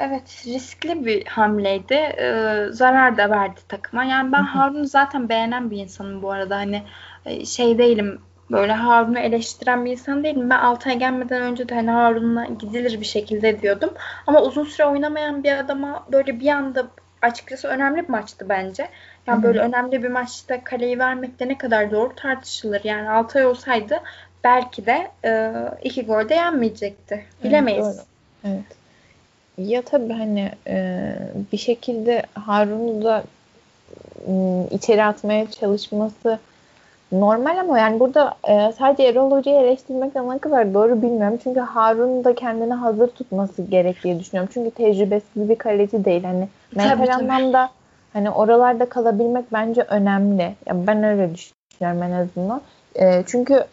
evet 0.00 0.44
riskli 0.46 1.06
bir 1.06 1.26
hamleydi. 1.26 1.94
Ee, 1.94 2.66
zarar 2.70 3.16
da 3.16 3.30
verdi 3.30 3.60
takıma. 3.68 4.04
Yani 4.04 4.32
ben 4.32 4.42
Harun'u 4.42 4.84
zaten 4.84 5.28
beğenen 5.28 5.70
bir 5.70 5.78
insanım 5.78 6.22
bu 6.22 6.30
arada. 6.30 6.56
Hani 6.56 6.82
e, 7.26 7.44
şey 7.44 7.78
değilim 7.78 8.20
böyle 8.50 8.72
Harun'u 8.72 9.18
eleştiren 9.18 9.84
bir 9.84 9.90
insan 9.90 10.24
değilim. 10.24 10.50
Ben 10.50 10.58
Altay'a 10.58 10.96
gelmeden 10.96 11.42
önce 11.42 11.68
de 11.68 11.74
hani 11.74 11.90
Harun'la 11.90 12.44
gidilir 12.44 13.00
bir 13.00 13.06
şekilde 13.06 13.62
diyordum. 13.62 13.90
Ama 14.26 14.42
uzun 14.42 14.64
süre 14.64 14.86
oynamayan 14.86 15.44
bir 15.44 15.58
adama 15.58 16.06
böyle 16.12 16.40
bir 16.40 16.48
anda 16.48 16.86
açıkçası 17.22 17.68
önemli 17.68 18.02
bir 18.02 18.08
maçtı 18.08 18.46
bence. 18.48 18.88
Yani 19.28 19.42
böyle 19.42 19.60
önemli 19.60 20.02
bir 20.02 20.08
maçta 20.08 20.64
kaleyi 20.64 20.98
vermek 20.98 21.40
de 21.40 21.48
ne 21.48 21.58
kadar 21.58 21.90
doğru 21.90 22.14
tartışılır. 22.16 22.80
Yani 22.84 23.10
Altay 23.10 23.46
olsaydı 23.46 24.00
belki 24.44 24.86
de 24.86 25.10
e, 25.24 25.52
iki 25.82 26.06
gol 26.06 26.28
de 26.28 26.34
yenmeyecekti. 26.34 27.24
Bilemeyiz. 27.44 27.86
Evet, 27.86 27.96
doğru. 27.96 28.52
evet. 28.52 28.78
Ya 29.58 29.82
tabii 29.82 30.12
hani 30.12 30.50
e, 30.66 31.14
bir 31.52 31.58
şekilde 31.58 32.22
Harun'u 32.34 33.04
da 33.04 33.24
e, 34.28 34.32
içeri 34.70 35.04
atmaya 35.04 35.50
çalışması 35.50 36.38
normal 37.12 37.58
ama 37.58 37.78
yani 37.78 38.00
burada 38.00 38.34
e, 38.48 38.72
sadece 38.78 39.02
Erol 39.02 39.30
Hoca'yı 39.30 39.60
eleştirmek 39.60 40.14
ne 40.14 40.38
kadar 40.38 40.74
doğru 40.74 41.02
bilmiyorum. 41.02 41.38
Çünkü 41.42 41.60
Harun 41.60 42.24
da 42.24 42.34
kendini 42.34 42.74
hazır 42.74 43.08
tutması 43.08 43.62
gerektiği 43.62 44.20
düşünüyorum. 44.20 44.50
Çünkü 44.54 44.70
tecrübesiz 44.70 45.48
bir 45.48 45.58
kaleci 45.58 46.04
değil. 46.04 46.24
Hani 46.24 46.48
mental 46.76 47.14
anlamda 47.14 47.70
Hani 48.12 48.30
oralarda 48.30 48.88
kalabilmek 48.88 49.52
bence 49.52 49.82
önemli. 49.82 50.54
Ya 50.66 50.86
ben 50.86 51.02
öyle 51.02 51.30
düşünüyorum 51.34 52.02
en 52.02 52.10
azından. 52.12 52.60
E, 52.94 53.22
çünkü 53.26 53.64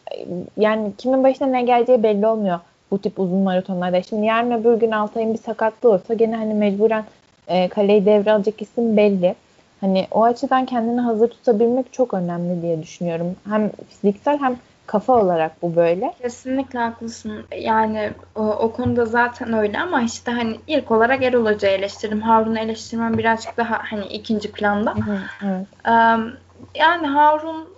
yani 0.58 0.92
kimin 0.98 1.24
başına 1.24 1.48
ne 1.48 1.62
geleceği 1.62 2.04
belli 2.04 2.28
olmuyor 2.28 2.60
bu 2.92 3.02
tip 3.02 3.20
uzun 3.20 3.38
maratonlarda. 3.38 4.02
Şimdi 4.02 4.26
yarın 4.26 4.52
öbür 4.52 4.74
gün 4.74 4.92
Altay'ın 4.92 5.34
bir 5.34 5.40
sakatlığı 5.40 5.90
olursa 5.90 6.14
gene 6.14 6.36
hani 6.36 6.54
mecburen 6.54 7.04
e, 7.48 7.68
kaleyi 7.68 8.06
devralacak 8.06 8.62
isim 8.62 8.98
belli. 8.98 9.36
Hani 9.82 10.08
o 10.12 10.24
açıdan 10.24 10.66
kendini 10.66 11.02
hazır 11.02 11.28
tutabilmek 11.28 11.94
çok 11.94 12.14
önemli 12.14 12.62
diye 12.62 12.84
düşünüyorum. 12.84 13.36
Hem 13.50 13.72
fiziksel 13.90 14.40
hem 14.40 14.58
kafa 14.88 15.14
olarak 15.14 15.62
bu 15.62 15.76
böyle. 15.76 16.14
Kesinlikle 16.22 16.80
haklısın. 16.80 17.46
Yani 17.58 18.12
o, 18.36 18.42
o 18.42 18.72
konuda 18.72 19.06
zaten 19.06 19.54
öyle 19.54 19.80
ama 19.80 20.02
işte 20.02 20.32
hani 20.32 20.60
ilk 20.68 20.92
olarak 20.92 21.24
Erol 21.24 21.46
Hoca'yı 21.46 21.78
eleştirdim. 21.78 22.22
Harun'u 22.22 22.60
eleştirmem 22.60 23.18
birazcık 23.18 23.58
daha 23.58 23.82
hani 23.92 24.06
ikinci 24.06 24.52
planda. 24.52 24.96
Hı 24.96 25.02
hı, 25.02 25.20
evet. 25.44 25.68
Um, 25.88 26.34
yani 26.76 27.08
Harun 27.08 27.70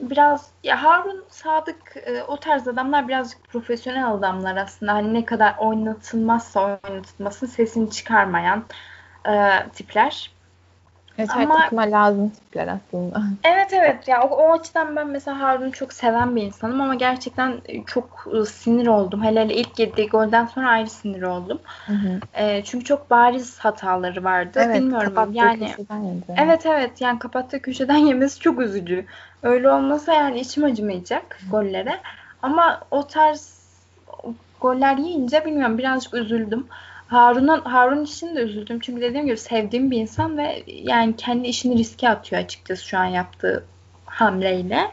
biraz 0.00 0.48
ya 0.62 0.82
Harun 0.82 1.24
Sadık 1.28 1.96
e, 2.06 2.22
o 2.22 2.36
tarz 2.36 2.68
adamlar 2.68 3.08
birazcık 3.08 3.48
profesyonel 3.48 4.10
adamlar 4.10 4.56
aslında. 4.56 4.92
Hani 4.92 5.14
ne 5.14 5.24
kadar 5.24 5.54
oynatılmazsa 5.58 6.80
oynatılmasın 6.84 7.46
sesini 7.46 7.90
çıkarmayan 7.90 8.64
e, 9.28 9.50
tipler. 9.72 10.30
Evet, 11.22 11.34
her 11.34 11.42
Ama- 11.42 11.62
takıma 11.62 11.82
lazım 11.82 12.30
tipler 12.30 12.68
aslında. 12.68 13.22
Evet 13.44 13.72
evet 13.72 14.08
ya 14.08 14.22
o, 14.22 14.28
o 14.28 14.52
açıdan 14.52 14.96
ben 14.96 15.06
mesela 15.06 15.40
Harun'u 15.40 15.72
çok 15.72 15.92
seven 15.92 16.36
bir 16.36 16.42
insanım 16.42 16.80
ama 16.80 16.94
gerçekten 16.94 17.60
çok 17.86 18.26
e, 18.34 18.44
sinir 18.44 18.86
oldum. 18.86 19.24
Hele 19.24 19.40
hele 19.40 19.54
ilk 19.54 19.78
yediği 19.78 20.08
golden 20.08 20.46
sonra 20.46 20.68
ayrı 20.68 20.90
sinir 20.90 21.22
oldum. 21.22 21.60
Hı 21.86 21.92
hı. 21.92 22.20
E, 22.34 22.64
çünkü 22.64 22.84
çok 22.84 23.10
bariz 23.10 23.58
hataları 23.58 24.24
vardı. 24.24 24.60
Evet, 24.64 24.76
Bilmiyorum 24.76 25.32
yani. 25.32 25.64
yedi. 25.64 25.84
Evet 26.36 26.66
evet 26.66 27.00
yani 27.00 27.18
kapattığı 27.18 27.62
köşeden 27.62 27.96
yemesi 28.06 28.40
çok 28.40 28.60
üzücü. 28.60 29.06
Öyle 29.42 29.70
olmasa 29.70 30.12
yani 30.12 30.40
içim 30.40 30.64
acımayacak 30.64 31.38
gollere. 31.50 32.00
Ama 32.42 32.80
o 32.90 33.06
tarz 33.06 33.62
goller 34.60 34.96
yiyince 34.96 35.44
bilmiyorum 35.44 35.78
birazcık 35.78 36.14
üzüldüm. 36.14 36.66
Harun'un 37.12 37.60
Harun 37.60 38.04
için 38.04 38.36
de 38.36 38.40
üzüldüm. 38.40 38.80
Çünkü 38.80 39.00
dediğim 39.00 39.26
gibi 39.26 39.36
sevdiğim 39.36 39.90
bir 39.90 39.98
insan 39.98 40.38
ve 40.38 40.62
yani 40.66 41.16
kendi 41.16 41.48
işini 41.48 41.78
riske 41.78 42.08
atıyor 42.08 42.42
açıkçası 42.42 42.84
şu 42.84 42.98
an 42.98 43.04
yaptığı 43.04 43.64
hamleyle. 44.04 44.90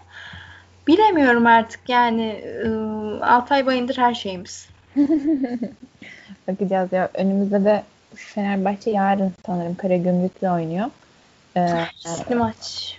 Bilemiyorum 0.88 1.46
artık 1.46 1.90
yani 1.90 2.44
ıı, 2.66 3.26
Altay 3.26 3.66
Bayındır 3.66 3.98
her 3.98 4.14
şeyimiz. 4.14 4.70
Bakacağız 6.48 6.94
ya. 6.94 7.10
Önümüzde 7.14 7.66
de 7.66 7.84
Fenerbahçe 8.16 8.92
yarın 8.92 9.34
sanırım 9.46 9.76
Karagümrük'le 9.76 10.44
oynuyor. 10.44 10.86
Ee, 11.58 11.86
Riskli 12.06 12.36
maç. 12.36 12.98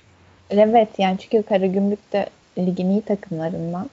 evet 0.50 0.88
yani 0.98 1.18
çünkü 1.18 1.42
Karagümrük 1.42 2.12
de 2.12 2.26
ligin 2.58 2.90
iyi 2.90 3.02
takımlarından. 3.02 3.90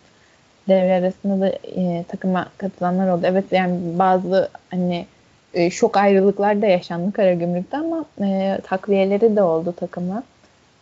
Devre 0.67 0.93
arasında 0.93 1.41
da 1.41 1.49
e, 1.49 2.03
takıma 2.07 2.47
katılanlar 2.57 3.09
oldu. 3.09 3.21
Evet 3.25 3.45
yani 3.51 3.99
bazı 3.99 4.49
hani 4.71 5.05
e, 5.53 5.69
şok 5.71 5.97
ayrılıklar 5.97 6.61
da 6.61 6.65
yaşandı 6.65 7.13
Karagümrük'te 7.13 7.77
ama 7.77 8.05
e, 8.21 8.59
takviyeleri 8.63 9.35
de 9.35 9.41
oldu 9.41 9.73
takıma. 9.77 10.23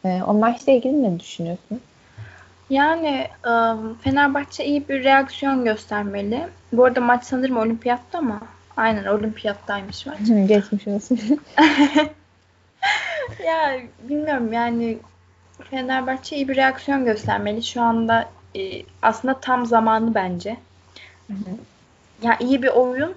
E, 0.05 0.21
o 0.27 0.33
maçla 0.33 0.71
ilgili 0.71 1.03
ne 1.03 1.19
düşünüyorsun? 1.19 1.81
Yani 2.69 3.27
ıı, 3.47 3.77
Fenerbahçe 4.01 4.65
iyi 4.65 4.89
bir 4.89 5.03
reaksiyon 5.03 5.65
göstermeli. 5.65 6.47
Bu 6.73 6.85
arada 6.85 7.01
maç 7.01 7.23
sanırım 7.23 7.57
olimpiyatta 7.57 8.21
mı? 8.21 8.39
Aynen 8.77 9.05
olimpiyattaymış 9.05 10.05
maç. 10.05 10.17
Geçmiş 10.47 10.87
olsun. 10.87 11.19
Ya 13.45 13.79
bilmiyorum 14.03 14.53
yani 14.53 14.97
Fenerbahçe 15.69 16.35
iyi 16.35 16.47
bir 16.47 16.55
reaksiyon 16.55 17.05
göstermeli. 17.05 17.63
Şu 17.63 17.81
anda 17.81 18.29
e, 18.55 18.83
aslında 19.01 19.39
tam 19.39 19.65
zamanı 19.65 20.15
bence. 20.15 20.57
Ya 22.21 22.37
iyi 22.39 22.63
bir 22.63 22.67
oyun. 22.67 23.15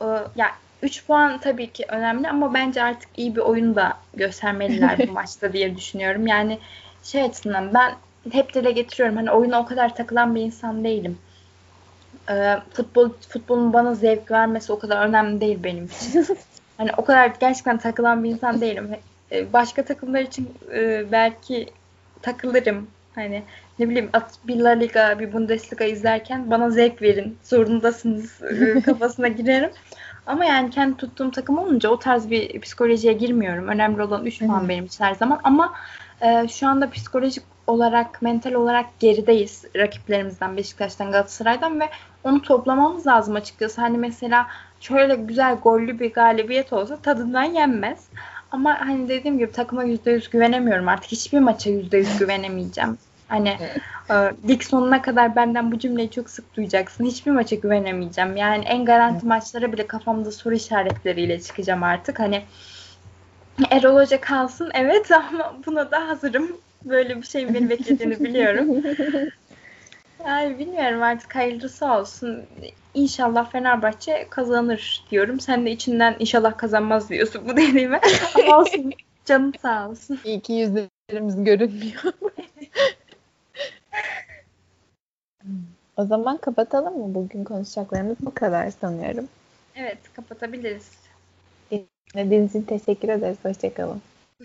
e, 0.00 0.06
ya 0.36 0.52
3 0.82 1.06
puan 1.06 1.38
tabii 1.40 1.72
ki 1.72 1.84
önemli 1.88 2.28
ama 2.28 2.54
bence 2.54 2.82
artık 2.82 3.08
iyi 3.16 3.36
bir 3.36 3.40
oyun 3.40 3.76
da 3.76 3.92
göstermeliler 4.14 5.08
bu 5.08 5.12
maçta 5.12 5.52
diye 5.52 5.76
düşünüyorum. 5.76 6.26
Yani 6.26 6.58
şey 7.02 7.22
açısından 7.22 7.74
ben 7.74 7.94
hep 8.32 8.54
dile 8.54 8.70
getiriyorum 8.72 9.16
hani 9.16 9.30
oyuna 9.30 9.60
o 9.60 9.66
kadar 9.66 9.94
takılan 9.94 10.34
bir 10.34 10.40
insan 10.40 10.84
değilim. 10.84 11.18
E, 12.30 12.56
futbol 12.72 13.10
futbolun 13.28 13.72
bana 13.72 13.94
zevk 13.94 14.30
vermesi 14.30 14.72
o 14.72 14.78
kadar 14.78 15.08
önemli 15.08 15.40
değil 15.40 15.58
benim 15.64 15.84
için. 15.84 16.26
Hani 16.76 16.90
o 16.96 17.04
kadar 17.04 17.32
gerçekten 17.40 17.78
takılan 17.78 18.24
bir 18.24 18.30
insan 18.30 18.60
değilim. 18.60 18.96
E, 19.32 19.52
Başka 19.52 19.84
takımlar 19.84 20.20
için 20.20 20.54
e, 20.74 21.04
belki 21.12 21.68
takılırım. 22.22 22.86
Hani 23.14 23.42
ne 23.78 23.88
bileyim 23.88 24.10
bir 24.44 24.56
La 24.56 24.70
Liga, 24.70 25.18
bir 25.18 25.32
Bundesliga 25.32 25.84
izlerken 25.84 26.50
bana 26.50 26.70
zevk 26.70 27.02
verin, 27.02 27.38
zorundasınız 27.42 28.42
e, 28.42 28.80
kafasına 28.84 29.28
girerim. 29.28 29.70
Ama 30.26 30.44
yani 30.44 30.70
kendi 30.70 30.96
tuttuğum 30.96 31.30
takım 31.30 31.58
olunca 31.58 31.88
o 31.88 31.98
tarz 31.98 32.30
bir 32.30 32.60
psikolojiye 32.60 33.12
girmiyorum. 33.12 33.68
Önemli 33.68 34.02
olan 34.02 34.24
3 34.24 34.40
Hı 34.40 34.44
hı. 34.44 34.48
puan 34.48 34.68
benim 34.68 34.84
için 34.84 35.04
her 35.04 35.14
zaman. 35.14 35.40
Ama 35.44 35.72
e, 36.20 36.48
şu 36.48 36.68
anda 36.68 36.90
psikolojik 36.90 37.44
olarak, 37.66 38.22
mental 38.22 38.52
olarak 38.52 39.00
gerideyiz 39.00 39.64
rakiplerimizden, 39.76 40.56
Beşiktaş'tan, 40.56 41.10
Galatasaray'dan 41.12 41.80
ve 41.80 41.88
onu 42.24 42.42
toplamamız 42.42 43.06
lazım 43.06 43.34
açıkçası. 43.34 43.80
Hani 43.80 43.98
mesela 43.98 44.46
şöyle 44.80 45.14
güzel 45.14 45.54
gollü 45.54 45.98
bir 45.98 46.12
galibiyet 46.12 46.72
olsa 46.72 46.96
tadından 46.96 47.42
yenmez. 47.42 48.08
Ama 48.50 48.80
hani 48.80 49.08
dediğim 49.08 49.38
gibi 49.38 49.52
takıma 49.52 49.84
%100 49.84 50.30
güvenemiyorum 50.30 50.88
artık. 50.88 51.12
Hiçbir 51.12 51.38
maça 51.38 51.70
%100 51.70 52.18
güvenemeyeceğim. 52.18 52.98
Hani 53.28 53.56
e, 54.10 54.14
lig 54.48 54.62
sonuna 54.62 55.02
kadar 55.02 55.36
benden 55.36 55.72
bu 55.72 55.78
cümleyi 55.78 56.10
çok 56.10 56.30
sık 56.30 56.56
duyacaksın. 56.56 57.04
Hiçbir 57.04 57.30
maça 57.30 57.56
güvenemeyeceğim. 57.56 58.36
Yani 58.36 58.64
en 58.64 58.84
garanti 58.84 59.26
maçlara 59.26 59.72
bile 59.72 59.86
kafamda 59.86 60.32
soru 60.32 60.54
işaretleriyle 60.54 61.40
çıkacağım 61.40 61.82
artık. 61.82 62.18
Hani 62.18 62.42
Erol 63.70 64.00
Hoca 64.00 64.20
kalsın 64.20 64.70
evet 64.74 65.10
ama 65.30 65.56
buna 65.66 65.90
da 65.90 66.08
hazırım. 66.08 66.56
Böyle 66.84 67.16
bir 67.16 67.26
şeyin 67.26 67.54
beni 67.54 67.70
beklediğini 67.70 68.24
biliyorum. 68.24 68.84
Yani 70.26 70.58
bilmiyorum 70.58 71.02
artık 71.02 71.34
hayırlısı 71.34 71.86
olsun. 71.86 72.44
İnşallah 72.94 73.50
Fenerbahçe 73.50 74.26
kazanır 74.30 75.04
diyorum. 75.10 75.40
Sen 75.40 75.66
de 75.66 75.70
içinden 75.70 76.16
inşallah 76.18 76.58
kazanmaz 76.58 77.10
diyorsun 77.10 77.42
bu 77.48 77.56
dediğime. 77.56 78.00
Ama 78.34 78.58
olsun. 78.58 78.92
Canın 79.24 79.54
sağ 79.62 79.88
olsun. 79.88 80.18
İyi 80.24 80.40
ki 80.40 80.52
yüzlerimiz 80.52 81.44
görünmüyor. 81.44 82.02
O 85.96 86.04
zaman 86.04 86.36
kapatalım 86.36 86.98
mı? 86.98 87.14
Bugün 87.14 87.44
konuşacaklarımız 87.44 88.16
bu 88.20 88.34
kadar 88.34 88.70
sanıyorum. 88.70 89.28
Evet 89.74 89.98
kapatabiliriz. 90.14 90.90
Dinlediğiniz 92.14 92.50
için 92.50 92.62
teşekkür 92.62 93.08
ederiz. 93.08 93.38
Hoşçakalın. 93.42 94.02